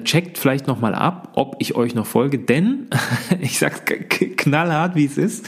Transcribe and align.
Checkt 0.00 0.38
vielleicht 0.38 0.66
nochmal 0.66 0.94
ab, 0.94 1.32
ob 1.34 1.56
ich 1.58 1.74
euch 1.74 1.94
noch 1.94 2.06
folge, 2.06 2.38
denn 2.38 2.88
ich 3.40 3.58
sag's 3.58 3.82
knallhart, 3.84 4.94
wie 4.94 5.04
es 5.04 5.18
ist. 5.18 5.46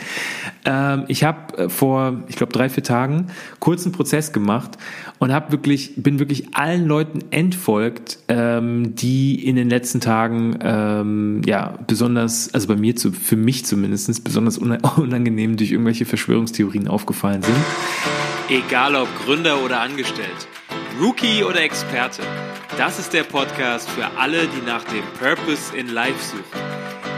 Ähm, 0.65 1.05
ich 1.09 1.25
habe 1.25 1.57
äh, 1.59 1.69
vor, 1.69 2.23
ich 2.29 2.37
glaube, 2.37 2.53
drei, 2.53 2.69
vier 2.69 2.83
Tagen 2.83 3.29
kurzen 3.59 3.93
Prozess 3.93 4.33
gemacht 4.33 4.79
und 5.19 5.33
habe 5.33 5.53
wirklich, 5.53 5.95
bin 5.97 6.19
wirklich 6.19 6.55
allen 6.55 6.87
Leuten 6.87 7.21
entfolgt, 7.31 8.19
ähm, 8.29 8.95
die 8.95 9.47
in 9.47 9.57
den 9.57 9.71
letzten 9.71 10.01
Tagen 10.01 10.59
ähm, 10.61 11.43
ja 11.47 11.79
besonders, 11.87 12.53
also 12.53 12.69
bei 12.69 12.77
mir 12.77 12.97
zu, 12.97 13.13
für 13.13 13.37
mich 13.37 13.65
zumindest, 13.65 14.25
besonders 14.25 14.59
unangenehm 14.97 15.57
durch 15.57 15.73
irgendwelche 15.73 16.05
Verschwörungstheorien 16.05 16.89
aufgefallen 16.89 17.43
sind. 17.43 17.57
Egal 18.49 18.95
ob 18.95 19.09
Gründer 19.25 19.65
oder 19.65 19.81
Angestellt, 19.81 20.49
Rookie 21.01 21.43
oder 21.43 21.61
Experte. 21.61 22.23
Das 22.79 23.01
ist 23.01 23.13
der 23.13 23.25
Podcast 23.25 23.91
für 23.91 24.07
alle, 24.17 24.47
die 24.47 24.65
nach 24.65 24.85
dem 24.85 25.03
Purpose 25.19 25.77
in 25.77 25.89
Life 25.89 26.23
suchen. 26.23 26.61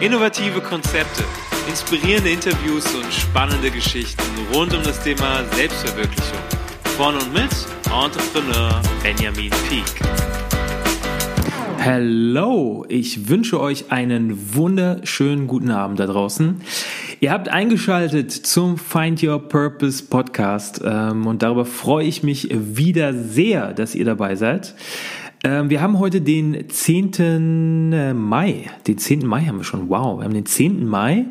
Innovative 0.01 0.63
Konzepte, 0.63 1.25
inspirierende 1.69 2.31
Interviews 2.31 2.87
und 2.95 3.13
spannende 3.13 3.71
Geschichten 3.71 4.23
rund 4.55 4.75
um 4.75 4.83
das 4.83 5.03
Thema 5.03 5.45
Selbstverwirklichung. 5.55 6.39
Von 6.97 7.17
und 7.17 7.33
mit 7.35 7.51
Entrepreneur 7.93 8.81
Benjamin 9.03 9.51
Peak. 9.69 9.85
Hello, 11.77 12.87
ich 12.89 13.29
wünsche 13.29 13.61
euch 13.61 13.93
einen 13.93 14.55
wunderschönen 14.55 15.47
guten 15.47 15.71
Abend 15.71 16.01
da 16.01 16.07
draußen. 16.07 16.63
Ihr 17.19 17.33
habt 17.33 17.49
eingeschaltet 17.49 18.31
zum 18.31 18.77
Find 18.77 19.23
Your 19.23 19.49
Purpose 19.49 20.05
Podcast 20.05 20.83
ähm, 20.85 21.27
und 21.27 21.43
darüber 21.43 21.65
freue 21.65 22.05
ich 22.05 22.23
mich 22.23 22.49
wieder 22.53 23.15
sehr, 23.15 23.73
dass 23.73 23.95
ihr 23.95 24.05
dabei 24.05 24.37
seid. 24.37 24.75
Ähm, 25.43 25.71
wir 25.71 25.81
haben 25.81 25.99
heute 25.99 26.21
den 26.21 26.69
10. 26.69 27.93
Äh, 27.93 28.13
Mai. 28.13 28.71
Den 28.87 28.99
10. 28.99 29.25
Mai 29.27 29.45
haben 29.45 29.57
wir 29.57 29.65
schon. 29.65 29.89
Wow, 29.89 30.19
wir 30.19 30.25
haben 30.25 30.35
den 30.35 30.45
10. 30.45 30.87
Mai. 30.87 31.25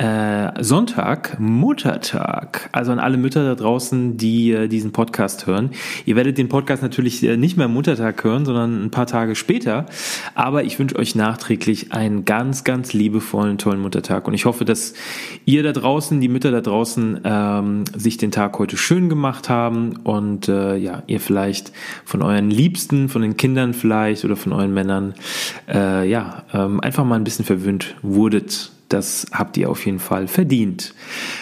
Äh, 0.00 0.64
Sonntag, 0.64 1.38
Muttertag. 1.38 2.70
Also 2.72 2.90
an 2.90 2.98
alle 2.98 3.18
Mütter 3.18 3.44
da 3.44 3.54
draußen, 3.54 4.16
die 4.16 4.50
äh, 4.50 4.66
diesen 4.66 4.92
Podcast 4.92 5.46
hören. 5.46 5.72
Ihr 6.06 6.16
werdet 6.16 6.38
den 6.38 6.48
Podcast 6.48 6.82
natürlich 6.82 7.22
äh, 7.22 7.36
nicht 7.36 7.58
mehr 7.58 7.68
Muttertag 7.68 8.24
hören, 8.24 8.46
sondern 8.46 8.82
ein 8.82 8.90
paar 8.90 9.06
Tage 9.06 9.36
später. 9.36 9.84
Aber 10.34 10.64
ich 10.64 10.78
wünsche 10.78 10.96
euch 10.96 11.16
nachträglich 11.16 11.92
einen 11.92 12.24
ganz, 12.24 12.64
ganz 12.64 12.94
liebevollen, 12.94 13.58
tollen 13.58 13.82
Muttertag. 13.82 14.26
Und 14.26 14.32
ich 14.32 14.46
hoffe, 14.46 14.64
dass 14.64 14.94
ihr 15.44 15.62
da 15.62 15.72
draußen, 15.72 16.18
die 16.18 16.28
Mütter 16.28 16.50
da 16.50 16.62
draußen, 16.62 17.20
ähm, 17.22 17.84
sich 17.94 18.16
den 18.16 18.30
Tag 18.30 18.58
heute 18.58 18.78
schön 18.78 19.10
gemacht 19.10 19.50
haben 19.50 19.98
und 19.98 20.48
äh, 20.48 20.76
ja, 20.76 21.02
ihr 21.08 21.20
vielleicht 21.20 21.72
von 22.06 22.22
euren 22.22 22.48
Liebsten, 22.50 23.10
von 23.10 23.20
den 23.20 23.36
Kindern 23.36 23.74
vielleicht 23.74 24.24
oder 24.24 24.36
von 24.36 24.54
euren 24.54 24.72
Männern, 24.72 25.12
äh, 25.68 26.08
ja, 26.08 26.44
ähm, 26.54 26.80
einfach 26.80 27.04
mal 27.04 27.16
ein 27.16 27.24
bisschen 27.24 27.44
verwöhnt 27.44 27.96
wurdet 28.00 28.72
das 28.90 29.26
habt 29.32 29.56
ihr 29.56 29.70
auf 29.70 29.86
jeden 29.86 30.00
Fall 30.00 30.26
verdient. 30.26 30.94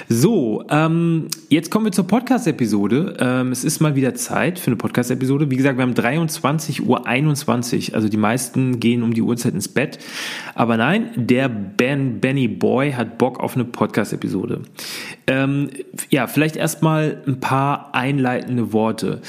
So, 0.09 0.65
ähm, 0.69 1.29
jetzt 1.49 1.71
kommen 1.71 1.87
wir 1.87 1.93
zur 1.93 2.07
Podcast-Episode. 2.07 3.17
Ähm, 3.19 3.53
es 3.53 3.65
ist 3.65 3.81
mal 3.81 3.97
wieder 3.97 4.15
Zeit 4.15 4.59
für 4.59 4.69
eine 4.69 4.77
Podcast-Episode. 4.77 5.51
Wie 5.51 5.57
gesagt, 5.57 5.79
wir 5.79 5.83
haben 5.83 5.95
23.21 5.95 7.89
Uhr. 7.89 7.95
Also 7.95 8.09
die 8.09 8.19
meisten 8.19 8.81
gehen 8.81 9.03
um 9.03 9.15
die 9.15 9.23
Uhrzeit 9.23 9.55
ins 9.55 9.69
Bett. 9.69 9.99
Aber 10.55 10.77
nein, 10.77 11.11
der 11.17 11.49
Ben, 11.49 12.21
Benny 12.21 12.49
Boy 12.49 12.93
hat 12.93 13.17
Bock 13.17 13.41
auf 13.41 13.55
eine 13.55 13.65
Podcast-Episode. 13.65 14.61
Ähm, 15.27 15.71
ja, 16.11 16.27
vielleicht 16.27 16.57
erstmal 16.57 17.23
ein 17.27 17.41
paar 17.41 17.95
einleitende 17.95 18.75
Worte. 18.75 19.23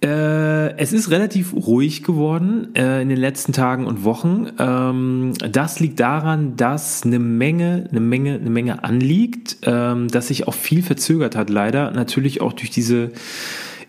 Äh, 0.00 0.76
es 0.78 0.92
ist 0.92 1.10
relativ 1.10 1.52
ruhig 1.54 2.04
geworden 2.04 2.74
äh, 2.76 3.02
in 3.02 3.08
den 3.08 3.18
letzten 3.18 3.52
Tagen 3.52 3.86
und 3.86 4.04
Wochen. 4.04 4.46
Ähm, 4.58 5.32
das 5.50 5.80
liegt 5.80 5.98
daran, 5.98 6.56
dass 6.56 7.02
eine 7.02 7.18
Menge, 7.18 7.88
eine 7.90 8.00
Menge, 8.00 8.34
eine 8.34 8.50
Menge 8.50 8.84
anliegt, 8.84 9.56
ähm, 9.62 10.06
dass 10.06 10.28
sich 10.28 10.46
auch 10.46 10.54
viel 10.54 10.82
verzögert 10.82 11.34
hat, 11.34 11.50
leider. 11.50 11.90
Natürlich 11.90 12.40
auch 12.40 12.52
durch 12.52 12.70
diese 12.70 13.10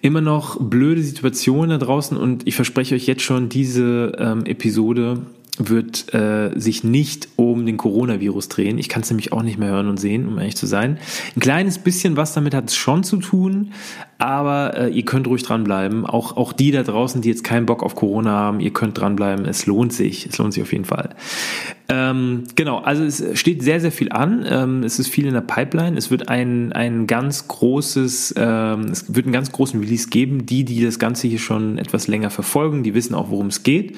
immer 0.01 0.21
noch 0.21 0.59
blöde 0.59 1.03
Situation 1.03 1.69
da 1.69 1.77
draußen 1.77 2.17
und 2.17 2.47
ich 2.47 2.55
verspreche 2.55 2.95
euch 2.95 3.05
jetzt 3.05 3.21
schon, 3.21 3.49
diese 3.49 4.13
ähm, 4.17 4.45
Episode 4.45 5.21
wird 5.57 6.13
äh, 6.13 6.51
sich 6.55 6.83
nicht 6.83 7.27
um 7.35 7.65
den 7.65 7.77
Coronavirus 7.77 8.49
drehen. 8.49 8.77
Ich 8.77 8.87
kann 8.87 9.01
es 9.01 9.09
nämlich 9.09 9.33
auch 9.33 9.43
nicht 9.43 9.57
mehr 9.57 9.69
hören 9.69 9.89
und 9.89 9.99
sehen, 9.99 10.27
um 10.27 10.37
ehrlich 10.37 10.55
zu 10.55 10.67
sein. 10.67 10.97
Ein 11.35 11.39
kleines 11.39 11.79
bisschen 11.79 12.15
was 12.15 12.33
damit 12.33 12.53
hat 12.53 12.69
es 12.69 12.75
schon 12.75 13.03
zu 13.03 13.17
tun, 13.17 13.73
aber 14.17 14.77
äh, 14.77 14.89
ihr 14.89 15.03
könnt 15.03 15.27
ruhig 15.27 15.43
dranbleiben. 15.43 16.05
Auch, 16.05 16.37
auch 16.37 16.53
die 16.53 16.71
da 16.71 16.83
draußen, 16.83 17.21
die 17.21 17.29
jetzt 17.29 17.43
keinen 17.43 17.65
Bock 17.65 17.83
auf 17.83 17.95
Corona 17.95 18.31
haben, 18.31 18.59
ihr 18.59 18.71
könnt 18.71 18.97
dranbleiben. 18.97 19.45
Es 19.45 19.65
lohnt 19.65 19.91
sich. 19.91 20.27
Es 20.27 20.37
lohnt 20.37 20.53
sich 20.53 20.63
auf 20.63 20.71
jeden 20.71 20.85
Fall. 20.85 21.15
Ähm, 21.91 22.43
genau, 22.55 22.77
also 22.77 23.03
es 23.03 23.23
steht 23.33 23.63
sehr, 23.63 23.81
sehr 23.81 23.91
viel 23.91 24.11
an. 24.11 24.45
Ähm, 24.47 24.83
es 24.83 24.99
ist 24.99 25.07
viel 25.07 25.25
in 25.25 25.33
der 25.33 25.41
Pipeline. 25.41 25.97
Es 25.97 26.11
wird 26.11 26.29
ein, 26.29 26.71
ein 26.71 27.07
ganz 27.07 27.47
großes, 27.47 28.35
ähm, 28.37 28.85
es 28.91 29.13
wird 29.13 29.25
einen 29.25 29.33
ganz 29.33 29.51
großen 29.51 29.79
Release 29.79 30.07
geben. 30.09 30.45
Die, 30.45 30.63
die 30.63 30.83
das 30.83 30.99
Ganze 30.99 31.27
hier 31.27 31.39
schon 31.39 31.79
etwas 31.79 32.07
länger 32.07 32.29
verfolgen, 32.29 32.83
die 32.83 32.93
wissen 32.93 33.15
auch, 33.15 33.31
worum 33.31 33.47
es 33.47 33.63
geht. 33.63 33.97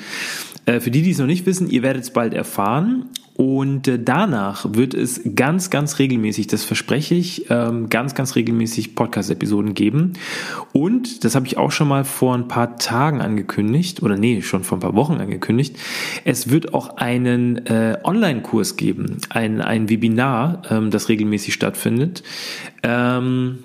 Äh, 0.66 0.80
für 0.80 0.90
die, 0.90 1.02
die 1.02 1.12
es 1.12 1.20
noch 1.20 1.26
nicht 1.26 1.46
wissen, 1.46 1.70
ihr 1.70 1.84
werdet 1.84 2.04
es 2.04 2.12
bald 2.12 2.34
erfahren. 2.34 3.08
Und 3.42 3.88
äh, 3.88 3.98
danach 3.98 4.68
wird 4.74 4.94
es 4.94 5.20
ganz, 5.36 5.72
ganz 5.72 5.98
regelmäßig, 5.98 6.46
das 6.46 6.64
verspreche 6.64 7.16
ich, 7.16 7.50
ähm, 7.50 7.90
ganz, 7.90 8.14
ganz 8.14 8.36
regelmäßig 8.36 8.94
Podcast-Episoden 8.94 9.74
geben. 9.74 10.14
Und, 10.74 11.24
das 11.24 11.34
habe 11.34 11.48
ich 11.48 11.58
auch 11.58 11.72
schon 11.72 11.88
mal 11.88 12.06
vor 12.06 12.36
ein 12.36 12.48
paar 12.48 12.78
Tagen 12.78 13.20
angekündigt, 13.20 14.04
oder 14.04 14.16
nee, 14.16 14.44
schon 14.44 14.64
vor 14.64 14.78
ein 14.78 14.82
paar 14.82 14.94
Wochen 14.94 15.14
angekündigt, 15.14 15.76
es 16.24 16.52
wird 16.52 16.76
auch 16.76 16.98
einen 16.98 17.66
äh, 17.66 17.98
Online-Kurs 18.04 18.78
geben, 18.78 19.18
ein, 19.30 19.60
ein 19.60 19.90
Webinar, 19.90 20.62
ähm, 20.70 20.92
das 20.92 21.10
regelmäßig 21.10 21.56
stattfindet. 21.56 22.22
Ähm, 22.84 23.64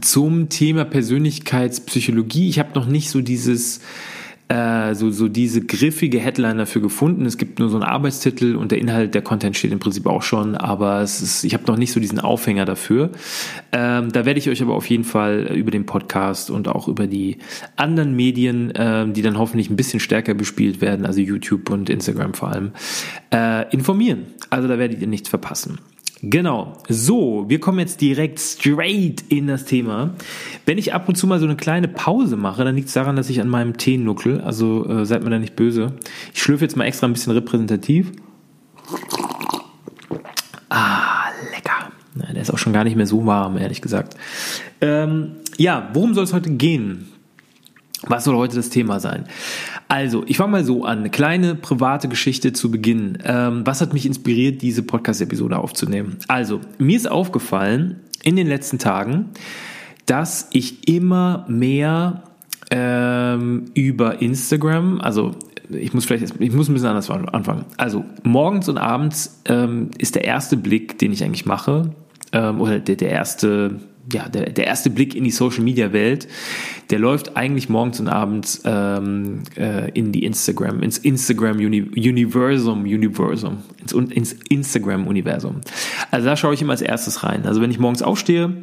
zum 0.00 0.48
Thema 0.48 0.84
Persönlichkeitspsychologie. 0.84 2.48
Ich 2.48 2.60
habe 2.60 2.70
noch 2.76 2.86
nicht 2.86 3.10
so 3.10 3.20
dieses 3.20 3.80
äh, 4.52 4.94
so, 4.94 5.10
so 5.10 5.28
diese 5.28 5.62
griffige 5.62 6.20
Headline 6.20 6.58
dafür 6.58 6.82
gefunden. 6.82 7.24
Es 7.24 7.38
gibt 7.38 7.58
nur 7.58 7.70
so 7.70 7.76
einen 7.76 7.84
Arbeitstitel 7.84 8.56
und 8.56 8.70
der 8.70 8.78
Inhalt, 8.78 9.14
der 9.14 9.22
Content 9.22 9.56
steht 9.56 9.72
im 9.72 9.78
Prinzip 9.78 10.06
auch 10.06 10.22
schon, 10.22 10.56
aber 10.56 11.00
es 11.00 11.22
ist, 11.22 11.44
ich 11.44 11.54
habe 11.54 11.64
noch 11.66 11.78
nicht 11.78 11.92
so 11.92 12.00
diesen 12.00 12.20
Aufhänger 12.20 12.66
dafür. 12.66 13.10
Ähm, 13.72 14.12
da 14.12 14.26
werde 14.26 14.38
ich 14.38 14.50
euch 14.50 14.60
aber 14.60 14.74
auf 14.74 14.90
jeden 14.90 15.04
Fall 15.04 15.50
über 15.54 15.70
den 15.70 15.86
Podcast 15.86 16.50
und 16.50 16.68
auch 16.68 16.86
über 16.86 17.06
die 17.06 17.38
anderen 17.76 18.14
Medien, 18.14 18.70
äh, 18.72 19.10
die 19.10 19.22
dann 19.22 19.38
hoffentlich 19.38 19.70
ein 19.70 19.76
bisschen 19.76 20.00
stärker 20.00 20.34
bespielt 20.34 20.82
werden, 20.82 21.06
also 21.06 21.20
YouTube 21.20 21.70
und 21.70 21.88
Instagram 21.88 22.34
vor 22.34 22.50
allem, 22.50 22.72
äh, 23.32 23.72
informieren. 23.72 24.26
Also 24.50 24.68
da 24.68 24.78
werdet 24.78 25.00
ihr 25.00 25.08
nichts 25.08 25.30
verpassen. 25.30 25.78
Genau. 26.24 26.78
So, 26.88 27.46
wir 27.48 27.58
kommen 27.58 27.80
jetzt 27.80 28.00
direkt 28.00 28.38
straight 28.38 29.24
in 29.28 29.48
das 29.48 29.64
Thema. 29.64 30.14
Wenn 30.64 30.78
ich 30.78 30.94
ab 30.94 31.08
und 31.08 31.16
zu 31.16 31.26
mal 31.26 31.40
so 31.40 31.46
eine 31.46 31.56
kleine 31.56 31.88
Pause 31.88 32.36
mache, 32.36 32.64
dann 32.64 32.76
liegt 32.76 32.86
es 32.88 32.94
daran, 32.94 33.16
dass 33.16 33.28
ich 33.28 33.40
an 33.40 33.48
meinem 33.48 33.76
Tee 33.76 33.98
nuckel. 33.98 34.40
Also 34.40 34.88
äh, 34.88 35.04
seid 35.04 35.24
mir 35.24 35.30
da 35.30 35.40
nicht 35.40 35.56
böse. 35.56 35.94
Ich 36.32 36.40
schlürfe 36.40 36.64
jetzt 36.64 36.76
mal 36.76 36.84
extra 36.84 37.08
ein 37.08 37.12
bisschen 37.12 37.32
repräsentativ. 37.32 38.12
Ah, 40.68 41.24
lecker. 41.52 41.90
Na, 42.14 42.32
der 42.32 42.42
ist 42.42 42.52
auch 42.52 42.58
schon 42.58 42.72
gar 42.72 42.84
nicht 42.84 42.96
mehr 42.96 43.06
so 43.06 43.26
warm, 43.26 43.58
ehrlich 43.58 43.82
gesagt. 43.82 44.16
Ähm, 44.80 45.32
ja, 45.58 45.90
worum 45.92 46.14
soll 46.14 46.22
es 46.22 46.32
heute 46.32 46.50
gehen? 46.50 47.11
Was 48.06 48.24
soll 48.24 48.34
heute 48.36 48.56
das 48.56 48.68
Thema 48.68 49.00
sein? 49.00 49.26
Also, 49.88 50.24
ich 50.26 50.36
fange 50.36 50.52
mal 50.52 50.64
so 50.64 50.84
an. 50.84 50.98
Eine 50.98 51.10
kleine 51.10 51.54
private 51.54 52.08
Geschichte 52.08 52.52
zu 52.52 52.70
Beginn. 52.70 53.18
Ähm, 53.24 53.62
was 53.64 53.80
hat 53.80 53.92
mich 53.92 54.06
inspiriert, 54.06 54.62
diese 54.62 54.82
Podcast-Episode 54.82 55.58
aufzunehmen? 55.58 56.16
Also, 56.28 56.60
mir 56.78 56.96
ist 56.96 57.10
aufgefallen 57.10 58.00
in 58.22 58.36
den 58.36 58.46
letzten 58.46 58.78
Tagen, 58.78 59.30
dass 60.06 60.48
ich 60.52 60.88
immer 60.88 61.44
mehr 61.48 62.22
ähm, 62.70 63.66
über 63.74 64.20
Instagram, 64.22 65.00
also 65.00 65.32
ich 65.68 65.94
muss 65.94 66.04
vielleicht, 66.04 66.34
ich 66.40 66.52
muss 66.52 66.68
ein 66.68 66.74
bisschen 66.74 66.88
anders 66.88 67.10
anfangen. 67.10 67.64
Also 67.76 68.04
morgens 68.24 68.68
und 68.68 68.78
abends 68.78 69.40
ähm, 69.46 69.90
ist 69.98 70.14
der 70.14 70.24
erste 70.24 70.56
Blick, 70.56 70.98
den 70.98 71.12
ich 71.12 71.22
eigentlich 71.24 71.46
mache, 71.46 71.94
ähm, 72.32 72.60
oder 72.60 72.78
der, 72.78 72.96
der 72.96 73.10
erste 73.10 73.80
ja, 74.10 74.28
der, 74.28 74.50
der 74.50 74.66
erste 74.66 74.90
Blick 74.90 75.14
in 75.14 75.24
die 75.24 75.30
Social 75.30 75.62
Media 75.62 75.92
Welt, 75.92 76.26
der 76.90 76.98
läuft 76.98 77.36
eigentlich 77.36 77.68
morgens 77.68 78.00
und 78.00 78.08
abends 78.08 78.62
ähm, 78.64 79.42
äh, 79.56 79.90
in 79.92 80.10
die 80.12 80.24
Instagram, 80.24 80.82
ins 80.82 80.98
Instagram 80.98 81.58
Uni 81.58 81.82
Universum, 81.82 82.82
Universum, 82.82 83.58
ins, 83.80 83.92
ins 83.92 84.32
Instagram 84.48 85.06
Universum. 85.06 85.60
Also 86.10 86.26
da 86.26 86.36
schaue 86.36 86.54
ich 86.54 86.62
immer 86.62 86.72
als 86.72 86.82
erstes 86.82 87.22
rein. 87.22 87.46
Also 87.46 87.60
wenn 87.60 87.70
ich 87.70 87.78
morgens 87.78 88.02
aufstehe, 88.02 88.56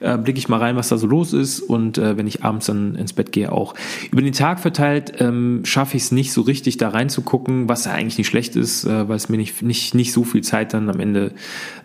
äh, 0.00 0.16
blicke 0.16 0.38
ich 0.38 0.48
mal 0.48 0.58
rein, 0.58 0.76
was 0.76 0.88
da 0.88 0.96
so 0.96 1.06
los 1.06 1.32
ist 1.32 1.60
und 1.60 1.98
äh, 1.98 2.16
wenn 2.16 2.26
ich 2.26 2.42
abends 2.42 2.66
dann 2.66 2.94
ins 2.94 3.12
Bett 3.12 3.32
gehe 3.32 3.52
auch. 3.52 3.74
Über 4.10 4.22
den 4.22 4.32
Tag 4.32 4.60
verteilt 4.60 5.14
ähm, 5.18 5.60
schaffe 5.64 5.96
ich 5.96 6.04
es 6.04 6.12
nicht 6.12 6.32
so 6.32 6.40
richtig 6.40 6.78
da 6.78 6.88
reinzugucken, 6.88 7.68
was 7.68 7.84
ja 7.84 7.92
eigentlich 7.92 8.18
nicht 8.18 8.28
schlecht 8.28 8.56
ist, 8.56 8.84
äh, 8.84 9.08
weil 9.08 9.16
es 9.16 9.28
mir 9.28 9.36
nicht, 9.36 9.62
nicht, 9.62 9.94
nicht 9.94 10.12
so 10.12 10.24
viel 10.24 10.42
Zeit 10.42 10.72
dann 10.72 10.88
am 10.88 11.00
Ende 11.00 11.32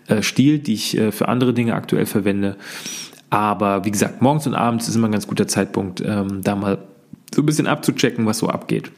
äh, 0.08 0.22
stiehlt, 0.22 0.66
die 0.66 0.74
ich 0.74 0.96
äh, 0.96 1.12
für 1.12 1.28
andere 1.28 1.54
Dinge 1.54 1.74
aktuell 1.74 2.06
verwende. 2.06 2.56
Aber 3.32 3.86
wie 3.86 3.90
gesagt, 3.90 4.20
morgens 4.20 4.46
und 4.46 4.54
abends 4.54 4.88
ist 4.88 4.94
immer 4.94 5.08
ein 5.08 5.12
ganz 5.12 5.26
guter 5.26 5.48
Zeitpunkt, 5.48 6.02
ähm, 6.04 6.42
da 6.42 6.54
mal 6.54 6.76
so 7.34 7.40
ein 7.40 7.46
bisschen 7.46 7.66
abzuchecken, 7.66 8.26
was 8.26 8.36
so 8.36 8.50
abgeht. 8.50 8.92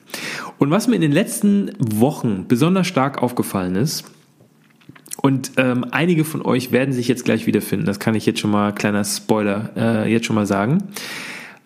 Und 0.58 0.72
was 0.72 0.88
mir 0.88 0.96
in 0.96 1.02
den 1.02 1.12
letzten 1.12 1.70
Wochen 1.78 2.46
besonders 2.48 2.88
stark 2.88 3.22
aufgefallen 3.22 3.76
ist, 3.76 4.02
und 5.22 5.52
ähm, 5.56 5.86
einige 5.92 6.24
von 6.24 6.42
euch 6.42 6.72
werden 6.72 6.92
sich 6.92 7.06
jetzt 7.06 7.24
gleich 7.24 7.46
wiederfinden, 7.46 7.86
das 7.86 8.00
kann 8.00 8.16
ich 8.16 8.26
jetzt 8.26 8.40
schon 8.40 8.50
mal, 8.50 8.74
kleiner 8.74 9.04
Spoiler, 9.04 9.70
äh, 9.76 10.12
jetzt 10.12 10.26
schon 10.26 10.34
mal 10.34 10.46
sagen. 10.46 10.82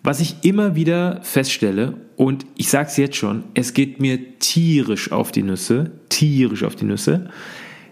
Was 0.03 0.21
ich 0.21 0.37
immer 0.43 0.77
wieder 0.77 1.21
feststelle, 1.23 1.95
und 2.17 2.45
ich 2.55 2.69
sage 2.69 2.89
es 2.89 2.99
jetzt 2.99 3.17
schon, 3.17 3.45
es 3.55 3.73
geht 3.73 3.99
mir 3.99 4.39
tierisch 4.41 5.11
auf 5.11 5.33
die 5.33 5.43
Nüsse, 5.43 5.93
tierisch 6.11 6.65
auf 6.65 6.77
die 6.77 6.85
Nüsse, 6.85 7.31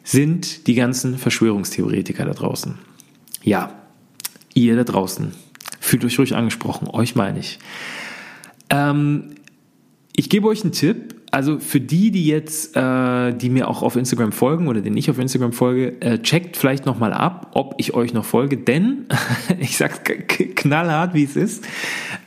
sind 0.05 0.67
die 0.67 0.75
ganzen 0.75 1.17
Verschwörungstheoretiker 1.17 2.27
da 2.27 2.35
draußen. 2.35 2.75
Ja, 3.43 3.73
ihr 4.65 4.77
da 4.77 4.85
draußen, 4.85 5.33
fühlt 5.81 6.05
euch 6.05 6.19
ruhig 6.19 6.35
angesprochen, 6.35 6.89
euch 6.89 7.15
meine 7.15 7.39
ich. 7.39 7.59
Ähm, 8.71 9.35
ich 10.15 10.31
gebe 10.31 10.49
euch 10.49 10.63
einen 10.63 10.73
Tipp, 10.73 11.16
also 11.31 11.59
für 11.59 11.81
die, 11.81 12.11
die 12.11 12.27
jetzt, 12.27 12.77
äh, 12.77 13.33
die 13.33 13.51
mir 13.51 13.69
auch 13.69 13.83
auf 13.83 13.97
Instagram 13.97 14.33
folgen 14.33 14.69
oder 14.69 14.81
den 14.81 14.97
ich 14.97 15.11
auf 15.11 15.19
Instagram 15.19 15.53
folge, 15.53 16.01
äh, 16.01 16.19
checkt 16.21 16.57
vielleicht 16.57 16.87
nochmal 16.87 17.13
ab, 17.13 17.51
ob 17.55 17.75
ich 17.79 17.95
euch 17.95 18.15
noch 18.15 18.25
folge, 18.25 18.57
denn 18.57 19.07
ich 19.59 19.77
sag's 19.77 20.01
knallhart, 20.55 21.15
wie 21.15 21.25
es 21.25 21.37
ist. 21.37 21.65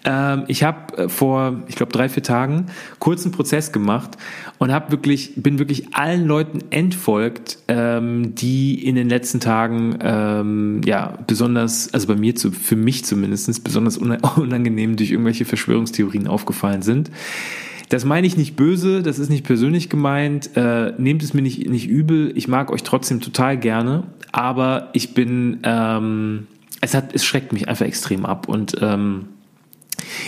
Ähm, 0.05 0.43
ich 0.47 0.63
habe 0.63 0.97
äh, 0.97 1.09
vor, 1.09 1.63
ich 1.67 1.75
glaube, 1.75 1.91
drei, 1.91 2.09
vier 2.09 2.23
Tagen 2.23 2.67
kurzen 2.99 3.31
Prozess 3.31 3.71
gemacht 3.71 4.17
und 4.57 4.71
habe 4.71 4.91
wirklich, 4.91 5.33
bin 5.35 5.59
wirklich 5.59 5.93
allen 5.95 6.25
Leuten 6.25 6.59
entfolgt, 6.69 7.59
ähm, 7.67 8.35
die 8.35 8.85
in 8.85 8.95
den 8.95 9.09
letzten 9.09 9.39
Tagen 9.39 9.97
ähm, 10.01 10.81
ja 10.85 11.17
besonders, 11.25 11.93
also 11.93 12.07
bei 12.07 12.15
mir 12.15 12.35
zu, 12.35 12.51
für 12.51 12.75
mich 12.75 13.05
zumindest 13.05 13.63
besonders 13.63 13.97
unangenehm 13.97 14.95
durch 14.97 15.11
irgendwelche 15.11 15.45
Verschwörungstheorien 15.45 16.27
aufgefallen 16.27 16.81
sind. 16.81 17.09
Das 17.89 18.05
meine 18.05 18.27
ich 18.27 18.37
nicht 18.37 18.55
böse, 18.55 19.01
das 19.01 19.17
ist 19.17 19.29
nicht 19.29 19.43
persönlich 19.43 19.89
gemeint. 19.89 20.51
Äh, 20.55 20.93
nehmt 20.97 21.23
es 21.23 21.33
mir 21.33 21.41
nicht, 21.41 21.67
nicht 21.67 21.87
übel. 21.87 22.31
Ich 22.35 22.47
mag 22.47 22.71
euch 22.71 22.83
trotzdem 22.83 23.19
total 23.19 23.57
gerne, 23.57 24.03
aber 24.31 24.89
ich 24.93 25.15
bin, 25.15 25.59
ähm, 25.63 26.47
es 26.81 26.93
hat, 26.93 27.13
es 27.13 27.25
schreckt 27.25 27.51
mich 27.51 27.67
einfach 27.67 27.87
extrem 27.87 28.25
ab 28.25 28.47
und 28.47 28.75
ähm, 28.81 29.25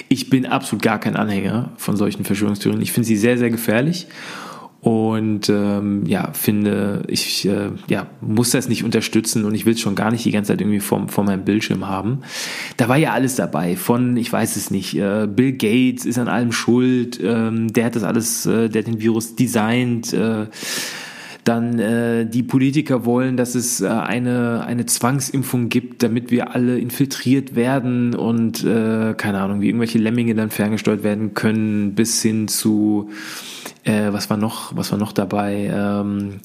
ich 0.09 0.29
bin 0.29 0.45
absolut 0.47 0.81
gar 0.81 0.99
kein 0.99 1.15
Anhänger 1.15 1.71
von 1.77 1.95
solchen 1.95 2.25
Verschwörungstheorien. 2.25 2.81
Ich 2.81 2.91
finde 2.91 3.07
sie 3.07 3.15
sehr, 3.15 3.37
sehr 3.37 3.51
gefährlich 3.51 4.07
und 4.81 5.47
ähm, 5.49 6.07
ja, 6.07 6.33
finde, 6.33 7.03
ich 7.07 7.47
äh, 7.47 7.69
ja, 7.87 8.07
muss 8.19 8.49
das 8.49 8.67
nicht 8.67 8.83
unterstützen 8.83 9.45
und 9.45 9.53
ich 9.53 9.67
will 9.67 9.75
es 9.75 9.79
schon 9.79 9.93
gar 9.93 10.09
nicht 10.09 10.25
die 10.25 10.31
ganze 10.31 10.51
Zeit 10.51 10.61
irgendwie 10.61 10.79
vor, 10.79 11.07
vor 11.07 11.23
meinem 11.23 11.45
Bildschirm 11.45 11.87
haben. 11.87 12.21
Da 12.77 12.89
war 12.89 12.97
ja 12.97 13.13
alles 13.13 13.35
dabei, 13.35 13.75
von, 13.75 14.17
ich 14.17 14.33
weiß 14.33 14.55
es 14.55 14.71
nicht, 14.71 14.97
äh, 14.97 15.27
Bill 15.27 15.53
Gates 15.53 16.05
ist 16.05 16.17
an 16.17 16.27
allem 16.27 16.51
schuld, 16.51 17.19
ähm, 17.23 17.71
der 17.71 17.85
hat 17.85 17.95
das 17.95 18.03
alles, 18.03 18.47
äh, 18.47 18.69
der 18.69 18.81
hat 18.81 18.87
den 18.87 18.99
Virus 18.99 19.35
designt, 19.35 20.13
äh, 20.13 20.47
dann 21.43 21.79
äh, 21.79 22.25
die 22.25 22.43
Politiker 22.43 23.05
wollen, 23.05 23.35
dass 23.35 23.55
es 23.55 23.81
äh, 23.81 23.87
eine, 23.87 24.63
eine 24.65 24.85
Zwangsimpfung 24.85 25.69
gibt, 25.69 26.03
damit 26.03 26.29
wir 26.29 26.53
alle 26.53 26.77
infiltriert 26.77 27.55
werden 27.55 28.13
und 28.13 28.63
äh, 28.63 29.13
keine 29.15 29.41
Ahnung, 29.41 29.61
wie 29.61 29.67
irgendwelche 29.67 29.97
Lemminge 29.97 30.35
dann 30.35 30.51
ferngesteuert 30.51 31.03
werden 31.03 31.33
können, 31.33 31.95
bis 31.95 32.21
hin 32.21 32.47
zu 32.47 33.09
äh, 33.83 34.11
was 34.11 34.29
war 34.29 34.37
noch, 34.37 34.75
was 34.75 34.91
war 34.91 34.99
noch 34.99 35.13
dabei? 35.13 35.71
Ähm, 35.73 36.39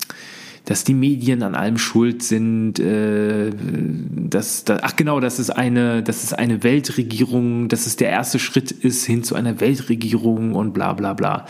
dass 0.65 0.83
die 0.83 0.95
Medien 0.95 1.45
an 1.45 1.55
allem 1.55 1.79
schuld 1.79 2.25
sind, 2.25 2.81
äh, 2.81 3.51
dass, 3.55 4.65
dass, 4.65 4.83
ach 4.83 4.97
genau, 4.97 5.21
dass 5.21 5.39
es 5.39 5.49
eine, 5.49 6.03
dass 6.03 6.25
es 6.25 6.33
eine 6.33 6.65
Weltregierung, 6.65 7.69
dass 7.69 7.87
es 7.87 7.97
der 7.97 8.11
erste 8.11 8.41
Schritt 8.41 8.73
ist 8.73 9.07
hin 9.07 9.23
zu 9.23 9.37
einer 9.37 9.61
Weltregierung 9.61 10.55
und 10.55 10.75
bla 10.75 10.93
bla 10.93 11.15
bla. 11.15 11.47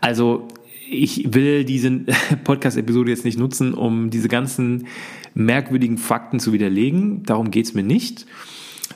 Also 0.00 0.48
ich 0.90 1.34
will 1.34 1.64
diese 1.64 1.90
Podcast-Episode 2.44 3.10
jetzt 3.10 3.24
nicht 3.24 3.38
nutzen, 3.38 3.74
um 3.74 4.10
diese 4.10 4.28
ganzen 4.28 4.86
merkwürdigen 5.34 5.98
Fakten 5.98 6.40
zu 6.40 6.52
widerlegen. 6.52 7.22
Darum 7.24 7.50
geht's 7.50 7.74
mir 7.74 7.82
nicht. 7.82 8.26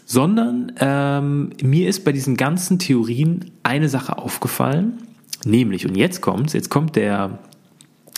Sondern 0.06 0.73
ähm, 0.81 1.50
mir 1.62 1.89
ist 1.89 2.05
bei 2.05 2.12
diesen 2.12 2.37
ganzen 2.37 2.79
Theorien 2.79 3.50
eine 3.62 3.89
Sache 3.89 4.19
aufgefallen 4.19 4.99
Nämlich, 5.44 5.87
und 5.87 5.97
jetzt 5.97 6.21
kommt's, 6.21 6.53
jetzt 6.53 6.71
kommt 6.71 6.97
der, 6.97 7.39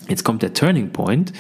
jetzt 0.09 0.25
kommt 0.25 0.43
der 0.43 0.53
Turning 0.53 0.91
Point, 0.91 1.33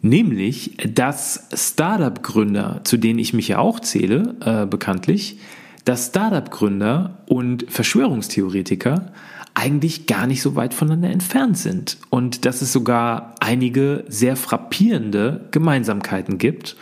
nämlich, 0.00 0.76
dass 0.94 1.48
Startup-Gründer, 1.52 2.82
zu 2.84 2.96
denen 2.96 3.18
ich 3.18 3.32
mich 3.32 3.48
ja 3.48 3.58
auch 3.58 3.80
zähle, 3.80 4.36
äh, 4.44 4.66
bekanntlich, 4.66 5.38
dass 5.84 6.08
Startup-Gründer 6.08 7.22
und 7.26 7.66
Verschwörungstheoretiker 7.68 9.12
eigentlich 9.54 10.06
gar 10.06 10.26
nicht 10.26 10.42
so 10.42 10.56
weit 10.56 10.74
voneinander 10.74 11.10
entfernt 11.10 11.58
sind 11.58 11.98
und 12.10 12.44
dass 12.44 12.62
es 12.62 12.72
sogar 12.72 13.34
einige 13.40 14.04
sehr 14.08 14.36
frappierende 14.36 15.48
Gemeinsamkeiten 15.50 16.38
gibt. 16.38 16.76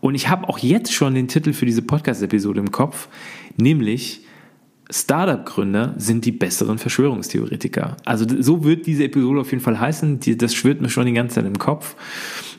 Und 0.00 0.14
ich 0.14 0.28
habe 0.28 0.48
auch 0.48 0.58
jetzt 0.58 0.92
schon 0.92 1.14
den 1.14 1.28
Titel 1.28 1.52
für 1.52 1.66
diese 1.66 1.82
Podcast-Episode 1.82 2.60
im 2.60 2.70
Kopf, 2.70 3.08
nämlich 3.56 4.22
Startup-Gründer 4.90 5.94
sind 5.96 6.24
die 6.24 6.32
besseren 6.32 6.78
Verschwörungstheoretiker. 6.78 7.96
Also 8.04 8.24
so 8.40 8.62
wird 8.62 8.86
diese 8.86 9.04
Episode 9.04 9.40
auf 9.40 9.50
jeden 9.50 9.62
Fall 9.62 9.80
heißen. 9.80 10.20
Das 10.38 10.54
schwirrt 10.54 10.80
mir 10.80 10.90
schon 10.90 11.06
die 11.06 11.12
ganze 11.12 11.36
Zeit 11.36 11.46
im 11.46 11.58
Kopf. 11.58 11.96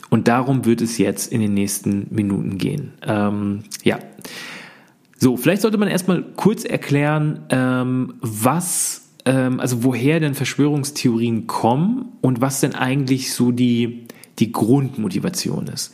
Und 0.10 0.28
darum 0.28 0.66
wird 0.66 0.82
es 0.82 0.98
jetzt 0.98 1.32
in 1.32 1.42
den 1.42 1.54
nächsten 1.54 2.08
Minuten 2.10 2.58
gehen. 2.58 2.94
Ähm, 3.06 3.64
ja. 3.84 4.00
So, 5.18 5.36
vielleicht 5.38 5.62
sollte 5.62 5.78
man 5.78 5.88
erstmal 5.88 6.24
kurz 6.36 6.64
erklären, 6.64 7.46
ähm, 7.50 8.14
was, 8.22 9.07
ähm, 9.28 9.60
also 9.60 9.84
woher 9.84 10.20
denn 10.20 10.34
Verschwörungstheorien 10.34 11.48
kommen 11.48 12.14
und 12.22 12.40
was 12.40 12.62
denn 12.62 12.74
eigentlich 12.74 13.34
so 13.34 13.52
die, 13.52 14.08
die 14.40 14.52
Grundmotivation 14.54 15.68
ist. 15.68 15.92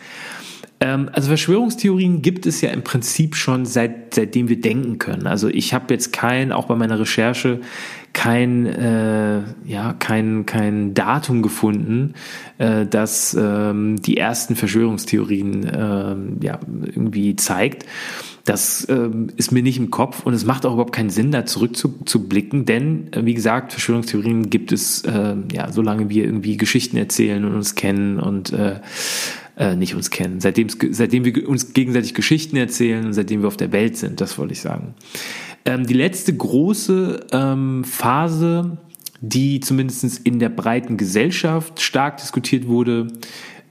Ähm, 0.84 1.10
also 1.14 1.30
Verschwörungstheorien 1.30 2.22
gibt 2.22 2.46
es 2.46 2.60
ja 2.60 2.70
im 2.72 2.84
Prinzip 2.84 3.36
schon 3.36 3.66
seit 3.66 4.14
seitdem 4.14 4.50
wir 4.50 4.60
denken 4.60 5.00
können. 5.00 5.28
Also 5.28 5.48
ich 5.48 5.74
habe 5.74 5.94
jetzt 5.94 6.12
kein, 6.12 6.52
auch 6.52 6.66
bei 6.66 6.76
meiner 6.76 7.00
Recherche, 7.00 7.62
kein 8.12 8.68
äh, 8.68 9.42
ja 9.66 9.94
kein 9.98 10.46
kein 10.46 10.94
Datum 10.94 11.42
gefunden, 11.42 12.14
äh, 12.60 12.86
das 12.86 13.36
ähm, 13.40 13.96
die 14.02 14.18
ersten 14.18 14.56
Verschwörungstheorien 14.56 15.64
äh, 15.64 16.46
ja 16.46 16.60
irgendwie 16.68 17.36
zeigt. 17.38 17.86
Das 18.46 18.86
ähm, 18.90 19.30
ist 19.38 19.54
mir 19.54 19.64
nicht 19.64 19.78
im 19.80 19.90
Kopf 19.90 20.24
und 20.26 20.34
es 20.34 20.44
macht 20.44 20.66
auch 20.66 20.74
überhaupt 20.74 20.94
keinen 20.94 21.10
Sinn, 21.10 21.32
da 21.32 21.46
zurückzublicken, 21.46 22.66
denn 22.66 23.12
äh, 23.14 23.26
wie 23.26 23.34
gesagt, 23.34 23.72
Verschwörungstheorien 23.72 24.50
gibt 24.50 24.74
es 24.74 25.04
äh, 25.06 25.36
ja 25.52 25.72
solange 25.72 26.10
wir 26.10 26.26
irgendwie 26.26 26.58
Geschichten 26.58 26.98
erzählen 26.98 27.46
und 27.46 27.56
uns 27.56 27.74
kennen 27.74 28.20
und 28.20 28.52
äh, 28.52 28.82
äh, 29.58 29.76
nicht 29.76 29.96
uns 29.96 30.10
kennen. 30.10 30.40
Seitdem, 30.40 30.68
seitdem 30.92 31.26
wir 31.26 31.48
uns 31.48 31.74
gegenseitig 31.74 32.14
Geschichten 32.14 32.56
erzählen 32.56 33.06
und 33.06 33.14
seitdem 33.14 33.42
wir 33.42 33.48
auf 33.48 33.58
der 33.58 33.72
Welt 33.72 33.98
sind, 33.98 34.22
das 34.22 34.38
wollte 34.38 34.54
ich 34.54 34.62
sagen. 34.62 34.96
Ähm, 35.66 35.86
die 35.86 35.94
letzte 35.94 36.36
große 36.36 37.28
ähm, 37.32 37.84
Phase, 37.84 38.78
die 39.22 39.60
zumindest 39.60 40.20
in 40.26 40.40
der 40.40 40.50
breiten 40.50 40.98
Gesellschaft 40.98 41.82
stark 41.82 42.18
diskutiert 42.18 42.68
wurde, 42.68 43.08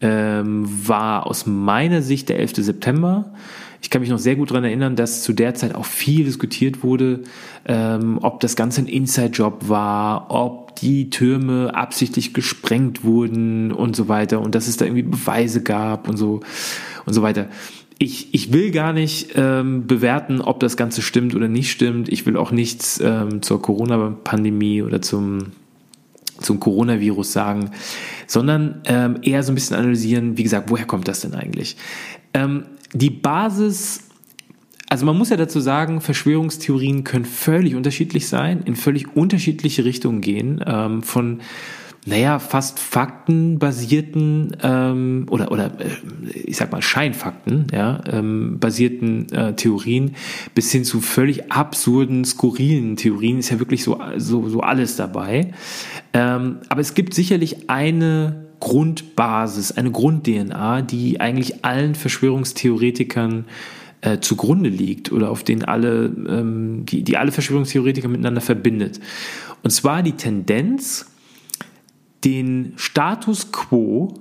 ähm, 0.00 0.64
war 0.86 1.26
aus 1.26 1.46
meiner 1.46 2.02
Sicht 2.02 2.28
der 2.28 2.38
11. 2.38 2.56
September. 2.56 3.32
Ich 3.82 3.90
kann 3.90 4.00
mich 4.00 4.10
noch 4.10 4.18
sehr 4.18 4.36
gut 4.36 4.50
daran 4.50 4.64
erinnern, 4.64 4.94
dass 4.94 5.22
zu 5.22 5.32
der 5.32 5.54
Zeit 5.54 5.74
auch 5.74 5.84
viel 5.84 6.24
diskutiert 6.24 6.84
wurde, 6.84 7.24
ähm, 7.66 8.18
ob 8.22 8.38
das 8.40 8.54
Ganze 8.54 8.80
ein 8.80 8.86
Inside-Job 8.86 9.68
war, 9.68 10.30
ob 10.30 10.76
die 10.76 11.10
Türme 11.10 11.74
absichtlich 11.74 12.32
gesprengt 12.32 13.02
wurden 13.02 13.72
und 13.72 13.96
so 13.96 14.08
weiter 14.08 14.40
und 14.40 14.54
dass 14.54 14.68
es 14.68 14.76
da 14.76 14.84
irgendwie 14.84 15.02
Beweise 15.02 15.62
gab 15.62 16.08
und 16.08 16.16
so 16.16 16.40
und 17.06 17.12
so 17.12 17.22
weiter. 17.22 17.48
Ich, 17.98 18.32
ich 18.32 18.52
will 18.52 18.70
gar 18.70 18.92
nicht 18.92 19.32
ähm, 19.34 19.86
bewerten, 19.86 20.40
ob 20.40 20.60
das 20.60 20.76
Ganze 20.76 21.02
stimmt 21.02 21.34
oder 21.34 21.48
nicht 21.48 21.70
stimmt. 21.70 22.08
Ich 22.08 22.24
will 22.24 22.36
auch 22.36 22.52
nichts 22.52 23.00
ähm, 23.00 23.42
zur 23.42 23.60
Corona-Pandemie 23.60 24.82
oder 24.82 25.02
zum 25.02 25.52
zum 26.40 26.58
Coronavirus 26.58 27.32
sagen, 27.32 27.70
sondern 28.26 28.82
ähm, 28.86 29.18
eher 29.22 29.44
so 29.44 29.52
ein 29.52 29.54
bisschen 29.54 29.76
analysieren, 29.76 30.36
wie 30.36 30.42
gesagt, 30.42 30.70
woher 30.70 30.86
kommt 30.86 31.06
das 31.06 31.20
denn 31.20 31.34
eigentlich? 31.34 31.76
Ähm, 32.34 32.64
die 32.92 33.10
Basis, 33.10 34.04
also 34.88 35.06
man 35.06 35.16
muss 35.16 35.30
ja 35.30 35.36
dazu 35.36 35.60
sagen, 35.60 36.00
Verschwörungstheorien 36.00 37.04
können 37.04 37.24
völlig 37.24 37.74
unterschiedlich 37.74 38.28
sein, 38.28 38.62
in 38.64 38.76
völlig 38.76 39.16
unterschiedliche 39.16 39.84
Richtungen 39.84 40.20
gehen, 40.20 40.62
ähm, 40.66 41.02
von 41.02 41.40
naja, 42.04 42.40
fast 42.40 42.80
faktenbasierten 42.80 44.56
ähm, 44.60 45.26
oder, 45.30 45.52
oder 45.52 45.66
äh, 45.78 46.30
ich 46.32 46.56
sag 46.56 46.72
mal 46.72 46.82
Scheinfakten, 46.82 47.68
ja, 47.72 48.00
ähm, 48.10 48.58
basierten 48.58 49.30
äh, 49.32 49.54
Theorien 49.54 50.16
bis 50.52 50.72
hin 50.72 50.84
zu 50.84 51.00
völlig 51.00 51.52
absurden, 51.52 52.24
skurrilen 52.24 52.96
Theorien 52.96 53.38
ist 53.38 53.50
ja 53.50 53.60
wirklich 53.60 53.84
so, 53.84 54.00
so, 54.16 54.48
so 54.48 54.60
alles 54.60 54.96
dabei. 54.96 55.52
Ähm, 56.12 56.58
aber 56.68 56.80
es 56.80 56.94
gibt 56.94 57.14
sicherlich 57.14 57.70
eine 57.70 58.41
Grundbasis, 58.62 59.72
eine 59.72 59.90
Grund-DNA, 59.90 60.82
die 60.82 61.20
eigentlich 61.20 61.64
allen 61.64 61.96
Verschwörungstheoretikern 61.96 63.46
äh, 64.02 64.20
zugrunde 64.20 64.70
liegt 64.70 65.10
oder 65.10 65.30
auf 65.30 65.42
den 65.42 65.64
alle, 65.64 66.04
ähm, 66.04 66.86
die, 66.86 67.02
die 67.02 67.16
alle 67.16 67.32
Verschwörungstheoretiker 67.32 68.06
miteinander 68.06 68.40
verbindet. 68.40 69.00
Und 69.64 69.72
zwar 69.72 70.04
die 70.04 70.12
Tendenz, 70.12 71.06
den 72.22 72.74
Status 72.76 73.50
quo 73.50 74.14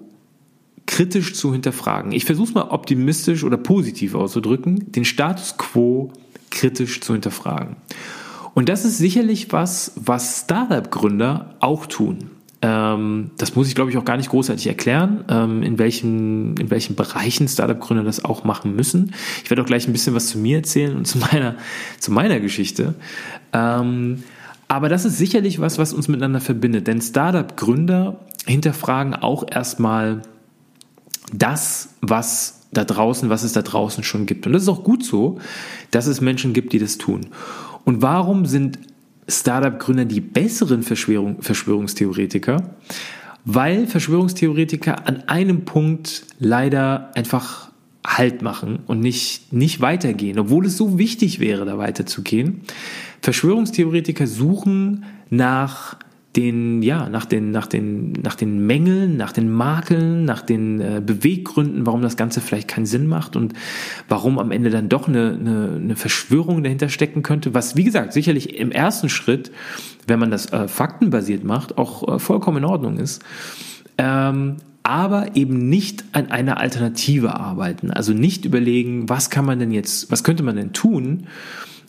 kritisch 0.88 1.36
zu 1.36 1.53
hinterfragen. 1.53 2.12
Ich 2.12 2.25
versuche 2.25 2.48
es 2.48 2.55
mal 2.55 2.69
optimistisch 2.69 3.43
oder 3.43 3.57
positiv 3.57 4.15
auszudrücken, 4.15 4.91
den 4.91 5.05
Status 5.05 5.57
quo 5.57 6.12
kritisch 6.50 7.00
zu 7.00 7.13
hinterfragen. 7.13 7.75
Und 8.55 8.69
das 8.69 8.86
ist 8.86 8.98
sicherlich 8.98 9.53
was, 9.53 9.93
was 9.98 10.41
Startup-Gründer 10.45 11.57
auch 11.60 11.86
tun. 11.86 12.30
Ähm, 12.62 13.32
das 13.38 13.56
muss 13.56 13.68
ich, 13.68 13.75
glaube 13.75 13.89
ich, 13.89 13.98
auch 13.98 14.06
gar 14.06 14.18
nicht 14.18 14.30
großartig 14.30 14.68
erklären, 14.68 15.24
ähm, 15.30 15.63
in, 15.63 15.80
welchen, 15.80 16.56
in 16.58 16.70
welchen 16.70 16.96
Bereichen 16.96 17.48
Startup-Gründer 17.48 18.03
das 18.03 18.24
auch 18.24 18.44
machen 18.44 18.75
müssen. 18.75 19.13
Ich 19.44 19.50
werde 19.50 19.63
auch 19.63 19.65
gleich 19.65 19.88
ein 19.88 19.94
bisschen 19.94 20.13
was 20.13 20.27
zu 20.27 20.38
mir 20.38 20.58
erzählen 20.58 20.96
und 20.96 21.06
zu 21.06 21.18
meiner, 21.18 21.56
zu 22.00 22.12
meiner 22.12 22.39
Geschichte. 22.39 22.94
Ähm, 23.51 24.24
aber 24.68 24.89
das 24.89 25.06
ist 25.06 25.18
sicherlich 25.18 25.60
was, 25.60 25.80
was 25.80 25.91
uns 25.91 26.08
miteinander 26.08 26.39
verbindet. 26.39 26.88
Denn 26.88 27.01
Startup-Gründer 27.01 28.20
hinterfragen 28.46 29.15
auch 29.15 29.46
erstmal 29.50 30.22
das, 31.34 31.96
was 32.01 32.68
da 32.72 32.86
draußen, 32.86 33.30
was 33.30 33.44
es 33.44 33.53
da 33.53 33.63
draußen 33.63 34.03
schon 34.03 34.25
gibt. 34.25 34.46
Und 34.46 34.53
das 34.53 34.63
ist 34.63 34.70
auch 34.70 34.84
gut 34.84 35.03
so, 35.03 35.39
dass 35.89 36.08
es 36.08 36.22
Menschen 36.22 36.53
gibt, 36.53 36.74
die 36.74 36.80
das 36.80 36.98
tun. 36.98 37.27
Und 37.84 38.01
warum 38.01 38.46
sind 38.46 38.80
Startup-Gründer 39.31 40.05
die 40.05 40.21
besseren 40.21 40.83
Verschwörung, 40.83 41.41
Verschwörungstheoretiker, 41.41 42.75
weil 43.45 43.88
Verschwörungstheoretiker 43.88 45.07
an 45.07 45.23
einem 45.27 45.65
Punkt 45.65 46.23
leider 46.39 47.11
einfach 47.15 47.71
Halt 48.05 48.41
machen 48.41 48.79
und 48.88 49.00
nicht, 49.00 49.53
nicht 49.53 49.79
weitergehen, 49.79 50.39
obwohl 50.39 50.65
es 50.65 50.75
so 50.75 50.97
wichtig 50.97 51.39
wäre, 51.39 51.65
da 51.65 51.77
weiterzugehen. 51.77 52.61
Verschwörungstheoretiker 53.21 54.25
suchen 54.25 55.05
nach 55.29 55.97
den, 56.35 56.81
ja, 56.81 57.09
nach 57.09 57.25
den, 57.25 57.51
nach 57.51 57.67
den, 57.67 58.13
nach 58.13 58.35
den 58.35 58.65
Mängeln, 58.65 59.17
nach 59.17 59.33
den 59.33 59.51
Makeln, 59.51 60.23
nach 60.23 60.41
den 60.41 60.79
äh, 60.79 61.01
Beweggründen, 61.05 61.85
warum 61.85 62.01
das 62.01 62.15
Ganze 62.15 62.39
vielleicht 62.39 62.69
keinen 62.69 62.85
Sinn 62.85 63.07
macht 63.07 63.35
und 63.35 63.53
warum 64.07 64.39
am 64.39 64.51
Ende 64.51 64.69
dann 64.69 64.88
doch 64.88 65.09
eine, 65.09 65.38
eine, 65.38 65.75
eine 65.75 65.95
Verschwörung 65.97 66.63
dahinter 66.63 66.88
stecken 66.88 67.21
könnte, 67.21 67.53
was, 67.53 67.75
wie 67.75 67.83
gesagt, 67.83 68.13
sicherlich 68.13 68.57
im 68.57 68.71
ersten 68.71 69.09
Schritt, 69.09 69.51
wenn 70.07 70.19
man 70.19 70.31
das 70.31 70.53
äh, 70.53 70.69
faktenbasiert 70.69 71.43
macht, 71.43 71.77
auch 71.77 72.15
äh, 72.15 72.19
vollkommen 72.19 72.59
in 72.59 72.65
Ordnung 72.65 72.97
ist. 72.97 73.21
Ähm, 73.97 74.57
aber 74.83 75.35
eben 75.35 75.69
nicht 75.69 76.05
an 76.13 76.31
einer 76.31 76.57
Alternative 76.57 77.35
arbeiten. 77.35 77.91
Also 77.91 78.13
nicht 78.13 78.45
überlegen, 78.45 79.09
was 79.09 79.29
kann 79.29 79.45
man 79.45 79.59
denn 79.59 79.71
jetzt, 79.71 80.09
was 80.11 80.23
könnte 80.23 80.43
man 80.43 80.55
denn 80.55 80.73
tun, 80.73 81.27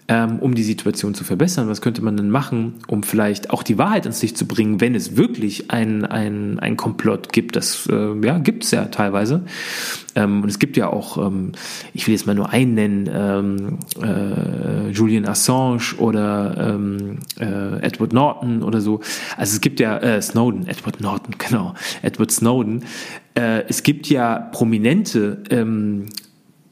ähm, 0.08 0.38
um 0.40 0.54
die 0.54 0.64
Situation 0.64 1.14
zu 1.14 1.24
verbessern? 1.24 1.68
Was 1.68 1.80
könnte 1.80 2.02
man 2.02 2.16
denn 2.16 2.30
machen, 2.30 2.74
um 2.88 3.02
vielleicht 3.02 3.50
auch 3.50 3.62
die 3.62 3.78
Wahrheit 3.78 4.02
ans 4.02 4.20
Licht 4.22 4.36
zu 4.36 4.46
bringen, 4.46 4.80
wenn 4.80 4.94
es 4.94 5.16
wirklich 5.16 5.70
ein, 5.70 6.04
ein, 6.04 6.58
ein 6.58 6.76
Komplott 6.76 7.32
gibt? 7.32 7.56
Das 7.56 7.86
äh, 7.90 8.14
ja, 8.24 8.38
gibt 8.38 8.64
es 8.64 8.72
ja 8.72 8.86
teilweise. 8.86 9.42
Ähm, 10.14 10.42
und 10.42 10.48
es 10.48 10.58
gibt 10.58 10.76
ja 10.76 10.88
auch, 10.88 11.18
ähm, 11.18 11.52
ich 11.94 12.06
will 12.06 12.14
jetzt 12.14 12.26
mal 12.26 12.34
nur 12.34 12.50
einen 12.50 12.74
nennen, 12.74 13.10
ähm, 13.12 13.78
äh, 14.02 14.90
Julian 14.90 15.26
Assange 15.26 15.94
oder 15.98 16.74
ähm, 16.74 17.18
äh, 17.38 17.80
Edward 17.80 18.12
Norton 18.12 18.62
oder 18.62 18.80
so. 18.80 19.00
Also 19.36 19.54
es 19.54 19.60
gibt 19.60 19.80
ja 19.80 19.98
äh, 19.98 20.20
Snowden, 20.20 20.66
Edward 20.66 21.00
Norton, 21.00 21.34
genau, 21.38 21.74
Edward 22.02 22.30
Snowden. 22.30 22.84
Äh, 23.34 23.64
es 23.68 23.82
gibt 23.82 24.08
ja 24.08 24.38
prominente 24.52 25.42
ähm, 25.48 26.06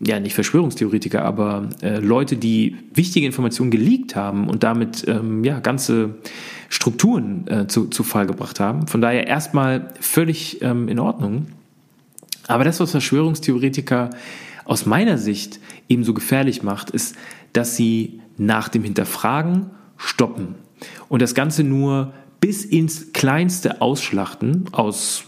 ja 0.01 0.19
nicht 0.19 0.35
Verschwörungstheoretiker, 0.35 1.23
aber 1.23 1.69
äh, 1.83 1.99
Leute, 1.99 2.37
die 2.37 2.77
wichtige 2.95 3.27
Informationen 3.27 3.71
geleakt 3.71 4.17
haben 4.17 4.49
und 4.49 4.63
damit 4.63 5.07
ähm, 5.07 5.45
ja 5.45 5.61
ganze 5.61 6.15
Strukturen 6.69 7.47
äh, 7.49 7.67
zu, 7.67 7.89
zu 7.89 8.03
Fall 8.03 8.27
gebracht 8.27 8.61
haben. 8.61 8.87
Von 8.87 9.01
daher 9.01 9.27
erstmal 9.27 9.93
völlig 10.01 10.63
ähm, 10.63 10.89
in 10.89 10.99
Ordnung. 10.99 11.49
Aber 12.47 12.65
das, 12.65 12.81
was 12.81 12.93
Verschwörungstheoretiker 12.93 14.11
aus 14.65 14.87
meiner 14.87 15.19
Sicht 15.19 15.61
eben 15.89 16.05
so 16.05 16.15
gefährlich 16.15 16.63
macht, 16.63 16.91
ist, 16.91 17.15
dass 17.53 17.77
sie 17.77 18.21
nach 18.39 18.69
dem 18.69 18.85
Hinterfragen 18.85 19.71
stoppen 19.97 20.55
und 21.09 21.21
das 21.21 21.35
Ganze 21.35 21.63
nur 21.63 22.15
bis 22.41 22.65
ins 22.65 23.13
Kleinste 23.13 23.83
ausschlachten 23.83 24.65
aus 24.73 25.25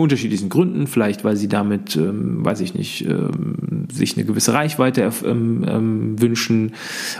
unterschiedlichen 0.00 0.48
Gründen, 0.48 0.86
vielleicht 0.86 1.24
weil 1.24 1.36
sie 1.36 1.48
damit, 1.48 1.96
ähm, 1.96 2.44
weiß 2.44 2.60
ich 2.60 2.74
nicht, 2.74 3.04
ähm, 3.06 3.86
sich 3.92 4.16
eine 4.16 4.26
gewisse 4.26 4.52
Reichweite 4.52 5.10
ähm, 5.24 5.64
ähm, 5.66 6.20
wünschen 6.20 6.72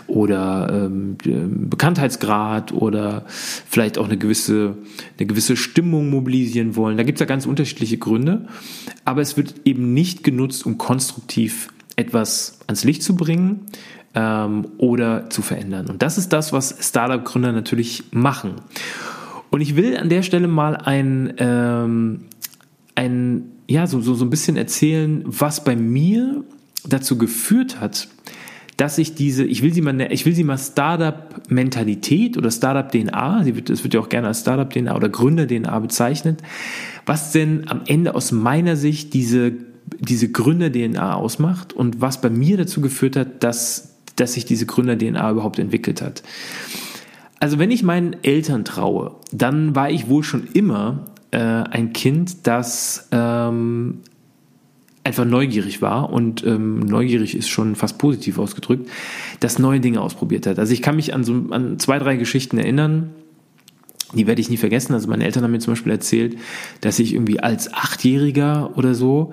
oder 0.06 0.86
ähm, 0.86 1.16
Bekanntheitsgrad 1.70 2.72
oder 2.72 3.24
vielleicht 3.26 3.98
auch 3.98 4.06
eine 4.06 4.18
gewisse, 4.18 4.76
eine 5.18 5.26
gewisse 5.26 5.56
Stimmung 5.56 6.10
mobilisieren 6.10 6.76
wollen. 6.76 6.96
Da 6.96 7.02
gibt 7.02 7.16
es 7.16 7.20
ja 7.20 7.26
ganz 7.26 7.46
unterschiedliche 7.46 7.98
Gründe, 7.98 8.46
aber 9.04 9.20
es 9.20 9.36
wird 9.36 9.54
eben 9.64 9.94
nicht 9.94 10.24
genutzt, 10.24 10.66
um 10.66 10.78
konstruktiv 10.78 11.68
etwas 11.96 12.60
ans 12.66 12.84
Licht 12.84 13.02
zu 13.02 13.16
bringen 13.16 13.66
ähm, 14.14 14.68
oder 14.78 15.30
zu 15.30 15.42
verändern. 15.42 15.86
Und 15.86 16.02
das 16.02 16.18
ist 16.18 16.32
das, 16.32 16.52
was 16.52 16.76
Startup-Gründer 16.80 17.52
natürlich 17.52 18.04
machen. 18.10 18.56
Und 19.50 19.60
ich 19.60 19.76
will 19.76 19.96
an 19.96 20.08
der 20.08 20.22
Stelle 20.22 20.48
mal 20.48 20.76
ein, 20.76 21.34
ähm, 21.38 22.20
ein, 22.98 23.52
ja, 23.68 23.86
so, 23.86 24.00
so, 24.00 24.14
so 24.14 24.24
ein 24.24 24.30
bisschen 24.30 24.56
erzählen, 24.56 25.22
was 25.24 25.62
bei 25.62 25.76
mir 25.76 26.42
dazu 26.84 27.16
geführt 27.16 27.80
hat, 27.80 28.08
dass 28.76 28.98
ich 28.98 29.14
diese, 29.14 29.44
ich 29.44 29.62
will 29.62 29.72
sie 29.72 29.82
mal, 29.82 30.00
ich 30.12 30.26
will 30.26 30.34
sie 30.34 30.42
mal 30.42 30.58
Startup-Mentalität 30.58 32.36
oder 32.36 32.50
Startup-DNA, 32.50 33.44
sie 33.44 33.54
wird, 33.54 33.68
wird 33.68 33.94
ja 33.94 34.00
auch 34.00 34.08
gerne 34.08 34.26
als 34.26 34.40
Startup-DNA 34.40 34.96
oder 34.96 35.08
Gründer-DNA 35.08 35.78
bezeichnet, 35.78 36.42
was 37.06 37.30
denn 37.30 37.68
am 37.68 37.82
Ende 37.86 38.16
aus 38.16 38.32
meiner 38.32 38.74
Sicht 38.74 39.14
diese, 39.14 39.52
diese 40.00 40.30
Gründer-DNA 40.30 41.14
ausmacht 41.14 41.72
und 41.72 42.00
was 42.00 42.20
bei 42.20 42.30
mir 42.30 42.56
dazu 42.56 42.80
geführt 42.80 43.14
hat, 43.16 43.44
dass, 43.44 43.96
dass 44.16 44.34
sich 44.34 44.44
diese 44.44 44.66
Gründer-DNA 44.66 45.30
überhaupt 45.30 45.60
entwickelt 45.60 46.02
hat. 46.02 46.24
Also 47.38 47.60
wenn 47.60 47.70
ich 47.70 47.84
meinen 47.84 48.16
Eltern 48.24 48.64
traue, 48.64 49.16
dann 49.30 49.76
war 49.76 49.88
ich 49.90 50.08
wohl 50.08 50.24
schon 50.24 50.48
immer 50.52 51.04
äh, 51.30 51.38
ein 51.38 51.92
Kind, 51.92 52.46
das 52.46 53.08
ähm, 53.12 54.00
einfach 55.04 55.24
neugierig 55.24 55.80
war 55.80 56.10
und 56.10 56.44
ähm, 56.46 56.80
neugierig 56.80 57.34
ist 57.34 57.48
schon 57.48 57.74
fast 57.74 57.98
positiv 57.98 58.38
ausgedrückt, 58.38 58.88
das 59.40 59.58
neue 59.58 59.80
Dinge 59.80 60.00
ausprobiert 60.00 60.46
hat. 60.46 60.58
Also 60.58 60.72
ich 60.72 60.82
kann 60.82 60.96
mich 60.96 61.14
an 61.14 61.24
so 61.24 61.46
an 61.50 61.78
zwei, 61.78 61.98
drei 61.98 62.16
Geschichten 62.16 62.58
erinnern, 62.58 63.10
die 64.14 64.26
werde 64.26 64.40
ich 64.40 64.48
nie 64.48 64.56
vergessen. 64.56 64.94
Also 64.94 65.08
meine 65.08 65.24
Eltern 65.24 65.44
haben 65.44 65.50
mir 65.50 65.58
zum 65.58 65.72
Beispiel 65.72 65.92
erzählt, 65.92 66.38
dass 66.80 66.98
ich 66.98 67.12
irgendwie 67.12 67.40
als 67.40 67.72
Achtjähriger 67.74 68.76
oder 68.76 68.94
so 68.94 69.30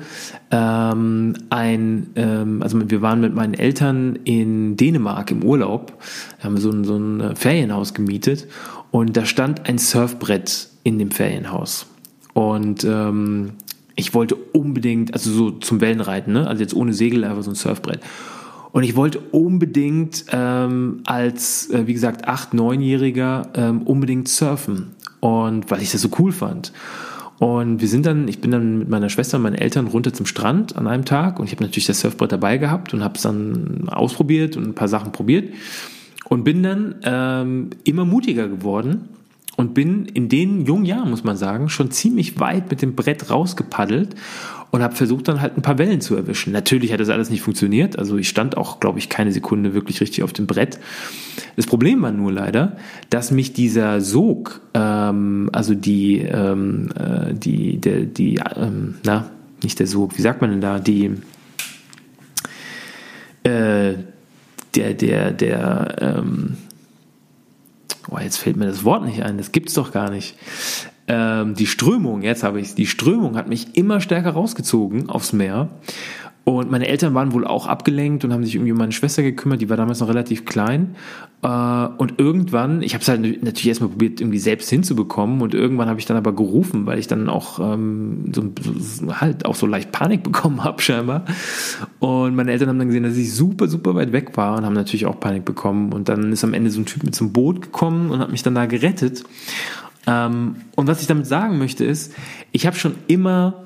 ähm, 0.52 1.34
ein, 1.50 2.08
ähm, 2.16 2.62
also 2.62 2.90
wir 2.90 3.02
waren 3.02 3.22
mit 3.22 3.34
meinen 3.34 3.54
Eltern 3.54 4.20
in 4.26 4.76
Dänemark 4.76 5.32
im 5.32 5.44
Urlaub, 5.44 6.02
haben 6.42 6.58
so 6.58 6.72
ein, 6.72 6.84
so 6.84 6.98
ein 6.98 7.36
Ferienhaus 7.36 7.94
gemietet 7.94 8.48
und 8.92 9.16
da 9.16 9.26
stand 9.26 9.68
ein 9.70 9.78
Surfbrett 9.78 10.70
in 10.86 11.00
dem 11.00 11.12
Ferienhaus. 11.12 11.88
Und 12.34 12.84
ähm, 12.86 13.54
ich 13.96 14.14
wollte 14.14 14.36
unbedingt, 14.36 15.14
also 15.14 15.32
so 15.32 15.52
zum 15.52 15.82
Wellenreiten, 15.82 16.32
ne? 16.32 16.48
also 16.48 16.62
jetzt 16.62 16.76
ohne 16.76 16.94
Segel, 16.94 17.24
einfach 17.24 17.44
so 17.44 17.52
ein 17.52 17.56
Surfbrett. 17.56 18.00
Und 18.72 18.84
ich 18.84 18.96
wollte 18.96 19.20
unbedingt 19.32 20.26
ähm, 20.32 21.02
als, 21.06 21.70
äh, 21.72 21.88
wie 21.88 21.94
gesagt, 21.94 22.28
acht, 22.28 22.54
neunjähriger 22.54 23.50
ähm, 23.56 23.82
unbedingt 23.82 24.28
surfen. 24.28 24.92
Und 25.22 25.72
weil 25.72 25.82
ich 25.82 25.92
das 25.92 26.02
so 26.02 26.10
cool 26.20 26.32
fand. 26.32 26.72
Und 27.40 27.82
wir 27.82 27.88
sind 27.88 28.06
dann, 28.06 28.28
ich 28.28 28.40
bin 28.40 28.52
dann 28.52 28.78
mit 28.80 28.90
meiner 28.90 29.10
Schwester 29.10 29.38
und 29.38 29.44
meinen 29.44 29.56
Eltern 29.56 29.88
runter 29.88 30.14
zum 30.14 30.26
Strand 30.26 30.76
an 30.76 30.88
einem 30.88 31.04
Tag 31.04 31.40
und 31.40 31.46
ich 31.46 31.52
habe 31.52 31.64
natürlich 31.64 31.88
das 31.88 32.00
Surfbrett 32.00 32.32
dabei 32.32 32.58
gehabt 32.58 32.94
und 32.94 33.04
habe 33.04 33.16
es 33.16 33.24
dann 33.24 33.90
ausprobiert 33.90 34.56
und 34.56 34.68
ein 34.68 34.76
paar 34.76 34.88
Sachen 34.88 35.12
probiert 35.12 35.54
und 36.30 36.44
bin 36.44 36.64
dann 36.64 36.96
ähm, 37.04 37.72
immer 37.84 38.06
mutiger 38.06 38.48
geworden 38.48 39.10
und 39.58 39.74
bin 39.74 40.06
in 40.06 40.30
den 40.30 40.66
jungen 40.66 40.86
Jahren, 40.86 41.10
muss 41.10 41.24
man 41.24 41.38
sagen, 41.38 41.70
schon 41.70 41.92
ziemlich 41.92 42.40
weit 42.40 42.70
mit 42.70 42.82
dem 42.82 42.96
Brett 42.96 43.30
rausgepaddelt 43.30 44.16
und 44.72 44.84
habe 44.84 44.96
versucht 44.96 45.28
dann 45.28 45.42
halt 45.42 45.58
ein 45.58 45.62
paar 45.62 45.78
Wellen 45.78 46.02
zu 46.02 46.16
erwischen. 46.16 46.52
Natürlich 46.52 46.92
hat 46.92 47.00
das 47.00 47.10
alles 47.10 47.30
nicht 47.30 47.42
funktioniert, 47.42 47.98
also 47.98 48.18
ich 48.18 48.28
stand 48.28 48.58
auch, 48.58 48.80
glaube 48.80 49.00
ich, 49.00 49.08
keine 49.10 49.32
Sekunde 49.32 49.74
wirklich 49.74 50.02
richtig 50.02 50.24
auf 50.24 50.34
dem 50.34 50.48
Brett. 50.48 50.80
Das 51.56 51.66
Problem 51.66 52.02
war 52.02 52.12
nur 52.12 52.32
leider, 52.32 52.76
dass 53.10 53.32
mich 53.32 53.54
dieser 53.54 54.02
Sog, 54.02 54.62
ähm, 54.74 55.50
also 55.54 55.74
die, 55.74 56.20
ähm, 56.20 56.90
äh, 57.00 57.34
die, 57.34 57.78
der, 57.78 58.02
die, 58.02 58.42
ähm, 58.56 58.96
na, 59.04 59.30
nicht 59.64 59.80
der 59.80 59.88
Sog, 59.88 60.18
wie 60.18 60.22
sagt 60.22 60.42
man 60.42 60.52
denn 60.52 60.62
da, 60.62 60.80
die, 60.80 61.12
äh, 63.44 63.94
der, 64.76 64.94
der, 64.94 65.32
der, 65.32 65.96
ähm, 66.02 66.58
oh, 68.10 68.20
jetzt 68.20 68.38
fällt 68.38 68.58
mir 68.58 68.68
das 68.68 68.84
Wort 68.84 69.06
nicht 69.06 69.24
ein, 69.24 69.38
das 69.38 69.52
gibt's 69.52 69.74
doch 69.74 69.92
gar 69.92 70.10
nicht. 70.10 70.38
Ähm, 71.08 71.54
die 71.54 71.68
Strömung, 71.68 72.24
jetzt 72.24 72.44
habe 72.44 72.60
ich 72.60 72.74
die 72.74 72.88
Strömung 72.88 73.38
hat 73.38 73.48
mich 73.48 73.78
immer 73.78 74.02
stärker 74.02 74.32
rausgezogen 74.32 75.10
aufs 75.10 75.34
Meer. 75.34 75.70
Und 76.46 76.70
meine 76.70 76.88
Eltern 76.88 77.16
waren 77.16 77.34
wohl 77.34 77.46
auch 77.46 77.66
abgelenkt 77.66 78.24
und 78.24 78.32
haben 78.32 78.46
sich 78.46 78.54
irgendwie 78.54 78.72
um 78.72 78.78
meine 78.78 78.92
Schwester 78.92 79.24
gekümmert, 79.24 79.62
die 79.62 79.70
war 79.70 79.78
damals 79.78 80.00
noch 80.00 80.10
relativ 80.10 80.46
klein. 80.46 80.96
Äh, 81.42 81.48
und 81.48 82.20
irgendwann, 82.20 82.84
ich 82.84 82.94
habe 82.94 83.02
es 83.02 83.08
halt 83.08 83.22
natürlich 83.44 83.68
erstmal 83.68 83.90
probiert, 83.90 84.22
irgendwie 84.22 84.38
selbst 84.38 84.70
hinzubekommen 84.70 85.42
und 85.42 85.56
irgendwann 85.56 85.90
habe 85.90 86.00
ich 86.00 86.06
dann 86.06 86.18
aber 86.18 86.34
gerufen, 86.34 86.86
weil 86.86 87.00
ich 87.00 87.08
dann 87.08 87.30
auch 87.30 87.60
ähm, 87.60 88.32
so, 88.32 88.44
so, 88.80 89.20
halt 89.20 89.48
auch 89.48 89.56
so 89.56 89.66
leicht 89.66 89.92
Panik 89.92 90.22
bekommen 90.24 90.64
habe 90.64 90.84
scheinbar. 90.84 91.26
Und 91.98 92.36
meine 92.36 92.52
Eltern 92.52 92.70
haben 92.70 92.78
dann 92.78 92.90
gesehen, 92.90 93.04
dass 93.04 93.18
ich 93.18 93.34
super, 93.34 93.68
super 93.68 93.96
weit 93.96 94.12
weg 94.12 94.38
war 94.38 94.56
und 94.60 94.66
haben 94.66 94.74
natürlich 94.74 95.08
auch 95.08 95.20
Panik 95.20 95.46
bekommen. 95.46 95.94
Und 95.94 96.10
dann 96.10 96.32
ist 96.32 96.44
am 96.44 96.54
Ende 96.54 96.70
so 96.70 96.80
ein 96.80 96.86
Typ 96.86 97.04
mit 97.04 97.20
einem 97.20 97.34
Boot 97.34 97.64
gekommen 97.64 98.12
und 98.12 98.20
hat 98.20 98.32
mich 98.32 98.44
dann 98.44 98.54
da 98.54 98.68
gerettet. 98.68 99.24
Ähm, 100.08 100.58
und 100.76 100.88
was 100.88 101.02
ich 101.02 101.08
damit 101.08 101.26
sagen 101.26 101.58
möchte 101.58 101.84
ist, 101.86 102.14
ich 102.52 102.68
habe 102.68 102.78
schon 102.78 102.96
immer 103.08 103.65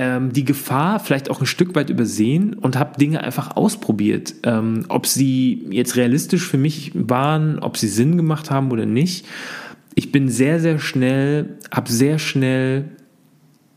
ähm, 0.00 0.32
die 0.32 0.46
Gefahr 0.46 0.98
vielleicht 0.98 1.30
auch 1.30 1.40
ein 1.40 1.46
Stück 1.46 1.74
weit 1.74 1.90
übersehen 1.90 2.54
und 2.54 2.78
habe 2.78 2.98
Dinge 2.98 3.22
einfach 3.22 3.54
ausprobiert. 3.54 4.32
Ähm, 4.44 4.86
ob 4.88 5.06
sie 5.06 5.66
jetzt 5.70 5.94
realistisch 5.96 6.48
für 6.48 6.56
mich 6.56 6.92
waren, 6.94 7.58
ob 7.58 7.76
sie 7.76 7.88
Sinn 7.88 8.16
gemacht 8.16 8.50
haben 8.50 8.70
oder 8.70 8.86
nicht. 8.86 9.26
Ich 9.94 10.10
bin 10.10 10.30
sehr, 10.30 10.58
sehr 10.58 10.78
schnell, 10.78 11.58
habe 11.70 11.92
sehr 11.92 12.18
schnell 12.18 12.86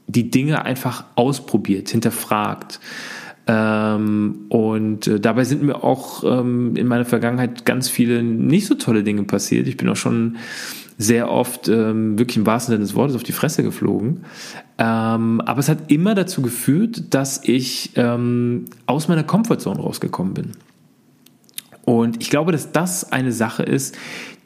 die 0.08 0.32
Dinge 0.32 0.63
einfach 0.63 1.03
ausprobiert, 1.15 1.89
hinterfragt. 1.89 2.80
Ähm, 3.46 4.46
und 4.48 5.08
äh, 5.08 5.20
dabei 5.20 5.44
sind 5.44 5.62
mir 5.62 5.84
auch 5.84 6.24
ähm, 6.24 6.77
in 6.77 6.88
meiner 6.88 7.03
Vergangenheit 7.03 7.65
ganz 7.65 7.89
viele 7.89 8.24
nicht 8.24 8.68
so 8.68 8.75
tolle 8.75 9.03
Dinge 9.03 9.24
passiert. 9.24 9.68
Ich 9.68 9.75
bin 9.75 9.89
auch 9.89 9.98
schon 9.98 10.38
sehr 10.98 11.30
oft 11.30 11.68
ähm, 11.68 12.18
wirklich 12.18 12.38
im 12.38 12.46
wahrsten 12.46 12.74
Sinne 12.74 12.86
des 12.86 12.96
Wortes 12.96 13.15
auf 13.18 13.24
die 13.24 13.34
Fresse 13.34 13.63
geflogen. 13.63 14.24
Ähm, 14.77 15.42
aber 15.42 15.60
es 15.60 15.70
hat 15.70 15.92
immer 15.92 16.15
dazu 16.15 16.42
geführt, 16.42 17.13
dass 17.13 17.42
ich 17.44 17.92
ähm, 17.96 18.65
aus 18.86 19.08
meiner 19.08 19.24
Comfortzone 19.24 19.80
rausgekommen 19.80 20.34
bin. 20.34 20.51
Und 21.86 22.22
ich 22.22 22.30
glaube, 22.30 22.51
dass 22.51 22.72
das 22.72 23.12
eine 23.12 23.32
Sache 23.32 23.63
ist, 23.63 23.96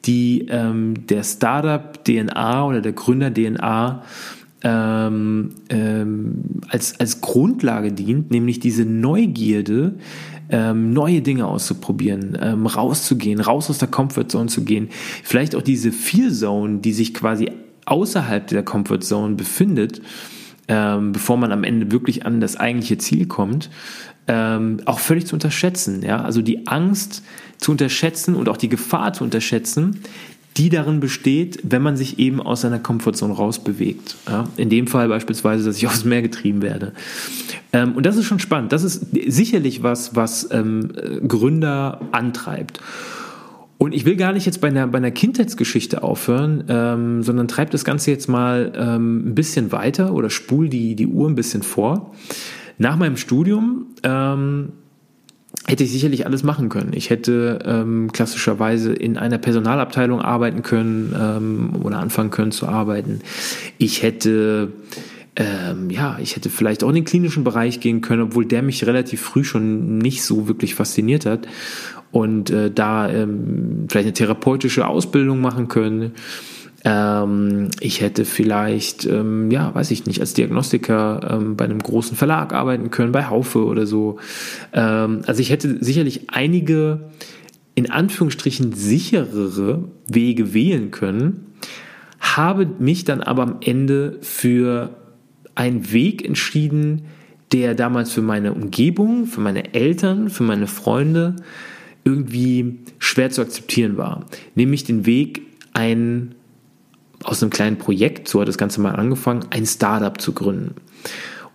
die 0.06 0.48
ähm, 0.50 1.08
der 1.08 1.24
Startup-DNA 1.24 2.66
oder 2.66 2.82
der 2.82 2.94
Gründer-DNA 2.94 4.04
ähm, 4.64 5.52
ähm, 5.70 6.44
als, 6.70 7.00
als 7.00 7.22
Grundlage 7.22 7.92
dient, 7.92 8.32
nämlich 8.32 8.60
diese 8.60 8.86
Neugierde, 8.86 9.96
ähm, 10.50 10.94
neue 10.94 11.22
Dinge 11.22 11.46
auszuprobieren, 11.46 12.38
ähm, 12.42 12.66
rauszugehen, 12.66 13.40
raus 13.40 13.70
aus 13.70 13.78
der 13.78 13.90
Comfortzone 13.90 14.48
zu 14.48 14.64
gehen. 14.64 14.90
Vielleicht 15.24 15.56
auch 15.56 15.62
diese 15.62 15.92
Fear 15.92 16.32
Zone, 16.32 16.80
die 16.80 16.94
sich 16.94 17.14
quasi 17.14 17.52
außerhalb 17.88 18.48
der 18.48 18.64
Comfortzone 18.64 19.36
befindet, 19.36 20.02
ähm, 20.68 21.14
bevor 21.14 21.38
man 21.38 21.52
am 21.52 21.64
Ende 21.64 21.92
wirklich 21.92 22.26
an 22.26 22.42
das 22.42 22.58
eigentliche 22.58 22.98
Ziel 22.98 23.28
kommt, 23.28 23.70
ähm, 24.28 24.82
auch 24.86 25.00
völlig 25.00 25.26
zu 25.26 25.36
unterschätzen. 25.36 26.04
Ja? 26.04 26.22
Also 26.22 26.42
die 26.42 26.68
Angst 26.68 27.24
zu 27.58 27.72
unterschätzen 27.72 28.36
und 28.36 28.50
auch 28.50 28.58
die 28.58 28.70
Gefahr 28.70 29.14
zu 29.14 29.24
unterschätzen, 29.24 30.02
die 30.58 30.70
darin 30.70 31.00
besteht, 31.00 31.60
wenn 31.64 31.82
man 31.82 31.96
sich 31.96 32.20
eben 32.20 32.42
aus 32.42 32.62
seiner 32.62 32.80
Komfortzone 32.80 33.34
rausbewegt. 33.34 34.18
Ja? 34.28 34.48
In 34.58 34.70
dem 34.70 34.88
Fall 34.88 35.08
beispielsweise, 35.08 35.64
dass 35.66 35.78
ich 35.78 35.88
aufs 35.88 36.04
Meer 36.04 36.22
getrieben 36.22 36.62
werde. 36.62 36.94
Ähm, 37.72 37.94
und 37.94 38.06
das 38.06 38.18
ist 38.18 38.26
schon 38.26 38.40
spannend. 38.40 38.74
Das 38.74 38.84
ist 38.84 39.06
sicherlich 39.28 39.84
was, 39.84 40.16
was 40.16 40.50
ähm, 40.52 40.92
Gründer 41.28 42.02
antreibt. 42.12 42.82
Und 43.78 43.94
ich 43.94 44.06
will 44.06 44.16
gar 44.16 44.34
nicht 44.34 44.46
jetzt 44.46 44.60
bei 44.60 44.70
einer, 44.70 44.88
bei 44.88 44.98
einer 44.98 45.12
Kindheitsgeschichte 45.12 46.02
aufhören, 46.02 46.64
ähm, 46.68 47.22
sondern 47.22 47.48
treibt 47.48 47.74
das 47.74 47.86
Ganze 47.86 48.10
jetzt 48.10 48.28
mal 48.28 48.74
ähm, 48.76 49.30
ein 49.30 49.36
bisschen 49.36 49.72
weiter 49.72 50.14
oder 50.14 50.30
spul 50.30 50.68
die, 50.68 50.96
die 50.96 51.08
Uhr 51.08 51.30
ein 51.30 51.36
bisschen 51.36 51.62
vor. 51.62 52.12
Nach 52.80 52.98
meinem 52.98 53.18
Studium 53.18 53.88
ähm, 54.04 54.70
hätte 55.66 55.84
ich 55.84 55.92
sicherlich 55.92 56.26
alles 56.26 56.44
machen 56.44 56.70
können. 56.70 56.94
Ich 56.94 57.10
hätte 57.10 57.60
ähm, 57.66 58.12
klassischerweise 58.12 58.94
in 58.94 59.18
einer 59.18 59.38
Personalabteilung 59.38 60.22
arbeiten 60.22 60.64
können 60.64 61.16
ähm, 61.20 61.82
oder 61.84 62.00
anfangen 62.00 62.32
können 62.32 62.52
zu 62.52 62.68
arbeiten. 62.68 63.22
Ich 63.78 64.02
hätte 64.02 64.72
ähm, 65.40 65.92
ja, 65.92 66.18
ich 66.20 66.36
hätte 66.36 66.50
vielleicht 66.50 66.84
auch 66.84 66.90
in 66.90 66.96
den 66.96 67.06
klinischen 67.06 67.44
Bereich 67.44 67.80
gehen 67.80 68.02
können, 68.02 68.24
obwohl 68.24 68.46
der 68.46 68.64
mich 68.64 68.88
relativ 68.88 69.22
früh 69.22 69.44
schon 69.44 70.00
nicht 70.00 70.24
so 70.24 70.48
wirklich 70.48 70.74
fasziniert 70.74 71.28
hat 71.28 71.48
und 72.12 72.50
äh, 72.50 72.72
da 72.72 73.08
ähm, 73.08 73.86
vielleicht 73.88 74.08
eine 74.08 74.14
therapeutische 74.14 74.88
Ausbildung 74.88 75.40
machen 75.40 75.68
können. 75.68 76.14
Ähm, 76.84 77.70
ich 77.80 78.02
hätte 78.02 78.26
vielleicht, 78.26 79.06
ähm, 79.06 79.52
ja, 79.52 79.74
weiß 79.76 79.92
ich 79.92 80.08
nicht, 80.08 80.22
als 80.22 80.34
Diagnostiker 80.34 81.30
ähm, 81.30 81.56
bei 81.56 81.66
einem 81.66 81.80
großen 81.80 82.18
Verlag 82.18 82.54
arbeiten 82.54 82.90
können, 82.90 83.12
bei 83.12 83.28
Haufe 83.28 83.64
oder 83.66 83.86
so. 83.86 84.18
Ähm, 84.74 85.22
also 85.28 85.40
ich 85.40 85.52
hätte 85.52 85.78
sicherlich 85.84 86.32
einige 86.32 87.12
in 87.76 87.92
Anführungsstrichen 87.92 88.74
sicherere 88.74 89.84
Wege 90.08 90.56
wählen 90.56 90.90
können, 90.90 91.54
habe 92.20 92.68
mich 92.80 93.04
dann 93.04 93.22
aber 93.22 93.44
am 93.44 93.58
Ende 93.62 94.18
für 94.22 94.90
einen 95.58 95.92
Weg 95.92 96.24
entschieden, 96.24 97.06
der 97.52 97.76
damals 97.76 98.12
für 98.12 98.22
meine 98.22 98.54
Umgebung, 98.54 99.26
für 99.26 99.42
meine 99.42 99.74
Eltern, 99.74 100.30
für 100.30 100.44
meine 100.44 100.68
Freunde 100.68 101.36
irgendwie 102.04 102.80
schwer 103.00 103.32
zu 103.32 103.42
akzeptieren 103.42 103.98
war. 103.98 104.26
Nämlich 104.56 104.84
den 104.84 105.06
Weg, 105.06 105.42
ein 105.74 106.36
aus 107.24 107.42
einem 107.42 107.50
kleinen 107.50 107.78
Projekt, 107.78 108.28
so 108.28 108.40
hat 108.40 108.48
das 108.48 108.60
Ganze 108.60 108.80
mal 108.80 108.96
angefangen, 108.96 109.46
ein 109.50 109.66
Startup 109.66 110.22
zu 110.22 110.34
gründen. 110.34 110.76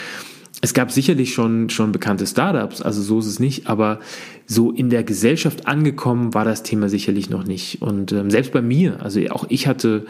es 0.61 0.75
gab 0.75 0.93
sicherlich 0.93 1.35
schon, 1.35 1.71
schon 1.71 1.93
bekannte 1.93 2.27
Startups, 2.27 2.81
also 2.81 3.03
so 3.03 3.19
ist 3.19 3.27
es 3.27 3.41
nicht, 3.41 3.67
aber 3.67 3.99
so 4.47 4.71
in 4.71 4.91
der 4.91 5.03
Gesellschaft 5.03 5.67
angekommen 5.67 6.35
war 6.35 6.45
das 6.45 6.63
Thema 6.63 6.89
sicherlich 6.89 7.31
noch 7.31 7.45
nicht. 7.45 7.83
Und 7.83 8.13
ähm, 8.13 8.31
selbst 8.31 8.53
bei 8.53 8.63
mir, 8.63 9.03
also 9.03 9.21
auch 9.31 9.45
ich 9.49 9.67
hatte 9.67 10.07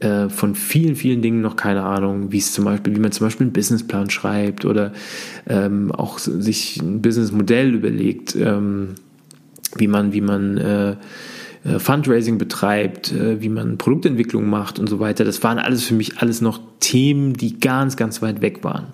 äh, 0.00 0.28
von 0.28 0.54
vielen, 0.54 0.96
vielen 0.96 1.22
Dingen 1.22 1.42
noch 1.42 1.56
keine 1.56 1.82
Ahnung, 1.82 2.32
wie 2.32 2.38
es 2.38 2.52
zum 2.52 2.64
Beispiel, 2.64 2.96
wie 2.96 3.00
man 3.00 3.12
zum 3.12 3.26
Beispiel 3.26 3.44
einen 3.44 3.52
Businessplan 3.52 4.10
schreibt 4.10 4.64
oder 4.64 4.92
ähm, 5.46 5.92
auch 5.92 6.18
sich 6.18 6.80
ein 6.80 7.02
Businessmodell 7.02 7.74
überlegt, 7.74 8.34
ähm, 8.34 8.94
wie 9.76 9.88
man, 9.88 10.12
wie 10.12 10.22
man 10.22 10.56
äh, 10.56 10.90
äh 11.64 11.78
Fundraising 11.78 12.38
betreibt, 12.38 13.12
äh, 13.12 13.42
wie 13.42 13.50
man 13.50 13.76
Produktentwicklung 13.76 14.48
macht 14.48 14.78
und 14.78 14.88
so 14.88 15.00
weiter. 15.00 15.24
Das 15.24 15.42
waren 15.42 15.58
alles 15.58 15.84
für 15.84 15.94
mich 15.94 16.18
alles 16.18 16.40
noch 16.40 16.60
Themen, 16.80 17.34
die 17.34 17.60
ganz, 17.60 17.96
ganz 17.96 18.22
weit 18.22 18.40
weg 18.40 18.64
waren. 18.64 18.86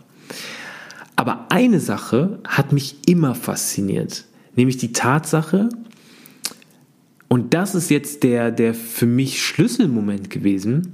Aber 1.15 1.47
eine 1.51 1.81
Sache 1.81 2.41
hat 2.47 2.73
mich 2.73 2.97
immer 3.07 3.35
fasziniert, 3.35 4.25
nämlich 4.55 4.77
die 4.77 4.93
Tatsache, 4.93 5.69
und 7.29 7.55
das 7.55 7.75
ist 7.75 7.91
jetzt 7.91 8.23
der, 8.23 8.51
der 8.51 8.75
für 8.75 9.07
mich 9.07 9.43
Schlüsselmoment 9.43 10.31
gewesen, 10.31 10.93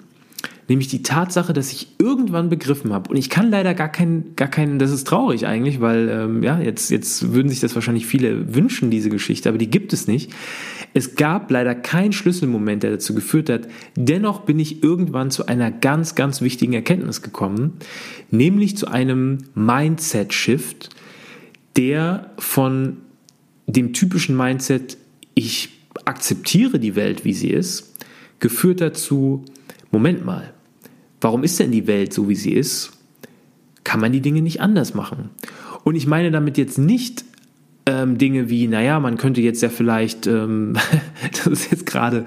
nämlich 0.69 0.89
die 0.89 1.03
Tatsache, 1.03 1.53
dass 1.53 1.73
ich 1.73 1.89
irgendwann 1.99 2.49
begriffen 2.49 2.93
habe, 2.93 3.11
und 3.11 3.17
ich 3.17 3.29
kann 3.29 3.51
leider 3.51 3.75
gar 3.75 3.91
keinen, 3.91 4.35
gar 4.37 4.49
keinen, 4.49 4.79
das 4.79 4.91
ist 4.91 5.07
traurig 5.07 5.47
eigentlich, 5.47 5.81
weil 5.81 6.09
ähm, 6.09 6.43
ja, 6.43 6.59
jetzt, 6.59 6.91
jetzt 6.91 7.33
würden 7.35 7.49
sich 7.49 7.61
das 7.61 7.75
wahrscheinlich 7.75 8.07
viele 8.07 8.55
wünschen, 8.55 8.91
diese 8.91 9.11
Geschichte, 9.11 9.49
aber 9.49 9.59
die 9.59 9.71
gibt 9.71 9.93
es 9.93 10.07
nicht. 10.07 10.33
Es 10.95 11.15
gab 11.15 11.51
leider 11.51 11.75
keinen 11.75 12.13
Schlüsselmoment, 12.13 12.83
der 12.83 12.93
dazu 12.93 13.15
geführt 13.15 13.51
hat. 13.51 13.69
Dennoch 13.97 14.41
bin 14.41 14.59
ich 14.59 14.83
irgendwann 14.83 15.31
zu 15.31 15.47
einer 15.47 15.71
ganz, 15.71 16.15
ganz 16.15 16.41
wichtigen 16.41 16.73
Erkenntnis 16.73 17.23
gekommen, 17.23 17.75
nämlich 18.31 18.77
zu 18.77 18.89
einem 18.89 19.39
Mindset-Shift, 19.55 20.91
der 21.77 22.31
von 22.39 22.99
dem 23.67 23.93
typischen 23.93 24.37
Mindset, 24.37 24.97
ich 25.35 25.82
akzeptiere 26.05 26.79
die 26.79 26.97
Welt, 26.97 27.25
wie 27.25 27.35
sie 27.35 27.51
ist, 27.51 27.95
geführt 28.41 28.81
dazu, 28.81 29.45
Moment 29.91 30.25
mal, 30.25 30.53
warum 31.21 31.45
ist 31.45 31.59
denn 31.61 31.71
die 31.71 31.87
Welt 31.87 32.13
so, 32.13 32.29
wie 32.29 32.35
sie 32.35 32.53
ist? 32.53 32.93
Kann 33.85 34.01
man 34.01 34.13
die 34.13 34.21
Dinge 34.21 34.43
nicht 34.43 34.61
anders 34.61 34.95
machen? 34.95 35.31
Und 35.85 35.97
ich 35.97 36.07
meine 36.07 36.31
damit 36.31 36.59
jetzt 36.59 36.79
nicht 36.79 37.25
ähm, 37.85 38.17
Dinge 38.17 38.49
wie, 38.49 38.69
naja, 38.69 39.01
man 39.01 39.17
könnte 39.17 39.41
jetzt 39.41 39.61
ja 39.61 39.69
vielleicht, 39.69 40.29
ähm, 40.29 40.75
das 41.33 41.47
ist 41.47 41.71
jetzt 41.71 41.87
gerade, 41.87 42.25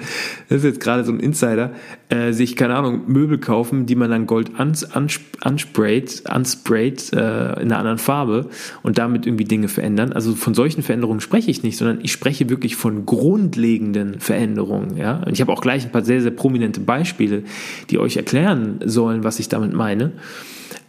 das 0.50 0.60
ist 0.60 0.64
jetzt 0.66 0.80
gerade 0.82 1.06
so 1.06 1.14
ein 1.14 1.20
Insider, 1.22 1.72
äh, 2.10 2.34
sich, 2.34 2.58
keine 2.58 2.76
Ahnung, 2.76 3.04
Möbel 3.08 3.38
kaufen, 3.38 3.86
die 3.86 3.96
man 3.96 4.10
dann 4.10 4.28
Gold 4.28 4.60
ans, 4.60 4.84
ans, 4.84 5.22
ansprayt, 5.40 6.24
ansprayt 6.26 7.14
äh, 7.14 7.18
in 7.62 7.72
einer 7.72 7.78
anderen 7.78 7.98
Farbe 7.98 8.50
und 8.84 8.98
damit 8.98 9.26
irgendwie 9.26 9.46
Dinge 9.46 9.70
verändern. 9.70 10.12
Also 10.12 10.36
von 10.36 10.54
solchen 10.54 10.84
Veränderungen 10.84 11.22
spreche 11.22 11.50
ich 11.50 11.64
nicht, 11.64 11.78
sondern 11.78 12.00
ich 12.04 12.12
spreche 12.12 12.50
wirklich 12.50 12.76
von 12.76 13.06
grundlegenden 13.06 14.20
Veränderungen. 14.20 14.98
Ja? 14.98 15.24
Und 15.26 15.34
ich 15.34 15.42
habe 15.42 15.54
auch 15.54 15.62
gleich 15.62 15.86
ein 15.86 15.92
paar 15.92 16.04
sehr, 16.04 16.22
sehr 16.22 16.32
prominente 16.32 16.82
Beispiele, 16.82 17.44
die 17.90 17.98
euch 17.98 18.18
erklären 18.18 18.80
sollen, 18.84 19.24
was 19.24 19.40
ich 19.40 19.48
damit 19.48 19.74
meine. 19.74 20.12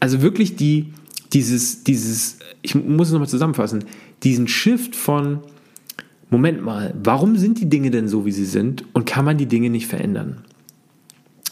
Also 0.00 0.22
wirklich 0.22 0.56
die, 0.56 0.92
dieses, 1.32 1.84
dieses, 1.84 2.38
ich 2.62 2.74
muss 2.74 3.08
es 3.08 3.12
nochmal 3.12 3.28
zusammenfassen, 3.28 3.84
diesen 4.22 4.48
Shift 4.48 4.96
von, 4.96 5.40
Moment 6.30 6.62
mal, 6.62 6.94
warum 7.02 7.36
sind 7.36 7.60
die 7.60 7.68
Dinge 7.68 7.90
denn 7.90 8.08
so, 8.08 8.26
wie 8.26 8.32
sie 8.32 8.44
sind 8.44 8.84
und 8.94 9.06
kann 9.06 9.24
man 9.24 9.38
die 9.38 9.46
Dinge 9.46 9.70
nicht 9.70 9.86
verändern? 9.86 10.44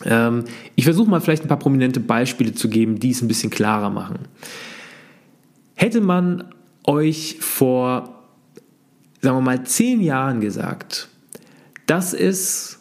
Ähm, 0.04 0.44
ich 0.74 0.84
versuche 0.84 1.08
mal 1.08 1.20
vielleicht 1.20 1.44
ein 1.44 1.48
paar 1.48 1.58
prominente 1.58 2.00
Beispiele 2.00 2.54
zu 2.54 2.68
geben, 2.68 2.98
die 2.98 3.10
es 3.10 3.22
ein 3.22 3.28
bisschen 3.28 3.50
klarer 3.50 3.90
machen. 3.90 4.20
Hätte 5.74 6.00
man 6.00 6.44
euch 6.84 7.36
vor, 7.40 8.24
sagen 9.20 9.36
wir 9.36 9.42
mal, 9.42 9.64
zehn 9.64 10.00
Jahren 10.00 10.40
gesagt, 10.40 11.08
dass 11.86 12.14
es 12.14 12.80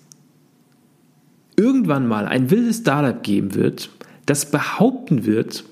irgendwann 1.55 2.07
mal 2.07 2.25
ein 2.25 2.49
wildes 2.49 2.77
Startup 2.77 3.21
geben 3.21 3.53
wird, 3.53 3.89
das 4.25 4.49
behaupten 4.49 5.25
wird, 5.25 5.65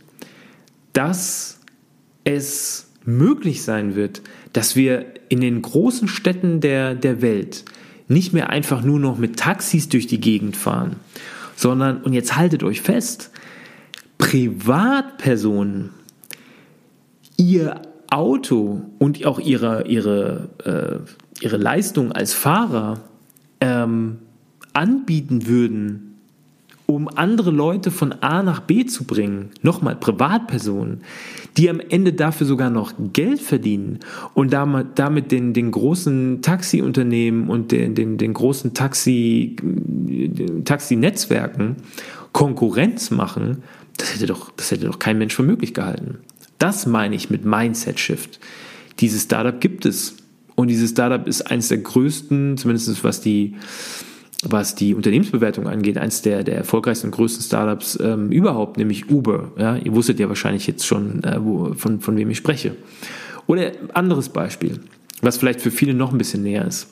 dass 0.94 1.60
es 2.24 2.88
möglich 3.06 3.64
sein 3.64 3.96
wird, 3.96 4.22
dass 4.54 4.76
wir 4.76 5.06
in 5.30 5.42
den 5.42 5.62
großen 5.62 6.08
Städten 6.08 6.60
der, 6.60 6.96
der 6.96 7.22
Welt 7.22 7.66
nicht 8.08 8.34
mehr 8.34 8.50
einfach 8.50 8.84
nur 8.84 9.00
noch 9.00 9.18
mit 9.18 9.38
Taxis 9.38 9.90
durch 9.90 10.08
die 10.08 10.20
Gegend 10.20 10.58
fahren, 10.58 10.98
sondern, 11.56 12.02
und 12.02 12.14
jetzt 12.14 12.36
haltet 12.36 12.64
euch 12.64 12.82
fest, 12.82 13.32
Privatpersonen 14.18 15.92
ihr 17.38 17.82
Auto 18.10 18.82
und 19.00 19.26
auch 19.26 19.40
ihre, 19.40 19.88
ihre, 19.88 20.50
äh, 20.66 21.44
ihre 21.44 21.58
Leistung 21.58 22.12
als 22.12 22.34
Fahrer 22.34 23.00
ähm, 23.62 24.18
anbieten 24.74 25.48
würden 25.48 26.11
um 26.96 27.08
andere 27.08 27.52
Leute 27.52 27.92
von 27.92 28.14
A 28.22 28.44
nach 28.44 28.62
B 28.62 28.86
zu 28.86 29.04
bringen, 29.04 29.52
nochmal 29.62 29.96
Privatpersonen, 29.96 31.02
die 31.58 31.70
am 31.70 31.80
Ende 31.80 32.14
dafür 32.14 32.48
sogar 32.48 32.70
noch 32.70 32.94
Geld 33.14 33.42
verdienen 33.42 34.00
und 34.34 34.54
damit, 34.54 35.32
den, 35.32 35.54
den 35.54 35.72
großen 35.72 36.42
Taxiunternehmen 36.42 37.50
und 37.50 37.72
den, 37.72 37.96
den, 37.96 38.18
den 38.18 38.34
großen 38.34 38.74
Taxi, 38.74 39.56
Taxi-Netzwerken 40.66 41.78
Konkurrenz 42.32 43.12
machen, 43.12 43.64
das 43.98 44.16
hätte, 44.16 44.28
doch, 44.28 44.52
das 44.52 44.72
hätte 44.72 44.86
doch 44.86 45.00
kein 45.00 45.18
Mensch 45.18 45.36
für 45.36 45.44
möglich 45.44 45.74
gehalten. 45.74 46.20
Das 46.58 46.86
meine 46.86 47.16
ich 47.16 47.30
mit 47.30 47.46
Mindset-Shift. 47.46 48.40
Dieses 49.00 49.24
Startup 49.24 49.60
gibt 49.60 49.86
es. 49.86 50.16
Und 50.56 50.68
dieses 50.68 50.92
Startup 50.92 51.28
ist 51.28 51.44
eines 51.44 51.70
der 51.70 51.80
größten, 51.80 52.58
zumindest 52.58 53.04
was 53.04 53.22
die, 53.22 53.56
was 54.44 54.76
die 54.76 54.96
Unternehmensbewertung 54.96 55.68
angeht, 55.68 55.98
eines 55.98 56.22
der, 56.22 56.44
der 56.44 56.58
erfolgreichsten 56.58 57.08
und 57.08 57.12
größten 57.12 57.44
Startups 57.44 58.00
ähm, 58.02 58.32
überhaupt, 58.32 58.78
nämlich 58.78 59.10
Uber. 59.10 59.52
Ja, 59.58 59.76
ihr 59.78 59.94
wusstet 59.94 60.20
ja 60.20 60.30
wahrscheinlich 60.30 60.66
jetzt 60.68 60.86
schon, 60.86 61.24
äh, 61.24 61.38
wo, 61.44 61.74
von, 61.76 62.00
von 62.00 62.18
wem 62.18 62.30
ich 62.30 62.38
spreche. 62.38 62.76
Oder 63.48 63.72
anderes 63.94 64.30
Beispiel, 64.30 64.80
was 65.22 65.38
vielleicht 65.38 65.62
für 65.62 65.72
viele 65.72 65.94
noch 65.94 66.12
ein 66.12 66.18
bisschen 66.18 66.44
näher 66.44 66.66
ist. 66.66 66.88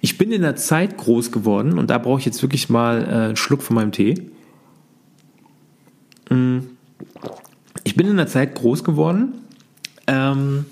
Ich 0.00 0.16
bin 0.16 0.32
in 0.32 0.42
der 0.42 0.56
Zeit 0.56 0.96
groß 0.96 1.32
geworden 1.32 1.78
und 1.78 1.90
da 1.90 1.98
brauche 1.98 2.20
ich 2.20 2.26
jetzt 2.26 2.42
wirklich 2.42 2.68
mal 2.68 3.02
äh, 3.02 3.06
einen 3.06 3.36
Schluck 3.36 3.62
von 3.62 3.76
meinem 3.76 3.92
Tee. 3.92 4.14
Mm. 6.30 6.58
Ich 7.84 7.96
bin 7.96 8.06
in 8.06 8.16
der 8.16 8.26
Zeit 8.26 8.54
groß 8.54 8.84
geworden. 8.84 9.34
Ähm, 10.06 10.66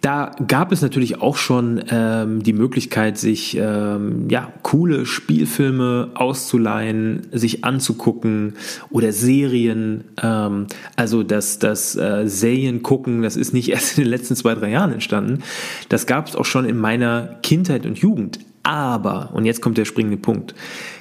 da 0.00 0.34
gab 0.46 0.72
es 0.72 0.80
natürlich 0.80 1.20
auch 1.20 1.36
schon 1.36 1.84
ähm, 1.90 2.42
die 2.42 2.54
Möglichkeit, 2.54 3.18
sich 3.18 3.56
ähm, 3.56 4.28
ja, 4.30 4.50
coole 4.62 5.04
Spielfilme 5.04 6.12
auszuleihen, 6.14 7.26
sich 7.32 7.64
anzugucken 7.64 8.54
oder 8.90 9.12
Serien. 9.12 10.04
Ähm, 10.22 10.68
also 10.96 11.22
das, 11.22 11.58
das 11.58 11.96
äh, 11.96 12.26
Serien 12.26 12.82
gucken, 12.82 13.22
das 13.22 13.36
ist 13.36 13.52
nicht 13.52 13.68
erst 13.70 13.98
in 13.98 14.04
den 14.04 14.10
letzten 14.10 14.36
zwei, 14.36 14.54
drei 14.54 14.70
Jahren 14.70 14.92
entstanden. 14.92 15.42
Das 15.90 16.06
gab 16.06 16.28
es 16.28 16.36
auch 16.36 16.46
schon 16.46 16.64
in 16.64 16.78
meiner 16.78 17.38
Kindheit 17.42 17.84
und 17.84 17.98
Jugend. 17.98 18.38
Aber, 18.62 19.30
und 19.34 19.44
jetzt 19.44 19.60
kommt 19.60 19.78
der 19.78 19.84
springende 19.84 20.18
Punkt, 20.18 20.54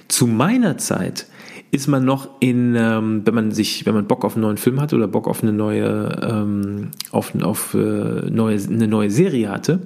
zu 0.07 0.27
meiner 0.27 0.77
Zeit 0.77 1.27
ist 1.71 1.87
man 1.87 2.03
noch 2.03 2.29
in, 2.39 2.75
ähm, 2.75 3.21
wenn 3.25 3.35
man 3.35 3.51
sich, 3.51 3.85
wenn 3.85 3.93
man 3.93 4.07
Bock 4.07 4.25
auf 4.25 4.35
einen 4.35 4.41
neuen 4.41 4.57
Film 4.57 4.81
hatte 4.81 4.95
oder 4.95 5.07
Bock 5.07 5.27
auf 5.27 5.43
eine 5.43 5.53
neue, 5.53 6.19
ähm, 6.21 6.89
auf, 7.11 7.33
auf 7.41 7.73
äh, 7.75 7.77
neue, 7.77 8.57
eine 8.57 8.87
neue 8.87 9.11
Serie 9.11 9.49
hatte, 9.49 9.81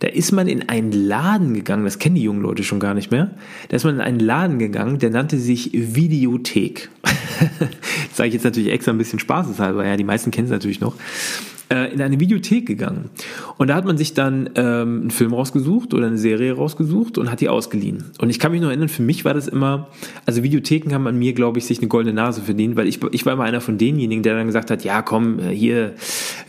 da 0.00 0.08
ist 0.08 0.32
man 0.32 0.48
in 0.48 0.68
einen 0.68 0.92
Laden 0.92 1.54
gegangen, 1.54 1.84
das 1.84 1.98
kennen 1.98 2.16
die 2.16 2.22
jungen 2.22 2.42
Leute 2.42 2.62
schon 2.62 2.78
gar 2.78 2.92
nicht 2.92 3.10
mehr, 3.10 3.30
da 3.68 3.76
ist 3.76 3.84
man 3.84 3.94
in 3.94 4.00
einen 4.02 4.20
Laden 4.20 4.58
gegangen, 4.58 4.98
der 4.98 5.10
nannte 5.10 5.38
sich 5.38 5.70
Videothek. 5.72 6.90
das 7.02 8.16
sage 8.16 8.28
ich 8.28 8.34
jetzt 8.34 8.44
natürlich 8.44 8.70
extra 8.70 8.92
ein 8.92 8.98
bisschen 8.98 9.18
spaßeshalber, 9.18 9.86
ja, 9.86 9.96
die 9.96 10.04
meisten 10.04 10.30
kennen 10.30 10.46
es 10.46 10.52
natürlich 10.52 10.80
noch. 10.80 10.94
Äh, 11.70 11.94
in 11.94 12.02
eine 12.02 12.20
Videothek 12.20 12.66
gegangen. 12.66 13.08
Und 13.56 13.68
da 13.68 13.74
hat 13.74 13.86
man 13.86 13.96
sich 13.96 14.12
dann 14.12 14.50
ähm, 14.54 15.00
einen 15.00 15.10
Film 15.10 15.32
rausgesucht 15.32 15.94
oder 15.94 16.08
eine 16.08 16.18
Serie 16.18 16.52
rausgesucht 16.52 17.16
und 17.16 17.30
hat 17.30 17.40
die 17.40 17.48
ausgeliehen. 17.48 18.04
Und 18.18 18.28
ich 18.28 18.38
kann 18.38 18.52
mich 18.52 18.60
noch 18.60 18.68
erinnern, 18.68 18.90
für 18.90 19.00
mich 19.00 19.24
war 19.24 19.32
das 19.32 19.48
immer, 19.48 19.88
also 20.26 20.42
Videotheken 20.42 20.92
haben 20.92 21.06
an 21.06 21.18
mir, 21.18 21.32
glaube 21.32 21.58
ich, 21.58 21.64
sich 21.64 21.78
eine 21.78 21.88
goldene 21.88 22.14
Nase 22.14 22.42
verdient, 22.42 22.76
weil 22.76 22.86
ich, 22.86 23.00
ich 23.12 23.24
war 23.24 23.32
immer 23.32 23.44
einer 23.44 23.62
von 23.62 23.78
denjenigen, 23.78 24.22
der 24.22 24.36
dann 24.36 24.46
gesagt 24.46 24.70
hat, 24.70 24.84
ja 24.84 25.00
komm, 25.00 25.38
äh, 25.38 25.54
hier 25.54 25.94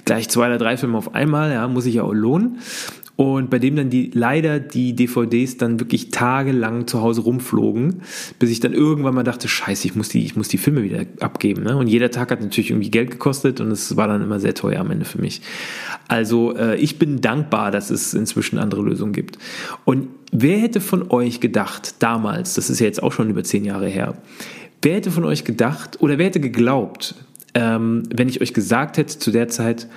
gleich 0.04 0.28
zwei 0.28 0.48
oder 0.48 0.58
drei 0.58 0.76
Filme 0.76 0.98
auf 0.98 1.16
einmal, 1.16 1.54
ja, 1.54 1.66
muss 1.70 1.86
ich 1.86 1.96
ja 1.96 2.04
auch 2.04 2.14
lohnen 2.14 2.58
und 3.18 3.50
bei 3.50 3.60
dem 3.60 3.78
dann 3.78 3.90
die 3.90 4.12
leider 4.14 4.60
die 4.60 4.94
DVDs 4.94 5.58
dann 5.58 5.80
wirklich 5.80 6.12
tagelang 6.12 6.86
zu 6.86 7.02
Hause 7.02 7.22
rumflogen, 7.22 8.02
bis 8.40 8.50
ich 8.50 8.60
dann 8.60 8.74
irgendwann 8.74 9.16
mal 9.16 9.24
dachte, 9.24 9.48
scheiße, 9.48 9.88
ich 9.88 9.96
muss 9.96 10.10
die, 10.10 10.26
ich 10.26 10.36
muss 10.36 10.50
die 10.50 10.58
Filme 10.58 10.84
wieder 10.84 11.06
abgeben. 11.22 11.64
Ne? 11.64 11.78
Und 11.78 11.88
jeder 11.88 12.12
Tag 12.12 12.32
hat 12.32 12.42
natürlich 12.42 12.72
irgendwie 12.72 12.92
Geld 12.92 13.12
gekostet 13.12 13.62
und 13.62 13.72
es 13.72 13.96
war 13.96 14.10
dann 14.10 14.22
immer 14.22 14.42
sehr 14.42 14.54
teuer 14.54 14.82
am 14.82 14.92
Ende 14.92 15.06
für 15.06 15.22
mich. 15.22 15.42
Also 16.10 16.56
äh, 16.58 16.76
ich 16.76 17.00
bin 17.00 17.22
dankbar, 17.22 17.72
dass 17.72 17.90
es 17.90 18.14
inzwischen 18.14 18.60
andere 18.60 18.82
Lösungen 18.82 19.14
gibt. 19.14 19.38
Und 19.86 20.10
wer 20.34 20.58
hätte 20.58 20.82
von 20.82 21.10
euch 21.10 21.40
gedacht, 21.40 21.96
damals, 22.00 22.56
das 22.56 22.70
ist 22.70 22.80
ja 22.80 22.86
jetzt 22.86 23.02
auch 23.02 23.14
schon 23.14 23.30
über 23.30 23.46
zehn 23.46 23.64
Jahre 23.64 23.88
her, 23.88 24.16
wer 24.82 24.96
hätte 24.96 25.10
von 25.10 25.24
euch 25.24 25.46
gedacht 25.46 26.02
oder 26.02 26.18
wer 26.18 26.26
hätte 26.26 26.42
geglaubt, 26.42 27.16
ähm, 27.54 28.04
wenn 28.14 28.28
ich 28.28 28.42
euch 28.42 28.54
gesagt 28.54 28.98
hätte 28.98 29.18
zu 29.18 29.32
der 29.32 29.48
Zeit, 29.48 29.88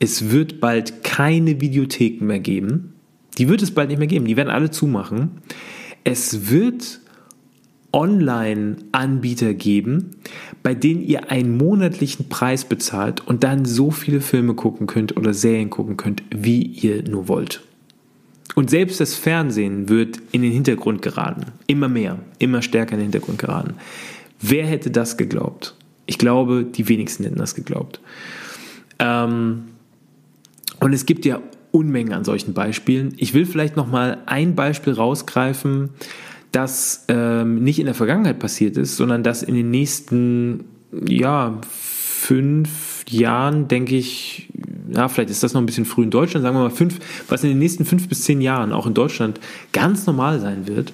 es 0.00 0.30
wird 0.30 0.60
bald 0.60 1.04
keine 1.04 1.60
Videotheken 1.60 2.24
mehr 2.24 2.40
geben. 2.40 2.94
Die 3.38 3.48
wird 3.48 3.62
es 3.62 3.70
bald 3.70 3.90
nicht 3.90 3.98
mehr 3.98 4.08
geben. 4.08 4.24
Die 4.24 4.36
werden 4.36 4.48
alle 4.48 4.70
zumachen. 4.70 5.42
Es 6.02 6.50
wird 6.50 7.00
Online-Anbieter 7.92 9.52
geben, 9.54 10.12
bei 10.62 10.74
denen 10.74 11.02
ihr 11.02 11.30
einen 11.30 11.56
monatlichen 11.56 12.28
Preis 12.28 12.64
bezahlt 12.64 13.26
und 13.26 13.44
dann 13.44 13.64
so 13.64 13.90
viele 13.90 14.20
Filme 14.20 14.54
gucken 14.54 14.86
könnt 14.86 15.16
oder 15.16 15.34
Serien 15.34 15.70
gucken 15.70 15.96
könnt, 15.96 16.22
wie 16.34 16.62
ihr 16.62 17.02
nur 17.02 17.28
wollt. 17.28 17.62
Und 18.54 18.70
selbst 18.70 19.00
das 19.00 19.14
Fernsehen 19.14 19.88
wird 19.88 20.18
in 20.32 20.42
den 20.42 20.52
Hintergrund 20.52 21.02
geraten. 21.02 21.52
Immer 21.66 21.88
mehr, 21.88 22.18
immer 22.38 22.62
stärker 22.62 22.92
in 22.92 22.98
den 22.98 23.12
Hintergrund 23.12 23.38
geraten. 23.38 23.74
Wer 24.40 24.66
hätte 24.66 24.90
das 24.90 25.16
geglaubt? 25.16 25.74
Ich 26.06 26.18
glaube, 26.18 26.64
die 26.64 26.88
wenigsten 26.88 27.24
hätten 27.24 27.38
das 27.38 27.54
geglaubt. 27.54 28.00
Ähm, 28.98 29.64
und 30.80 30.92
es 30.92 31.06
gibt 31.06 31.24
ja 31.24 31.40
Unmengen 31.72 32.12
an 32.12 32.24
solchen 32.24 32.52
Beispielen. 32.52 33.14
Ich 33.16 33.32
will 33.32 33.46
vielleicht 33.46 33.76
noch 33.76 33.86
mal 33.86 34.18
ein 34.26 34.56
Beispiel 34.56 34.92
rausgreifen, 34.92 35.90
das 36.50 37.04
ähm, 37.08 37.62
nicht 37.62 37.78
in 37.78 37.86
der 37.86 37.94
Vergangenheit 37.94 38.40
passiert 38.40 38.76
ist, 38.76 38.96
sondern 38.96 39.22
das 39.22 39.42
in 39.42 39.54
den 39.54 39.70
nächsten 39.70 40.64
ja 41.06 41.60
fünf 41.70 43.04
Jahren, 43.08 43.68
denke 43.68 43.96
ich, 43.96 44.48
ja, 44.92 45.08
vielleicht 45.08 45.30
ist 45.30 45.42
das 45.42 45.54
noch 45.54 45.62
ein 45.62 45.66
bisschen 45.66 45.84
früh 45.84 46.02
in 46.02 46.10
Deutschland, 46.10 46.42
sagen 46.42 46.56
wir 46.56 46.64
mal 46.64 46.70
fünf, 46.70 46.98
was 47.28 47.44
in 47.44 47.50
den 47.50 47.58
nächsten 47.58 47.84
fünf 47.84 48.08
bis 48.08 48.22
zehn 48.24 48.40
Jahren 48.40 48.72
auch 48.72 48.86
in 48.86 48.94
Deutschland 48.94 49.40
ganz 49.72 50.06
normal 50.06 50.40
sein 50.40 50.66
wird. 50.66 50.92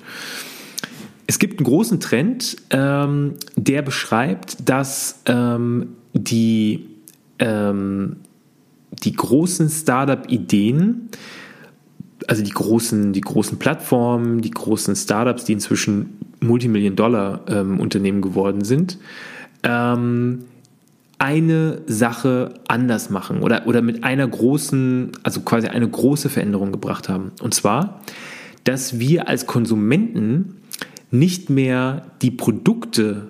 Es 1.27 1.39
gibt 1.39 1.59
einen 1.59 1.67
großen 1.67 2.01
Trend, 2.01 2.57
ähm, 2.71 3.35
der 3.57 3.83
beschreibt, 3.83 4.69
dass 4.69 5.23
ähm, 5.27 5.89
die 6.13 6.87
ähm, 7.39 8.17
die 9.05 9.13
großen 9.13 9.69
Startup-Ideen, 9.69 11.09
also 12.29 12.43
die 12.43 12.51
großen, 12.51 13.13
die 13.13 13.21
großen 13.21 13.59
Plattformen, 13.59 14.41
die 14.41 14.51
großen 14.51 14.97
Startups, 14.97 15.45
die 15.45 15.53
inzwischen 15.53 16.19
Multimillion-Dollar-Unternehmen 16.41 18.19
ähm, 18.19 18.23
geworden 18.23 18.65
sind, 18.65 18.99
ähm, 19.63 20.45
eine 21.19 21.81
Sache 21.87 22.55
anders 22.69 23.09
machen 23.09 23.41
oder, 23.43 23.67
oder 23.67 23.81
mit 23.81 24.05
einer 24.05 24.27
großen, 24.27 25.13
also 25.23 25.41
quasi 25.41 25.69
eine 25.69 25.89
große 25.89 26.29
Veränderung 26.29 26.73
gebracht 26.73 27.09
haben. 27.09 27.33
Und 27.41 27.55
zwar, 27.55 28.03
dass 28.65 28.99
wir 28.99 29.29
als 29.29 29.47
Konsumenten 29.47 30.57
nicht 31.11 31.49
mehr 31.49 32.07
die 32.21 32.31
Produkte 32.31 33.29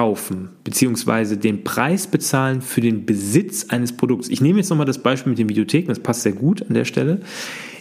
kaufen, 0.00 0.48
beziehungsweise 0.64 1.36
den 1.36 1.62
Preis 1.62 2.06
bezahlen 2.06 2.62
für 2.62 2.80
den 2.80 3.04
Besitz 3.04 3.66
eines 3.68 3.94
Produkts. 3.94 4.30
Ich 4.30 4.40
nehme 4.40 4.58
jetzt 4.58 4.70
nochmal 4.70 4.86
das 4.86 5.02
Beispiel 5.02 5.28
mit 5.28 5.38
den 5.38 5.50
Videotheken, 5.50 5.88
das 5.88 5.98
passt 5.98 6.22
sehr 6.22 6.32
gut 6.32 6.62
an 6.62 6.72
der 6.72 6.86
Stelle. 6.86 7.20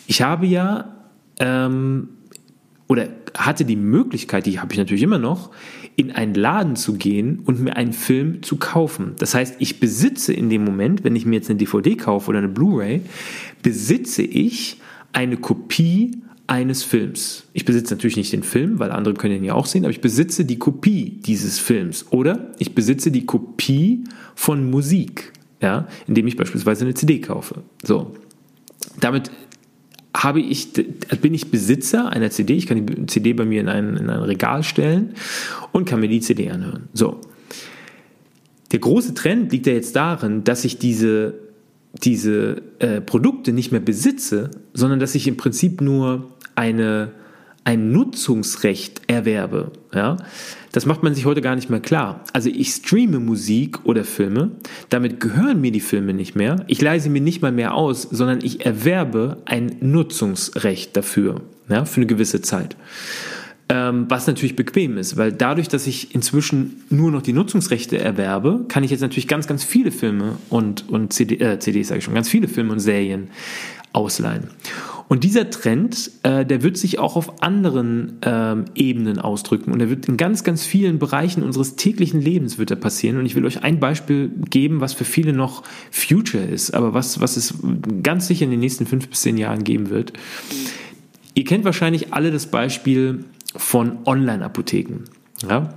Ich 0.05 0.21
habe 0.21 0.45
ja 0.45 0.95
ähm, 1.39 2.09
oder 2.89 3.07
hatte 3.37 3.63
die 3.63 3.77
Möglichkeit, 3.77 4.47
die 4.47 4.59
habe 4.59 4.73
ich 4.73 4.77
natürlich 4.77 5.03
immer 5.03 5.17
noch, 5.17 5.51
in 5.95 6.11
einen 6.11 6.33
Laden 6.33 6.75
zu 6.75 6.95
gehen 6.95 7.39
und 7.45 7.61
mir 7.61 7.77
einen 7.77 7.93
Film 7.93 8.43
zu 8.43 8.57
kaufen. 8.57 9.13
Das 9.19 9.33
heißt, 9.33 9.55
ich 9.59 9.79
besitze 9.79 10.33
in 10.33 10.49
dem 10.49 10.65
Moment, 10.65 11.05
wenn 11.05 11.15
ich 11.15 11.25
mir 11.25 11.35
jetzt 11.37 11.49
eine 11.49 11.57
DVD 11.57 11.95
kaufe 11.95 12.31
oder 12.31 12.39
eine 12.39 12.49
Blu-ray, 12.49 12.99
besitze 13.63 14.23
ich 14.23 14.81
eine 15.13 15.37
Kopie 15.37 16.21
eines 16.49 16.83
Films. 16.83 17.43
Ich 17.53 17.63
besitze 17.63 17.93
natürlich 17.93 18.17
nicht 18.17 18.33
den 18.33 18.43
Film, 18.43 18.79
weil 18.79 18.91
andere 18.91 19.13
können 19.13 19.35
ihn 19.35 19.43
ja 19.43 19.53
auch 19.53 19.67
sehen, 19.67 19.85
aber 19.85 19.91
ich 19.91 20.01
besitze 20.01 20.45
die 20.45 20.57
Kopie 20.57 21.19
dieses 21.23 21.59
Films 21.59 22.07
oder 22.09 22.51
ich 22.57 22.73
besitze 22.73 23.11
die 23.11 23.25
Kopie 23.25 24.03
von 24.33 24.69
Musik, 24.69 25.31
ja, 25.61 25.87
indem 26.07 26.25
ich 26.25 26.37
beispielsweise 26.37 26.85
eine 26.85 26.95
CD 26.95 27.21
kaufe. 27.21 27.61
So. 27.83 28.15
Damit 28.99 29.29
habe 30.15 30.41
ich, 30.41 30.73
bin 31.21 31.35
ich 31.35 31.51
Besitzer 31.51 32.09
einer 32.09 32.31
CD, 32.31 32.55
ich 32.55 32.65
kann 32.65 32.83
die 32.83 33.05
CD 33.05 33.33
bei 33.33 33.45
mir 33.45 33.61
in 33.61 33.69
ein, 33.69 33.95
in 33.95 34.09
ein 34.09 34.21
Regal 34.21 34.63
stellen 34.63 35.13
und 35.71 35.85
kann 35.85 35.99
mir 35.99 36.09
die 36.09 36.19
CD 36.19 36.49
anhören. 36.49 36.89
So. 36.93 37.21
Der 38.71 38.79
große 38.79 39.13
Trend 39.13 39.51
liegt 39.51 39.67
ja 39.67 39.73
jetzt 39.73 39.95
darin, 39.95 40.43
dass 40.43 40.65
ich 40.65 40.79
diese, 40.79 41.35
diese 41.93 42.61
äh, 42.79 43.01
Produkte 43.01 43.51
nicht 43.51 43.71
mehr 43.71 43.81
besitze, 43.81 44.51
sondern 44.73 44.99
dass 44.99 45.15
ich 45.15 45.27
im 45.27 45.37
Prinzip 45.37 45.81
nur 45.81 46.27
eine, 46.55 47.11
ein 47.63 47.91
Nutzungsrecht 47.91 49.01
erwerbe. 49.07 49.71
Ja? 49.93 50.17
Das 50.71 50.85
macht 50.85 51.01
man 51.01 51.15
sich 51.15 51.25
heute 51.25 51.41
gar 51.41 51.55
nicht 51.55 51.69
mehr 51.69 51.79
klar. 51.79 52.23
Also 52.31 52.49
ich 52.49 52.69
streame 52.69 53.19
Musik 53.19 53.85
oder 53.85 54.03
Filme, 54.03 54.51
damit 54.89 55.19
gehören 55.19 55.61
mir 55.61 55.71
die 55.71 55.79
Filme 55.79 56.13
nicht 56.13 56.35
mehr. 56.35 56.63
Ich 56.67 56.81
leise 56.81 57.05
sie 57.05 57.09
mir 57.09 57.21
nicht 57.21 57.41
mal 57.41 57.51
mehr 57.51 57.73
aus, 57.73 58.03
sondern 58.03 58.39
ich 58.43 58.65
erwerbe 58.65 59.37
ein 59.45 59.77
Nutzungsrecht 59.81 60.95
dafür, 60.95 61.41
ja, 61.69 61.85
für 61.85 61.97
eine 61.97 62.07
gewisse 62.07 62.41
Zeit. 62.41 62.75
Ähm, 63.71 64.05
was 64.09 64.25
natürlich 64.25 64.55
bequem 64.55 64.97
ist, 64.97 65.15
weil 65.15 65.31
dadurch, 65.31 65.67
dass 65.67 65.85
ich 65.85 66.15
inzwischen 66.15 66.81
nur 66.89 67.11
noch 67.11 67.21
die 67.21 67.33
Nutzungsrechte 67.33 67.99
erwerbe, 67.99 68.65
kann 68.67 68.83
ich 68.83 68.89
jetzt 68.89 69.01
natürlich 69.01 69.27
ganz, 69.27 69.45
ganz 69.45 69.63
viele 69.63 69.91
Filme 69.91 70.37
und, 70.49 70.89
und 70.89 71.13
CD, 71.13 71.35
äh, 71.35 71.59
CDs, 71.59 71.89
sage 71.89 71.99
ich 71.99 72.03
schon, 72.03 72.15
ganz 72.15 72.29
viele 72.29 72.47
Filme 72.47 72.71
und 72.71 72.79
Serien 72.79 73.27
ausleihen. 73.93 74.47
Und 75.07 75.23
dieser 75.23 75.49
Trend, 75.49 76.11
äh, 76.21 76.45
der 76.45 76.61
wird 76.61 76.77
sich 76.77 76.99
auch 76.99 77.15
auf 77.15 77.41
anderen 77.41 78.19
ähm, 78.21 78.65
Ebenen 78.75 79.17
ausdrücken 79.17 79.71
und 79.71 79.79
er 79.79 79.89
wird 79.89 80.07
in 80.07 80.17
ganz, 80.17 80.43
ganz 80.43 80.63
vielen 80.63 80.99
Bereichen 80.99 81.41
unseres 81.41 81.75
täglichen 81.75 82.21
Lebens 82.21 82.59
wird 82.59 82.69
er 82.69 82.77
passieren. 82.77 83.17
Und 83.17 83.25
ich 83.25 83.33
will 83.33 83.45
euch 83.45 83.63
ein 83.63 83.79
Beispiel 83.79 84.31
geben, 84.51 84.81
was 84.81 84.93
für 84.93 85.05
viele 85.05 85.33
noch 85.33 85.63
Future 85.89 86.43
ist, 86.43 86.75
aber 86.75 86.93
was, 86.93 87.21
was 87.21 87.37
es 87.37 87.55
ganz 88.03 88.27
sicher 88.27 88.45
in 88.45 88.51
den 88.51 88.59
nächsten 88.59 88.85
fünf 88.85 89.09
bis 89.09 89.21
zehn 89.21 89.37
Jahren 89.37 89.63
geben 89.63 89.89
wird. 89.89 90.13
Ihr 91.33 91.43
kennt 91.43 91.65
wahrscheinlich 91.65 92.13
alle 92.13 92.31
das 92.31 92.47
Beispiel 92.47 93.25
von 93.55 93.99
Online-Apotheken. 94.05 95.05
Ja? 95.47 95.73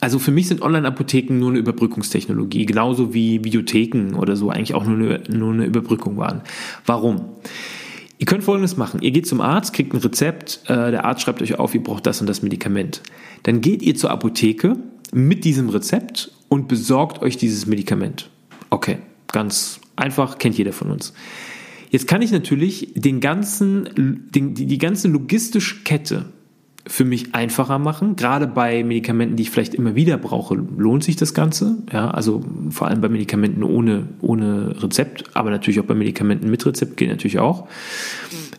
Also 0.00 0.18
für 0.18 0.30
mich 0.30 0.48
sind 0.48 0.62
Online-Apotheken 0.62 1.38
nur 1.38 1.50
eine 1.50 1.58
Überbrückungstechnologie, 1.58 2.66
genauso 2.66 3.14
wie 3.14 3.44
Videotheken 3.44 4.14
oder 4.16 4.36
so 4.36 4.50
eigentlich 4.50 4.74
auch 4.74 4.84
nur 4.84 4.96
eine, 4.96 5.22
nur 5.28 5.52
eine 5.52 5.64
Überbrückung 5.64 6.16
waren. 6.16 6.42
Warum? 6.84 7.24
Ihr 8.18 8.26
könnt 8.26 8.44
folgendes 8.44 8.76
machen. 8.76 9.02
Ihr 9.02 9.10
geht 9.10 9.26
zum 9.26 9.40
Arzt, 9.40 9.72
kriegt 9.72 9.92
ein 9.92 9.98
Rezept, 9.98 10.62
äh, 10.64 10.90
der 10.90 11.04
Arzt 11.04 11.22
schreibt 11.22 11.42
euch 11.42 11.58
auf, 11.58 11.74
ihr 11.74 11.82
braucht 11.82 12.06
das 12.06 12.20
und 12.20 12.26
das 12.26 12.42
Medikament. 12.42 13.02
Dann 13.42 13.60
geht 13.60 13.82
ihr 13.82 13.94
zur 13.94 14.10
Apotheke 14.10 14.76
mit 15.12 15.44
diesem 15.44 15.68
Rezept 15.68 16.32
und 16.48 16.68
besorgt 16.68 17.22
euch 17.22 17.36
dieses 17.36 17.66
Medikament. 17.66 18.30
Okay, 18.70 18.98
ganz 19.28 19.80
einfach, 19.96 20.38
kennt 20.38 20.56
jeder 20.56 20.72
von 20.72 20.90
uns. 20.90 21.12
Jetzt 21.90 22.08
kann 22.08 22.22
ich 22.22 22.32
natürlich 22.32 22.92
den 22.94 23.20
ganzen, 23.20 24.28
den, 24.34 24.54
die, 24.54 24.66
die 24.66 24.78
ganze 24.78 25.08
logistische 25.08 25.82
Kette 25.84 26.26
für 26.88 27.04
mich 27.04 27.34
einfacher 27.34 27.78
machen. 27.78 28.16
Gerade 28.16 28.46
bei 28.46 28.84
Medikamenten, 28.84 29.36
die 29.36 29.42
ich 29.42 29.50
vielleicht 29.50 29.74
immer 29.74 29.94
wieder 29.96 30.16
brauche, 30.18 30.54
lohnt 30.54 31.02
sich 31.02 31.16
das 31.16 31.34
Ganze. 31.34 31.78
Ja, 31.92 32.10
also 32.10 32.44
vor 32.70 32.86
allem 32.86 33.00
bei 33.00 33.08
Medikamenten 33.08 33.62
ohne, 33.64 34.08
ohne 34.20 34.82
Rezept, 34.82 35.24
aber 35.34 35.50
natürlich 35.50 35.80
auch 35.80 35.84
bei 35.84 35.94
Medikamenten 35.94 36.48
mit 36.48 36.64
Rezept 36.64 36.96
geht 36.96 37.08
natürlich 37.08 37.40
auch. 37.40 37.66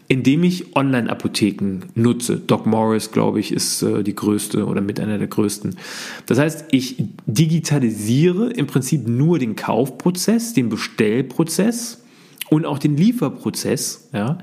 Indem 0.10 0.44
ich 0.44 0.76
Online-Apotheken 0.76 1.80
nutze. 1.96 2.38
Doc 2.38 2.66
Morris, 2.66 3.12
glaube 3.12 3.40
ich, 3.40 3.52
ist 3.52 3.82
äh, 3.82 4.04
die 4.04 4.16
größte 4.16 4.66
oder 4.66 4.82
mit 4.82 5.00
einer 5.00 5.18
der 5.18 5.28
größten. 5.28 5.78
Das 6.26 6.38
heißt, 6.38 6.66
ich 6.72 7.04
digitalisiere 7.26 8.52
im 8.52 8.68
Prinzip 8.68 9.08
nur 9.08 9.40
den 9.40 9.56
Kaufprozess, 9.56 10.54
den 10.54 10.70
Bestellprozess 10.70 12.04
und 12.50 12.66
auch 12.66 12.80
den 12.80 12.98
Lieferprozess. 12.98 14.10
Ja. 14.14 14.38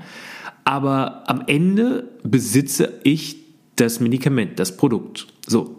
Aber 0.63 1.29
am 1.29 1.43
Ende 1.45 2.09
besitze 2.23 2.93
ich 3.03 3.44
das 3.75 3.99
Medikament, 3.99 4.59
das 4.59 4.77
Produkt. 4.77 5.27
So, 5.47 5.75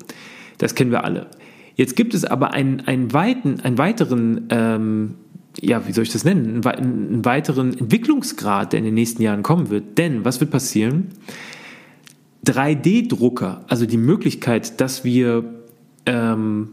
das 0.59 0.75
kennen 0.75 0.91
wir 0.91 1.05
alle. 1.05 1.29
Jetzt 1.75 1.97
gibt 1.97 2.15
es 2.15 2.25
aber 2.25 2.53
einen, 2.53 2.81
einen, 2.81 3.13
weiten, 3.13 3.61
einen 3.61 3.79
weiteren, 3.79 4.49
ähm, 4.51 5.15
ja, 5.61 5.87
wie 5.87 5.93
soll 5.93 6.05
ich 6.05 6.13
das 6.13 6.25
nennen, 6.25 6.65
einen, 6.65 7.25
weiteren 7.25 7.77
Entwicklungsgrad, 7.77 8.73
der 8.73 8.79
in 8.79 8.87
den 8.87 8.95
nächsten 8.95 9.23
Jahren 9.23 9.43
kommen 9.43 9.69
wird. 9.69 9.99
Denn 9.99 10.25
was 10.25 10.41
wird 10.41 10.51
passieren? 10.51 11.09
3D-Drucker, 12.47 13.65
also 13.69 13.87
die 13.87 13.97
Möglichkeit, 13.97 14.81
dass 14.81 15.05
wir 15.05 15.45
ähm, 16.07 16.69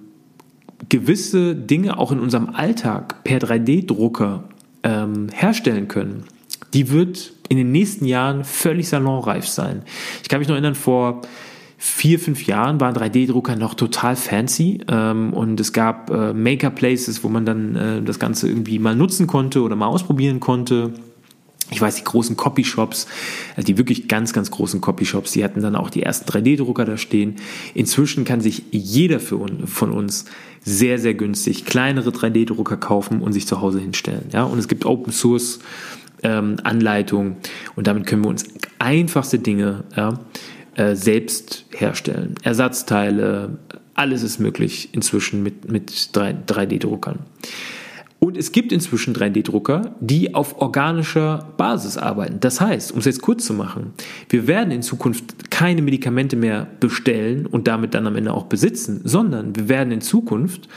gewisse 0.89 1.55
Dinge 1.55 1.97
auch 1.97 2.11
in 2.11 2.19
unserem 2.19 2.49
Alltag 2.49 3.23
per 3.23 3.39
3D-Drucker 3.39 4.43
ähm, 4.83 5.27
herstellen 5.33 5.87
können, 5.87 6.25
die 6.73 6.89
wird 6.89 7.33
in 7.49 7.57
den 7.57 7.71
nächsten 7.71 8.05
Jahren 8.05 8.43
völlig 8.43 8.89
salonreif 8.89 9.47
sein. 9.47 9.83
Ich 10.21 10.29
kann 10.29 10.39
mich 10.39 10.47
noch 10.47 10.55
erinnern, 10.55 10.75
vor 10.75 11.21
vier, 11.77 12.17
fünf 12.17 12.47
Jahren 12.47 12.79
waren 12.79 12.95
3D-Drucker 12.95 13.57
noch 13.57 13.73
total 13.73 14.15
fancy 14.15 14.79
ähm, 14.87 15.33
und 15.33 15.59
es 15.59 15.73
gab 15.73 16.09
äh, 16.09 16.33
Maker-Places, 16.33 17.25
wo 17.25 17.29
man 17.29 17.45
dann 17.45 17.75
äh, 17.75 18.01
das 18.01 18.19
Ganze 18.19 18.47
irgendwie 18.47 18.79
mal 18.79 18.95
nutzen 18.95 19.27
konnte 19.27 19.61
oder 19.61 19.75
mal 19.75 19.87
ausprobieren 19.87 20.39
konnte. 20.39 20.93
Ich 21.71 21.81
weiß, 21.81 21.95
die 21.95 22.03
großen 22.03 22.37
Copyshops, 22.37 23.07
äh, 23.57 23.63
die 23.63 23.77
wirklich 23.77 24.07
ganz, 24.07 24.31
ganz 24.31 24.49
großen 24.49 24.79
Copyshops, 24.79 25.33
die 25.33 25.43
hatten 25.43 25.61
dann 25.61 25.75
auch 25.75 25.89
die 25.89 26.03
ersten 26.03 26.29
3D-Drucker 26.29 26.85
da 26.85 26.97
stehen. 26.97 27.35
Inzwischen 27.73 28.23
kann 28.23 28.39
sich 28.39 28.63
jeder 28.71 29.19
von 29.19 29.91
uns 29.91 30.25
sehr, 30.63 30.99
sehr 30.99 31.13
günstig 31.13 31.65
kleinere 31.65 32.11
3D-Drucker 32.11 32.77
kaufen 32.77 33.21
und 33.21 33.33
sich 33.33 33.45
zu 33.45 33.59
Hause 33.59 33.81
hinstellen. 33.81 34.29
Ja? 34.31 34.43
Und 34.43 34.57
es 34.57 34.69
gibt 34.69 34.85
Open 34.85 35.11
Source 35.11 35.59
ähm, 36.23 36.57
Anleitung 36.63 37.37
und 37.75 37.87
damit 37.87 38.07
können 38.07 38.23
wir 38.23 38.29
uns 38.29 38.45
einfachste 38.79 39.39
Dinge 39.39 39.83
ja, 39.95 40.19
äh, 40.75 40.95
selbst 40.95 41.65
herstellen. 41.71 42.35
Ersatzteile, 42.43 43.57
alles 43.93 44.23
ist 44.23 44.39
möglich 44.39 44.89
inzwischen 44.93 45.43
mit, 45.43 45.71
mit 45.71 45.91
3D-Druckern. 45.91 47.19
Und 48.23 48.37
es 48.37 48.53
gibt 48.53 48.71
inzwischen 48.71 49.13
3D-Drucker, 49.13 49.95
die 49.99 50.33
auf 50.33 50.61
organischer 50.61 51.53
Basis 51.57 51.97
arbeiten. 51.97 52.39
Das 52.39 52.61
heißt, 52.61 52.93
um 52.93 52.99
es 52.99 53.05
jetzt 53.05 53.21
kurz 53.21 53.45
zu 53.45 53.53
machen, 53.53 53.91
wir 54.29 54.47
werden 54.47 54.71
in 54.71 54.81
Zukunft 54.81 55.51
keine 55.51 55.81
Medikamente 55.81 56.37
mehr 56.37 56.65
bestellen 56.79 57.45
und 57.45 57.67
damit 57.67 57.93
dann 57.93 58.07
am 58.07 58.15
Ende 58.15 58.33
auch 58.33 58.45
besitzen, 58.45 59.01
sondern 59.03 59.57
wir 59.57 59.67
werden 59.67 59.91
in 59.91 59.99
Zukunft 59.99 60.69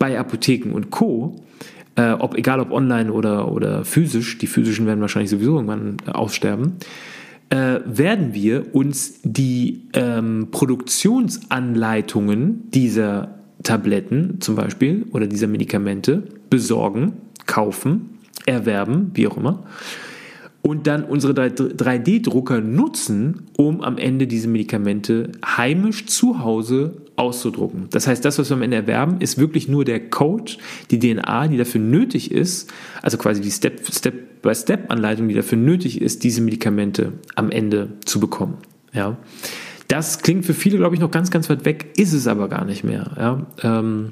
bei 0.00 0.18
Apotheken 0.18 0.72
und 0.72 0.90
Co 0.90 1.36
äh, 1.98 2.12
ob, 2.12 2.36
egal 2.36 2.60
ob 2.60 2.70
online 2.70 3.12
oder, 3.12 3.50
oder 3.50 3.84
physisch, 3.84 4.38
die 4.38 4.46
physischen 4.46 4.86
werden 4.86 5.00
wahrscheinlich 5.00 5.30
sowieso 5.30 5.56
irgendwann 5.56 5.96
äh, 6.06 6.12
aussterben, 6.12 6.74
äh, 7.50 7.80
werden 7.84 8.34
wir 8.34 8.72
uns 8.74 9.18
die 9.24 9.88
ähm, 9.94 10.48
Produktionsanleitungen 10.52 12.70
dieser 12.70 13.34
Tabletten 13.64 14.40
zum 14.40 14.54
Beispiel 14.54 15.06
oder 15.10 15.26
dieser 15.26 15.48
Medikamente 15.48 16.22
besorgen, 16.48 17.14
kaufen, 17.46 18.10
erwerben, 18.46 19.10
wie 19.14 19.26
auch 19.26 19.36
immer, 19.36 19.64
und 20.62 20.86
dann 20.86 21.04
unsere 21.04 21.32
3D-Drucker 21.32 22.60
nutzen, 22.60 23.42
um 23.56 23.80
am 23.80 23.96
Ende 23.96 24.26
diese 24.26 24.48
Medikamente 24.48 25.30
heimisch 25.44 26.06
zu 26.06 26.40
Hause 26.40 26.96
auszudrucken. 27.16 27.86
Das 27.90 28.06
heißt, 28.06 28.24
das, 28.24 28.38
was 28.38 28.50
wir 28.50 28.56
am 28.56 28.62
Ende 28.62 28.76
erwerben, 28.76 29.20
ist 29.20 29.38
wirklich 29.38 29.68
nur 29.68 29.84
der 29.84 30.08
Code, 30.08 30.52
die 30.90 30.98
DNA, 30.98 31.48
die 31.48 31.56
dafür 31.56 31.80
nötig 31.80 32.30
ist, 32.30 32.72
also 33.02 33.18
quasi 33.18 33.40
die 33.40 33.50
Step-by-Step-Anleitung, 33.50 35.28
die 35.28 35.34
dafür 35.34 35.58
nötig 35.58 36.00
ist, 36.00 36.22
diese 36.24 36.40
Medikamente 36.42 37.12
am 37.34 37.50
Ende 37.50 37.92
zu 38.04 38.20
bekommen. 38.20 38.58
Ja. 38.92 39.16
Das 39.88 40.20
klingt 40.20 40.44
für 40.44 40.54
viele, 40.54 40.76
glaube 40.76 40.94
ich, 40.94 41.00
noch 41.00 41.10
ganz, 41.10 41.30
ganz 41.30 41.48
weit 41.48 41.64
weg, 41.64 41.94
ist 41.96 42.12
es 42.12 42.26
aber 42.26 42.48
gar 42.48 42.64
nicht 42.64 42.84
mehr. 42.84 43.10
Ja. 43.16 43.46
Ähm, 43.62 44.10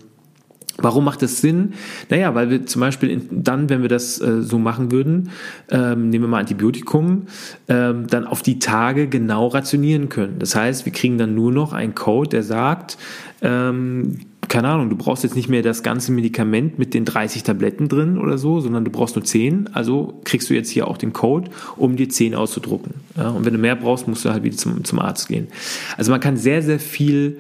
Warum 0.79 1.05
macht 1.05 1.23
das 1.23 1.41
Sinn? 1.41 1.73
Naja, 2.11 2.35
weil 2.35 2.51
wir 2.51 2.67
zum 2.67 2.81
Beispiel 2.81 3.11
in, 3.11 3.43
dann, 3.45 3.71
wenn 3.71 3.83
wir 3.83 3.89
das 3.89 4.21
äh, 4.21 4.43
so 4.43 4.59
machen 4.59 4.93
würden, 4.93 5.31
ähm, 5.71 6.11
nehmen 6.11 6.25
wir 6.25 6.29
mal 6.29 6.41
Antibiotikum, 6.41 7.23
ähm, 7.69 8.07
dann 8.09 8.27
auf 8.27 8.43
die 8.43 8.59
Tage 8.59 9.09
genau 9.09 9.47
rationieren 9.47 10.09
können. 10.09 10.39
Das 10.39 10.55
heißt, 10.55 10.85
wir 10.85 10.93
kriegen 10.93 11.17
dann 11.17 11.35
nur 11.35 11.51
noch 11.51 11.73
einen 11.73 11.95
Code, 11.95 12.29
der 12.29 12.43
sagt, 12.43 12.99
ähm, 13.41 14.19
keine 14.49 14.69
Ahnung, 14.69 14.91
du 14.91 14.97
brauchst 14.97 15.25
jetzt 15.25 15.35
nicht 15.35 15.49
mehr 15.49 15.63
das 15.63 15.83
ganze 15.83 16.13
Medikament 16.13 16.79
mit 16.79 16.95
den 16.95 17.05
30 17.05 17.43
Tabletten 17.43 17.89
drin 17.89 18.19
oder 18.19 18.39
so, 18.39 18.61
sondern 18.61 18.85
du 18.85 18.91
brauchst 18.91 19.17
nur 19.17 19.25
10. 19.25 19.71
Also 19.73 20.21
kriegst 20.25 20.49
du 20.51 20.55
jetzt 20.55 20.71
hier 20.71 20.89
auch 20.89 20.99
den 20.99 21.13
Code, 21.13 21.51
um 21.77 21.97
dir 21.97 22.09
10 22.09 22.35
auszudrucken. 22.35 22.95
Ja, 23.17 23.31
und 23.31 23.45
wenn 23.45 23.53
du 23.53 23.59
mehr 23.59 23.77
brauchst, 23.77 24.07
musst 24.07 24.25
du 24.25 24.31
halt 24.31 24.45
wieder 24.45 24.57
zum, 24.57 24.85
zum 24.85 24.99
Arzt 24.99 25.29
gehen. 25.29 25.49
Also 25.97 26.13
man 26.13 26.21
kann 26.21 26.37
sehr, 26.37 26.63
sehr 26.63 26.79
viel 26.79 27.39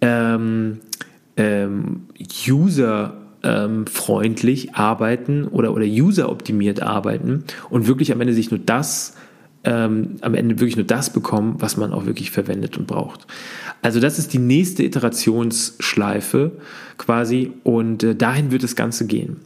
ähm, 0.00 0.80
ähm, 1.40 2.02
User 2.46 3.16
freundlich 3.90 4.74
arbeiten 4.74 5.46
oder, 5.46 5.72
oder 5.72 5.86
user-optimiert 5.86 6.82
arbeiten 6.82 7.44
und 7.70 7.86
wirklich 7.86 8.12
am 8.12 8.20
Ende 8.20 8.34
sich 8.34 8.50
nur 8.50 8.60
das 8.60 9.14
ähm, 9.64 10.16
am 10.20 10.34
Ende 10.34 10.58
wirklich 10.58 10.76
nur 10.76 10.86
das 10.86 11.10
bekommen, 11.12 11.56
was 11.58 11.76
man 11.76 11.92
auch 11.92 12.06
wirklich 12.06 12.30
verwendet 12.30 12.76
und 12.76 12.86
braucht. 12.86 13.26
Also 13.82 14.00
das 14.00 14.18
ist 14.18 14.32
die 14.32 14.38
nächste 14.38 14.82
Iterationsschleife 14.82 16.52
quasi 16.98 17.52
und 17.62 18.02
äh, 18.02 18.14
dahin 18.14 18.50
wird 18.50 18.62
das 18.62 18.76
Ganze 18.76 19.06
gehen. 19.06 19.36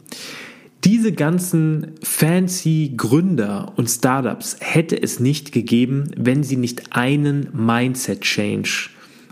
Diese 0.83 1.11
ganzen 1.11 1.93
fancy 2.03 2.93
Gründer 2.95 3.73
und 3.75 3.89
Startups 3.89 4.57
hätte 4.59 5.01
es 5.01 5.19
nicht 5.19 5.51
gegeben, 5.51 6.11
wenn 6.15 6.43
sie 6.43 6.57
nicht 6.57 6.95
einen 6.95 7.47
Mindset-Change, 7.53 8.89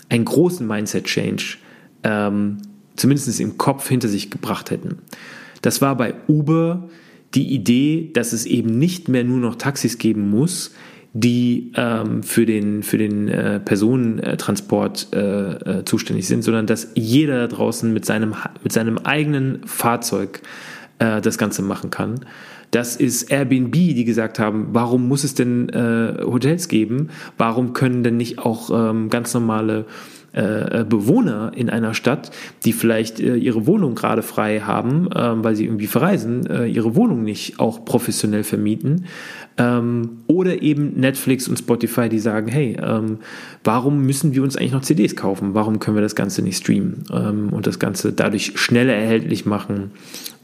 einen 0.09 0.25
großen 0.25 0.65
Mindset-Change 0.65 1.57
ähm, 2.03 2.57
zumindest 2.95 3.39
im 3.39 3.57
Kopf 3.57 3.87
hinter 3.87 4.07
sich 4.07 4.29
gebracht 4.29 4.71
hätten. 4.71 4.99
Das 5.61 5.81
war 5.81 5.95
bei 5.95 6.13
Uber 6.27 6.89
die 7.33 7.53
Idee, 7.53 8.11
dass 8.13 8.33
es 8.33 8.45
eben 8.45 8.77
nicht 8.77 9.07
mehr 9.07 9.23
nur 9.23 9.39
noch 9.39 9.55
Taxis 9.55 9.97
geben 9.97 10.29
muss, 10.29 10.71
die 11.13 11.71
ähm, 11.75 12.23
für 12.23 12.45
den, 12.45 12.83
für 12.83 12.97
den 12.97 13.27
äh, 13.27 13.59
Personentransport 13.59 15.09
äh, 15.13 15.79
äh, 15.79 15.85
zuständig 15.85 16.27
sind, 16.27 16.43
sondern 16.43 16.65
dass 16.65 16.89
jeder 16.95 17.47
da 17.47 17.55
draußen 17.55 17.93
mit 17.93 18.05
seinem, 18.05 18.33
mit 18.63 18.71
seinem 18.71 18.97
eigenen 18.97 19.61
Fahrzeug 19.65 20.41
äh, 20.97 21.21
das 21.21 21.37
Ganze 21.37 21.61
machen 21.61 21.91
kann. 21.91 22.25
Das 22.71 22.95
ist 22.95 23.29
Airbnb, 23.29 23.73
die 23.73 24.03
gesagt 24.03 24.39
haben, 24.39 24.69
warum 24.71 25.07
muss 25.07 25.23
es 25.23 25.35
denn 25.35 25.69
äh, 25.69 26.23
Hotels 26.23 26.67
geben? 26.67 27.09
Warum 27.37 27.73
können 27.73 28.03
denn 28.03 28.17
nicht 28.17 28.39
auch 28.39 28.71
ähm, 28.73 29.09
ganz 29.09 29.31
normale 29.35 29.85
äh, 30.35 30.79
äh, 30.79 30.83
Bewohner 30.83 31.51
in 31.55 31.69
einer 31.69 31.93
Stadt, 31.93 32.31
die 32.65 32.73
vielleicht 32.73 33.19
äh, 33.19 33.35
ihre 33.35 33.67
Wohnung 33.67 33.93
gerade 33.93 34.23
frei 34.23 34.61
haben, 34.61 35.07
ähm, 35.15 35.43
weil 35.43 35.55
sie 35.55 35.65
irgendwie 35.65 35.85
verreisen, 35.85 36.47
ihre 36.65 36.95
Wohnung 36.95 37.23
nicht 37.23 37.59
auch 37.59 37.85
professionell 37.85 38.43
vermieten. 38.43 39.05
Ähm, 39.57 40.23
oder 40.25 40.63
eben 40.63 40.99
Netflix 40.99 41.47
und 41.47 41.59
Spotify, 41.59 42.09
die 42.09 42.17
sagen, 42.17 42.47
hey, 42.47 42.75
ähm, 42.81 43.19
warum 43.63 44.01
müssen 44.01 44.33
wir 44.33 44.41
uns 44.41 44.57
eigentlich 44.57 44.71
noch 44.71 44.81
CDs 44.81 45.15
kaufen? 45.15 45.53
Warum 45.53 45.77
können 45.77 45.97
wir 45.97 46.01
das 46.01 46.15
Ganze 46.15 46.41
nicht 46.41 46.57
streamen 46.57 47.03
und 47.51 47.67
das 47.67 47.77
Ganze 47.77 48.11
dadurch 48.11 48.53
schneller 48.55 48.93
erhältlich 48.93 49.45
machen 49.45 49.91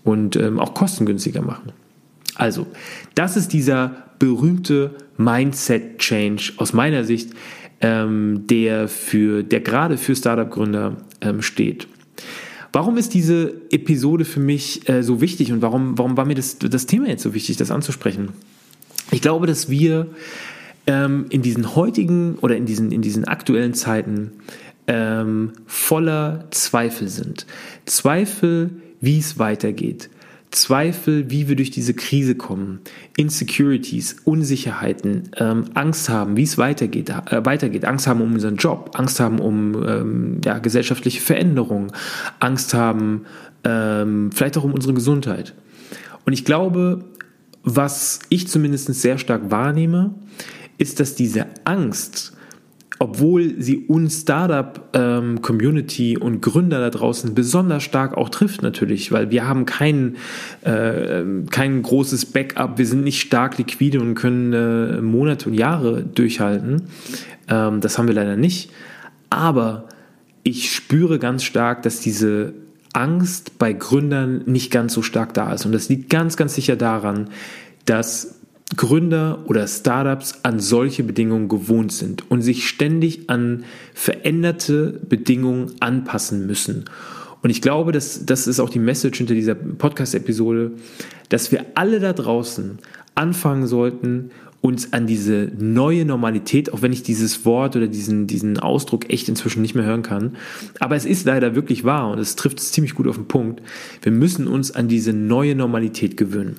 und 0.03 0.37
auch 0.59 0.73
kostengünstiger 0.73 1.41
machen? 1.41 1.71
Also, 2.35 2.67
das 3.15 3.37
ist 3.37 3.53
dieser 3.53 4.03
berühmte 4.19 4.91
Mindset-Change 5.17 6.53
aus 6.57 6.73
meiner 6.73 7.03
Sicht, 7.03 7.31
ähm, 7.81 8.47
der, 8.47 8.87
für, 8.87 9.43
der 9.43 9.61
gerade 9.61 9.97
für 9.97 10.15
Startup-Gründer 10.15 10.97
ähm, 11.21 11.41
steht. 11.41 11.87
Warum 12.71 12.97
ist 12.97 13.13
diese 13.13 13.53
Episode 13.71 14.25
für 14.25 14.39
mich 14.39 14.87
äh, 14.89 15.01
so 15.01 15.21
wichtig 15.21 15.51
und 15.51 15.61
warum, 15.61 15.97
warum 15.97 16.17
war 16.17 16.25
mir 16.25 16.35
das, 16.35 16.59
das 16.59 16.85
Thema 16.85 17.07
jetzt 17.07 17.23
so 17.23 17.33
wichtig, 17.33 17.57
das 17.57 17.71
anzusprechen? 17.71 18.29
Ich 19.11 19.21
glaube, 19.21 19.47
dass 19.47 19.69
wir 19.69 20.07
ähm, 20.85 21.25
in 21.29 21.41
diesen 21.41 21.75
heutigen 21.75 22.35
oder 22.41 22.55
in 22.55 22.65
diesen, 22.65 22.91
in 22.91 23.01
diesen 23.01 23.25
aktuellen 23.25 23.73
Zeiten 23.73 24.31
ähm, 24.87 25.53
voller 25.65 26.45
Zweifel 26.51 27.07
sind. 27.07 27.47
Zweifel, 27.85 28.71
wie 29.01 29.17
es 29.17 29.39
weitergeht. 29.39 30.09
Zweifel, 30.51 31.29
wie 31.29 31.47
wir 31.47 31.55
durch 31.55 31.69
diese 31.69 31.93
Krise 31.93 32.33
kommen, 32.33 32.79
Insecurities, 33.17 34.17
Unsicherheiten, 34.25 35.29
ähm, 35.37 35.65
Angst 35.75 36.09
haben, 36.09 36.37
wie 36.37 36.43
es 36.43 36.57
weitergeht, 36.57 37.09
äh, 37.09 37.45
weitergeht, 37.45 37.85
Angst 37.85 38.07
haben 38.07 38.21
um 38.21 38.33
unseren 38.33 38.55
Job, 38.55 38.91
Angst 38.95 39.19
haben 39.19 39.39
um 39.39 39.75
ähm, 39.87 40.41
ja, 40.43 40.57
gesellschaftliche 40.57 41.21
Veränderungen, 41.21 41.91
Angst 42.39 42.73
haben 42.73 43.25
ähm, 43.63 44.31
vielleicht 44.33 44.57
auch 44.57 44.63
um 44.63 44.73
unsere 44.73 44.95
Gesundheit. 44.95 45.53
Und 46.25 46.33
ich 46.33 46.45
glaube, 46.45 47.05
was 47.63 48.19
ich 48.29 48.47
zumindest 48.47 48.93
sehr 48.93 49.19
stark 49.19 49.51
wahrnehme, 49.51 50.15
ist, 50.79 50.99
dass 50.99 51.13
diese 51.13 51.45
Angst, 51.65 52.33
obwohl 52.99 53.61
sie 53.61 53.77
uns 53.77 54.21
Startup-Community 54.21 56.13
ähm, 56.13 56.21
und 56.21 56.41
Gründer 56.41 56.81
da 56.81 56.89
draußen 56.89 57.33
besonders 57.33 57.83
stark 57.83 58.17
auch 58.17 58.27
trifft 58.27 58.61
natürlich, 58.61 59.13
weil 59.13 59.31
wir 59.31 59.47
haben 59.47 59.65
kein, 59.65 60.17
äh, 60.63 61.23
kein 61.49 61.81
großes 61.81 62.27
Backup, 62.27 62.77
wir 62.77 62.85
sind 62.85 63.05
nicht 63.05 63.21
stark 63.21 63.57
liquide 63.57 64.01
und 64.01 64.15
können 64.15 64.51
äh, 64.51 65.01
Monate 65.01 65.47
und 65.49 65.55
Jahre 65.55 66.03
durchhalten. 66.03 66.83
Ähm, 67.47 67.79
das 67.79 67.97
haben 67.97 68.07
wir 68.07 68.15
leider 68.15 68.35
nicht. 68.35 68.69
Aber 69.29 69.87
ich 70.43 70.73
spüre 70.75 71.19
ganz 71.19 71.43
stark, 71.43 71.83
dass 71.83 72.01
diese 72.01 72.53
Angst 72.91 73.57
bei 73.59 73.71
Gründern 73.71 74.43
nicht 74.45 74.71
ganz 74.71 74.93
so 74.93 75.01
stark 75.01 75.33
da 75.33 75.53
ist. 75.53 75.65
Und 75.65 75.71
das 75.71 75.87
liegt 75.87 76.09
ganz, 76.09 76.35
ganz 76.35 76.55
sicher 76.55 76.75
daran, 76.75 77.29
dass 77.85 78.38
Gründer 78.75 79.43
oder 79.47 79.67
Startups 79.67 80.39
an 80.43 80.59
solche 80.59 81.03
Bedingungen 81.03 81.47
gewohnt 81.47 81.91
sind 81.91 82.29
und 82.29 82.41
sich 82.41 82.67
ständig 82.67 83.29
an 83.29 83.63
veränderte 83.93 84.99
Bedingungen 85.07 85.73
anpassen 85.79 86.45
müssen. 86.45 86.85
Und 87.41 87.49
ich 87.49 87.61
glaube, 87.61 87.91
dass 87.91 88.25
das 88.25 88.47
ist 88.47 88.59
auch 88.59 88.69
die 88.69 88.79
Message 88.79 89.17
hinter 89.17 89.33
dieser 89.33 89.55
Podcast-Episode, 89.55 90.73
dass 91.29 91.51
wir 91.51 91.65
alle 91.75 91.99
da 91.99 92.13
draußen 92.13 92.79
anfangen 93.15 93.65
sollten, 93.65 94.31
uns 94.61 94.91
an 94.91 95.07
diese 95.07 95.51
neue 95.57 96.03
Normalität, 96.03 96.73
auch 96.73 96.81
wenn 96.81 96.91
ich 96.91 97.01
dieses 97.01 97.45
Wort 97.45 97.77
oder 97.77 97.87
diesen, 97.87 98.27
diesen 98.27 98.59
Ausdruck 98.59 99.09
echt 99.09 99.29
inzwischen 99.29 99.61
nicht 99.61 99.73
mehr 99.73 99.85
hören 99.85 100.03
kann, 100.03 100.35
aber 100.79 100.97
es 100.97 101.05
ist 101.05 101.25
leider 101.25 101.55
wirklich 101.55 101.85
wahr 101.85 102.11
und 102.11 102.19
es 102.19 102.35
trifft 102.35 102.59
es 102.59 102.73
ziemlich 102.73 102.93
gut 102.93 103.07
auf 103.07 103.15
den 103.15 103.27
Punkt. 103.27 103.61
Wir 104.01 104.11
müssen 104.11 104.47
uns 104.47 104.71
an 104.71 104.89
diese 104.89 105.13
neue 105.13 105.55
Normalität 105.55 106.17
gewöhnen 106.17 106.57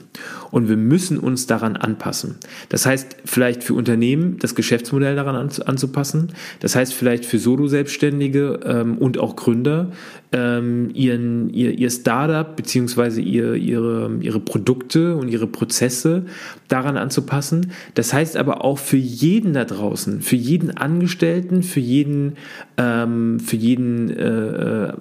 und 0.50 0.68
wir 0.68 0.78
müssen 0.78 1.18
uns 1.18 1.46
daran 1.46 1.76
anpassen. 1.76 2.36
Das 2.70 2.86
heißt, 2.86 3.16
vielleicht 3.26 3.62
für 3.62 3.74
Unternehmen 3.74 4.38
das 4.38 4.54
Geschäftsmodell 4.54 5.14
daran 5.14 5.36
anzupassen. 5.36 6.32
Das 6.60 6.76
heißt, 6.76 6.94
vielleicht 6.94 7.26
für 7.26 7.38
Solo-Selbstständige 7.38 8.60
ähm, 8.64 8.96
und 8.96 9.18
auch 9.18 9.36
Gründer 9.36 9.90
ähm, 10.32 10.90
ihren, 10.94 11.50
ihr, 11.50 11.78
ihr 11.78 11.90
Startup 11.90 12.56
beziehungsweise 12.56 13.20
ihr, 13.20 13.54
ihre, 13.54 14.18
ihre 14.20 14.40
Produkte 14.40 15.16
und 15.16 15.28
ihre 15.28 15.46
Prozesse 15.46 16.24
daran 16.70 16.96
anzupassen. 16.96 17.72
Das 17.94 18.12
heißt 18.12 18.36
aber 18.36 18.64
auch 18.64 18.78
für 18.78 18.96
jeden 18.96 19.52
da 19.52 19.64
draußen, 19.64 20.22
für 20.22 20.36
jeden 20.36 20.76
Angestellten, 20.76 21.62
für 21.62 21.80
jeden, 21.80 22.36
ähm, 22.78 23.40
für 23.40 23.56
jeden, 23.56 24.10
äh, 24.10 24.88
äh 24.88 24.92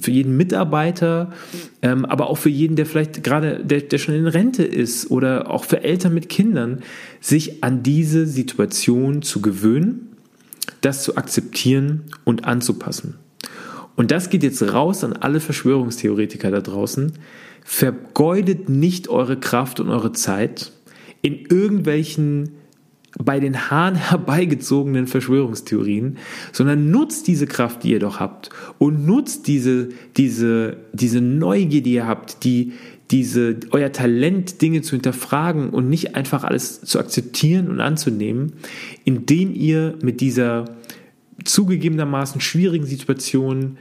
für 0.00 0.10
jeden 0.10 0.36
Mitarbeiter, 0.36 1.32
ähm, 1.82 2.04
aber 2.04 2.28
auch 2.28 2.38
für 2.38 2.50
jeden, 2.50 2.76
der 2.76 2.86
vielleicht 2.86 3.24
gerade, 3.24 3.64
der, 3.64 3.80
der 3.80 3.98
schon 3.98 4.14
in 4.14 4.26
Rente 4.26 4.62
ist 4.62 5.10
oder 5.10 5.50
auch 5.50 5.64
für 5.64 5.82
Eltern 5.82 6.14
mit 6.14 6.28
Kindern, 6.28 6.80
sich 7.20 7.64
an 7.64 7.82
diese 7.82 8.26
Situation 8.26 9.22
zu 9.22 9.40
gewöhnen, 9.40 10.16
das 10.82 11.02
zu 11.02 11.16
akzeptieren 11.16 12.02
und 12.24 12.44
anzupassen. 12.44 13.14
Und 13.96 14.10
das 14.10 14.28
geht 14.28 14.42
jetzt 14.42 14.62
raus 14.62 15.04
an 15.04 15.14
alle 15.14 15.40
Verschwörungstheoretiker 15.40 16.50
da 16.50 16.60
draußen. 16.60 17.12
Vergeudet 17.64 18.68
nicht 18.68 19.08
eure 19.08 19.38
Kraft 19.38 19.80
und 19.80 19.88
eure 19.88 20.12
Zeit 20.12 20.72
in 21.24 21.46
irgendwelchen 21.46 22.50
bei 23.18 23.40
den 23.40 23.70
Haaren 23.70 23.94
herbeigezogenen 24.10 25.06
Verschwörungstheorien, 25.06 26.18
sondern 26.52 26.90
nutzt 26.90 27.26
diese 27.26 27.46
Kraft, 27.46 27.82
die 27.82 27.92
ihr 27.92 27.98
doch 27.98 28.20
habt 28.20 28.50
und 28.78 29.06
nutzt 29.06 29.46
diese, 29.46 29.88
diese, 30.18 30.76
diese 30.92 31.22
Neugier, 31.22 31.82
die 31.82 31.94
ihr 31.94 32.06
habt, 32.06 32.44
die, 32.44 32.72
diese, 33.10 33.56
euer 33.70 33.90
Talent, 33.90 34.60
Dinge 34.60 34.82
zu 34.82 34.96
hinterfragen 34.96 35.70
und 35.70 35.88
nicht 35.88 36.14
einfach 36.14 36.44
alles 36.44 36.82
zu 36.82 36.98
akzeptieren 36.98 37.70
und 37.70 37.80
anzunehmen, 37.80 38.52
indem 39.04 39.54
ihr 39.54 39.94
mit 40.02 40.20
dieser 40.20 40.66
zugegebenermaßen 41.44 42.42
schwierigen 42.42 42.86
Situation 42.86 43.78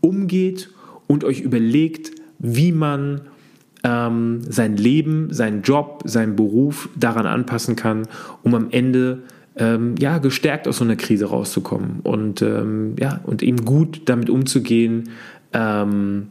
umgeht 0.00 0.70
und 1.06 1.22
euch 1.22 1.40
überlegt, 1.40 2.10
wie 2.40 2.72
man 2.72 3.20
ähm, 3.84 4.40
sein 4.48 4.76
Leben, 4.76 5.32
seinen 5.32 5.62
Job, 5.62 6.02
seinen 6.04 6.36
Beruf 6.36 6.88
daran 6.96 7.26
anpassen 7.26 7.76
kann, 7.76 8.06
um 8.42 8.54
am 8.54 8.68
Ende 8.70 9.22
ähm, 9.56 9.94
ja, 9.98 10.18
gestärkt 10.18 10.68
aus 10.68 10.78
so 10.78 10.84
einer 10.84 10.96
Krise 10.96 11.26
rauszukommen 11.26 12.00
und, 12.02 12.42
ähm, 12.42 12.94
ja, 12.98 13.20
und 13.24 13.42
eben 13.42 13.64
gut 13.64 14.02
damit 14.06 14.30
umzugehen 14.30 15.10
ähm, 15.52 16.28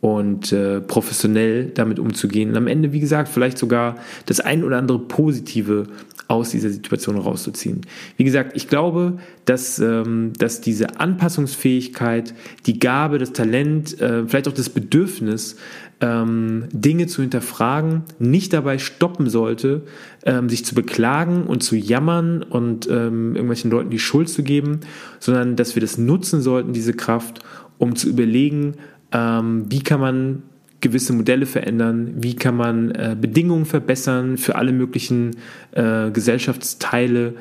und 0.00 0.52
äh, 0.52 0.80
professionell 0.80 1.66
damit 1.66 1.98
umzugehen. 1.98 2.50
Und 2.50 2.56
am 2.56 2.66
Ende, 2.66 2.92
wie 2.92 3.00
gesagt, 3.00 3.28
vielleicht 3.28 3.58
sogar 3.58 3.96
das 4.26 4.40
ein 4.40 4.64
oder 4.64 4.78
andere 4.78 4.98
Positive 4.98 5.86
aus 6.28 6.50
dieser 6.50 6.70
Situation 6.70 7.18
rauszuziehen. 7.18 7.82
Wie 8.16 8.24
gesagt, 8.24 8.56
ich 8.56 8.68
glaube, 8.68 9.18
dass, 9.44 9.78
ähm, 9.78 10.32
dass 10.38 10.60
diese 10.60 10.98
Anpassungsfähigkeit, 10.98 12.34
die 12.66 12.78
Gabe, 12.78 13.18
das 13.18 13.32
Talent, 13.32 14.00
äh, 14.00 14.26
vielleicht 14.26 14.48
auch 14.48 14.54
das 14.54 14.70
Bedürfnis, 14.70 15.56
ähm, 16.02 16.64
Dinge 16.72 17.06
zu 17.06 17.22
hinterfragen, 17.22 18.02
nicht 18.18 18.52
dabei 18.52 18.78
stoppen 18.78 19.30
sollte, 19.30 19.82
ähm, 20.26 20.48
sich 20.48 20.64
zu 20.64 20.74
beklagen 20.74 21.44
und 21.44 21.62
zu 21.62 21.76
jammern 21.76 22.42
und 22.42 22.88
ähm, 22.90 23.36
irgendwelchen 23.36 23.70
Leuten 23.70 23.90
die 23.90 24.00
Schuld 24.00 24.28
zu 24.28 24.42
geben, 24.42 24.80
sondern 25.20 25.56
dass 25.56 25.76
wir 25.76 25.80
das 25.80 25.96
nutzen 25.96 26.42
sollten, 26.42 26.72
diese 26.72 26.92
Kraft, 26.92 27.40
um 27.78 27.94
zu 27.94 28.08
überlegen, 28.08 28.74
ähm, 29.12 29.66
wie 29.70 29.80
kann 29.80 30.00
man 30.00 30.42
gewisse 30.80 31.12
Modelle 31.12 31.46
verändern, 31.46 32.14
wie 32.16 32.34
kann 32.34 32.56
man 32.56 32.90
äh, 32.90 33.16
Bedingungen 33.18 33.64
verbessern 33.64 34.36
für 34.36 34.56
alle 34.56 34.72
möglichen 34.72 35.36
äh, 35.70 36.10
Gesellschaftsteile, 36.10 37.34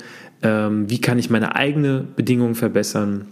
ähm, 0.43 0.88
wie 0.88 1.01
kann 1.01 1.18
ich 1.18 1.32
meine 1.32 1.55
eigene 1.55 2.05
Bedingungen 2.16 2.53
verbessern 2.53 3.26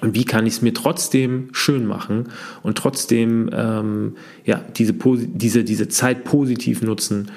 und 0.00 0.14
wie 0.14 0.24
kann 0.24 0.46
ich 0.46 0.54
es 0.54 0.62
mir 0.62 0.74
trotzdem 0.74 1.48
schön 1.52 1.86
machen 1.86 2.28
und 2.62 2.76
trotzdem 2.78 3.50
ähm, 3.52 4.16
ja, 4.44 4.62
diese, 4.76 4.94
diese, 4.94 5.64
diese 5.64 5.88
Zeit 5.88 6.24
positiv 6.24 6.82
nutzen, 6.82 7.30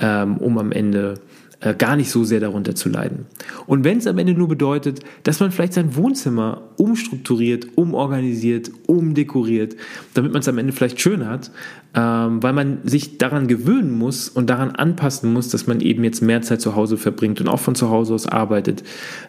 ähm, 0.00 0.38
um 0.38 0.58
am 0.58 0.72
Ende 0.72 1.14
äh, 1.60 1.74
gar 1.74 1.96
nicht 1.96 2.10
so 2.10 2.24
sehr 2.24 2.40
darunter 2.40 2.74
zu 2.74 2.88
leiden. 2.88 3.26
Und 3.66 3.84
wenn 3.84 3.98
es 3.98 4.06
am 4.06 4.18
Ende 4.18 4.32
nur 4.32 4.48
bedeutet, 4.48 5.00
dass 5.24 5.40
man 5.40 5.50
vielleicht 5.50 5.74
sein 5.74 5.96
Wohnzimmer 5.96 6.62
umstrukturiert, 6.78 7.66
umorganisiert, 7.74 8.70
umdekoriert, 8.86 9.76
damit 10.14 10.32
man 10.32 10.40
es 10.40 10.48
am 10.48 10.58
Ende 10.58 10.72
vielleicht 10.72 11.00
schön 11.00 11.26
hat, 11.26 11.50
ähm, 11.94 12.42
weil 12.42 12.52
man 12.52 12.78
sich 12.84 13.18
daran 13.18 13.48
gewöhnen 13.48 13.90
muss 13.90 14.28
und 14.28 14.48
daran 14.48 14.70
anpassen 14.70 15.32
muss, 15.32 15.48
dass 15.48 15.66
man 15.66 15.80
eben 15.80 16.04
jetzt 16.04 16.20
mehr 16.20 16.42
Zeit 16.42 16.60
zu 16.60 16.76
Hause 16.76 16.96
verbringt 16.96 17.40
und 17.40 17.48
auch 17.48 17.58
von 17.58 17.74
zu 17.74 17.90
Hause 17.90 18.14
aus 18.14 18.26
arbeitet 18.26 18.84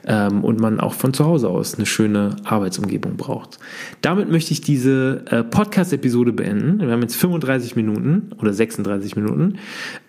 ähm, 0.05 0.43
und 0.43 0.59
man 0.59 0.79
auch 0.79 0.93
von 0.93 1.13
zu 1.13 1.25
Hause 1.25 1.49
aus 1.49 1.75
eine 1.75 1.85
schöne 1.85 2.35
Arbeitsumgebung 2.43 3.17
braucht. 3.17 3.59
Damit 4.01 4.29
möchte 4.29 4.51
ich 4.51 4.61
diese 4.61 5.23
äh, 5.29 5.43
Podcast-Episode 5.43 6.33
beenden. 6.33 6.79
Wir 6.79 6.91
haben 6.91 7.01
jetzt 7.01 7.15
35 7.15 7.75
Minuten 7.75 8.31
oder 8.39 8.53
36 8.53 9.15
Minuten. 9.15 9.55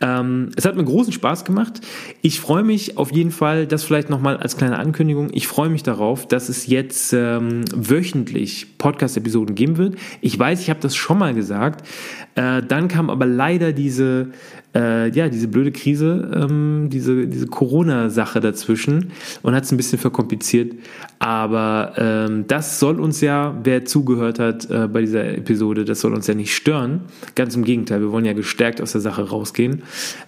Ähm, 0.01 0.51
es 0.57 0.65
hat 0.65 0.77
mir 0.77 0.85
großen 0.85 1.13
Spaß 1.13 1.45
gemacht. 1.45 1.81
Ich 2.21 2.41
freue 2.41 2.65
mich 2.65 2.99
auf 2.99 3.13
jeden 3.13 3.31
Fall, 3.31 3.67
das 3.67 3.85
vielleicht 3.85 4.11
nochmal 4.11 4.37
als 4.37 4.57
kleine 4.57 4.79
Ankündigung, 4.79 5.31
ich 5.33 5.47
freue 5.47 5.71
mich 5.71 5.83
darauf, 5.83 6.27
dass 6.27 6.49
es 6.49 6.67
jetzt 6.67 7.13
ähm, 7.39 7.65
wöchentlich 7.75 8.79
Podcast-Episoden 8.79 9.55
geben 9.55 9.77
wird. 9.77 9.97
Ich 10.21 10.39
weiß, 10.39 10.61
ich 10.61 10.71
habe 10.71 10.81
das 10.81 10.97
schon 10.97 11.19
mal 11.19 11.35
gesagt. 11.35 11.87
Äh, 12.35 12.63
dann 12.63 12.89
kam 12.89 13.11
aber 13.11 13.27
leider 13.27 13.73
diese, 13.73 14.29
äh, 14.75 15.11
ja, 15.11 15.29
diese 15.29 15.49
blöde 15.49 15.73
Krise, 15.73 16.31
ähm, 16.35 16.89
diese, 16.91 17.27
diese 17.27 17.47
Corona-Sache 17.47 18.41
dazwischen 18.41 19.13
und 19.43 19.55
hat 19.55 19.65
es 19.65 19.73
ein 19.73 19.77
bisschen 19.77 19.99
verkompliziert. 19.99 20.75
Aber 21.19 21.93
ähm, 21.97 22.47
das 22.47 22.79
soll 22.79 23.01
uns 23.01 23.21
ja, 23.21 23.59
wer 23.63 23.85
zugehört 23.85 24.39
hat 24.39 24.71
äh, 24.71 24.89
bei 24.89 25.01
dieser 25.01 25.25
Episode, 25.37 25.85
das 25.85 26.01
soll 26.01 26.15
uns 26.15 26.27
ja 26.27 26.35
nicht 26.35 26.55
stören. 26.55 27.03
Ganz 27.35 27.57
im 27.57 27.65
Gegenteil, 27.65 28.01
wir 28.01 28.13
wollen 28.13 28.25
ja 28.25 28.33
gestärkt 28.33 28.81
aus 28.81 28.93
der 28.93 29.01
Sache 29.01 29.29
rausgehen. 29.29 29.83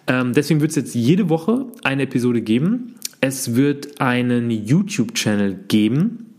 Ähm, 0.07 0.33
deswegen 0.33 0.61
wird 0.61 0.71
es 0.71 0.77
jetzt 0.77 0.95
jede 0.95 1.29
Woche 1.29 1.67
eine 1.85 2.03
Episode 2.03 2.43
geben. 2.43 2.95
Es 3.21 3.55
wird 3.55 4.01
einen 4.01 4.51
YouTube-Channel 4.51 5.61
geben, 5.69 6.32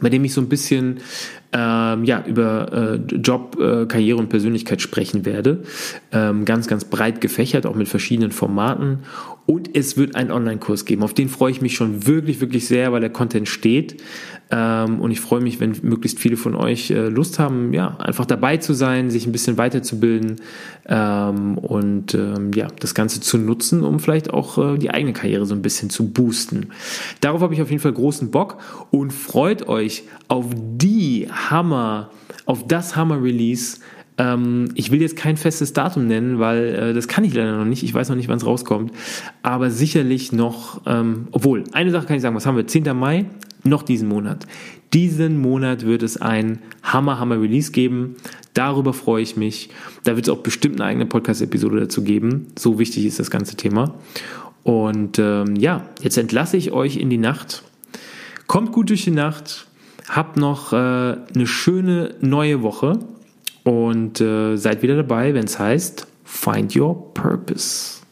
bei 0.00 0.08
dem 0.08 0.24
ich 0.24 0.32
so 0.32 0.40
ein 0.40 0.48
bisschen 0.48 1.00
ähm, 1.52 2.04
ja, 2.04 2.24
über 2.26 2.98
äh, 3.10 3.14
Job, 3.16 3.56
äh, 3.60 3.86
Karriere 3.86 4.18
und 4.18 4.28
Persönlichkeit 4.28 4.82
sprechen 4.82 5.24
werde. 5.24 5.62
Ähm, 6.10 6.44
ganz, 6.44 6.66
ganz 6.66 6.84
breit 6.84 7.20
gefächert, 7.20 7.64
auch 7.66 7.76
mit 7.76 7.88
verschiedenen 7.88 8.32
Formaten. 8.32 9.00
Und 9.46 9.76
es 9.76 9.96
wird 9.98 10.16
einen 10.16 10.30
Online-Kurs 10.30 10.86
geben. 10.86 11.02
Auf 11.02 11.12
den 11.12 11.28
freue 11.28 11.50
ich 11.50 11.60
mich 11.60 11.74
schon 11.74 12.06
wirklich, 12.06 12.40
wirklich 12.40 12.66
sehr, 12.66 12.92
weil 12.92 13.00
der 13.00 13.10
Content 13.10 13.46
steht. 13.46 14.02
Ähm, 14.50 15.00
und 15.00 15.10
ich 15.10 15.20
freue 15.20 15.40
mich, 15.40 15.60
wenn 15.60 15.74
möglichst 15.82 16.18
viele 16.18 16.36
von 16.36 16.54
euch 16.54 16.90
äh, 16.90 17.08
Lust 17.08 17.38
haben, 17.38 17.74
ja, 17.74 17.96
einfach 17.98 18.24
dabei 18.24 18.56
zu 18.56 18.72
sein, 18.72 19.10
sich 19.10 19.26
ein 19.26 19.32
bisschen 19.32 19.58
weiterzubilden 19.58 20.36
ähm, 20.86 21.58
und 21.58 22.14
ähm, 22.14 22.52
ja, 22.54 22.68
das 22.80 22.94
Ganze 22.94 23.20
zu 23.20 23.36
nutzen, 23.36 23.82
um 23.82 24.00
vielleicht 24.00 24.32
auch 24.32 24.58
äh, 24.58 24.78
die 24.78 24.90
eigene 24.90 25.12
Karriere 25.12 25.44
so 25.44 25.54
ein 25.54 25.62
bisschen 25.62 25.90
zu 25.90 26.10
boosten. 26.10 26.68
Darauf 27.20 27.40
habe 27.42 27.52
ich 27.52 27.60
auf 27.60 27.70
jeden 27.70 27.82
Fall 27.82 27.92
großen 27.92 28.30
Bock 28.30 28.58
und 28.90 29.12
freut 29.12 29.68
euch 29.68 30.04
auf 30.28 30.46
die 30.54 31.28
Hammer, 31.30 32.10
auf 32.46 32.66
das 32.66 32.96
Hammer-Release 32.96 33.78
ähm, 34.16 34.68
ich 34.74 34.90
will 34.90 35.00
jetzt 35.00 35.16
kein 35.16 35.36
festes 35.36 35.72
Datum 35.72 36.06
nennen, 36.06 36.38
weil 36.38 36.74
äh, 36.74 36.92
das 36.92 37.08
kann 37.08 37.24
ich 37.24 37.34
leider 37.34 37.56
noch 37.58 37.64
nicht. 37.64 37.82
Ich 37.82 37.92
weiß 37.92 38.08
noch 38.08 38.16
nicht, 38.16 38.28
wann 38.28 38.36
es 38.36 38.46
rauskommt. 38.46 38.92
Aber 39.42 39.70
sicherlich 39.70 40.32
noch, 40.32 40.82
ähm, 40.86 41.28
obwohl, 41.32 41.64
eine 41.72 41.90
Sache 41.90 42.06
kann 42.06 42.16
ich 42.16 42.22
sagen, 42.22 42.36
was 42.36 42.46
haben 42.46 42.56
wir? 42.56 42.66
10. 42.66 42.96
Mai, 42.96 43.26
noch 43.64 43.82
diesen 43.82 44.08
Monat. 44.08 44.46
Diesen 44.92 45.40
Monat 45.40 45.84
wird 45.84 46.02
es 46.04 46.20
ein 46.20 46.60
Hammer, 46.82 47.18
Hammer 47.18 47.40
Release 47.40 47.72
geben. 47.72 48.14
Darüber 48.52 48.92
freue 48.92 49.22
ich 49.22 49.36
mich. 49.36 49.70
Da 50.04 50.14
wird 50.14 50.28
es 50.28 50.32
auch 50.32 50.38
bestimmt 50.42 50.80
eine 50.80 50.88
eigene 50.88 51.06
Podcast-Episode 51.06 51.80
dazu 51.80 52.04
geben. 52.04 52.46
So 52.56 52.78
wichtig 52.78 53.04
ist 53.06 53.18
das 53.18 53.30
ganze 53.30 53.56
Thema. 53.56 53.94
Und 54.62 55.18
ähm, 55.18 55.56
ja, 55.56 55.88
jetzt 56.00 56.16
entlasse 56.16 56.56
ich 56.56 56.70
euch 56.70 56.96
in 56.96 57.10
die 57.10 57.18
Nacht. 57.18 57.64
Kommt 58.46 58.70
gut 58.70 58.90
durch 58.90 59.02
die 59.02 59.10
Nacht. 59.10 59.66
Habt 60.08 60.36
noch 60.36 60.72
äh, 60.72 60.76
eine 60.76 61.46
schöne 61.46 62.14
neue 62.20 62.62
Woche 62.62 63.00
und 63.64 64.20
äh, 64.20 64.56
seid 64.56 64.82
wieder 64.82 64.96
dabei, 64.96 65.34
wenn 65.34 65.44
es 65.44 65.58
heißt 65.58 66.06
Find 66.24 66.76
Your 66.76 67.12
Purpose. 67.14 68.03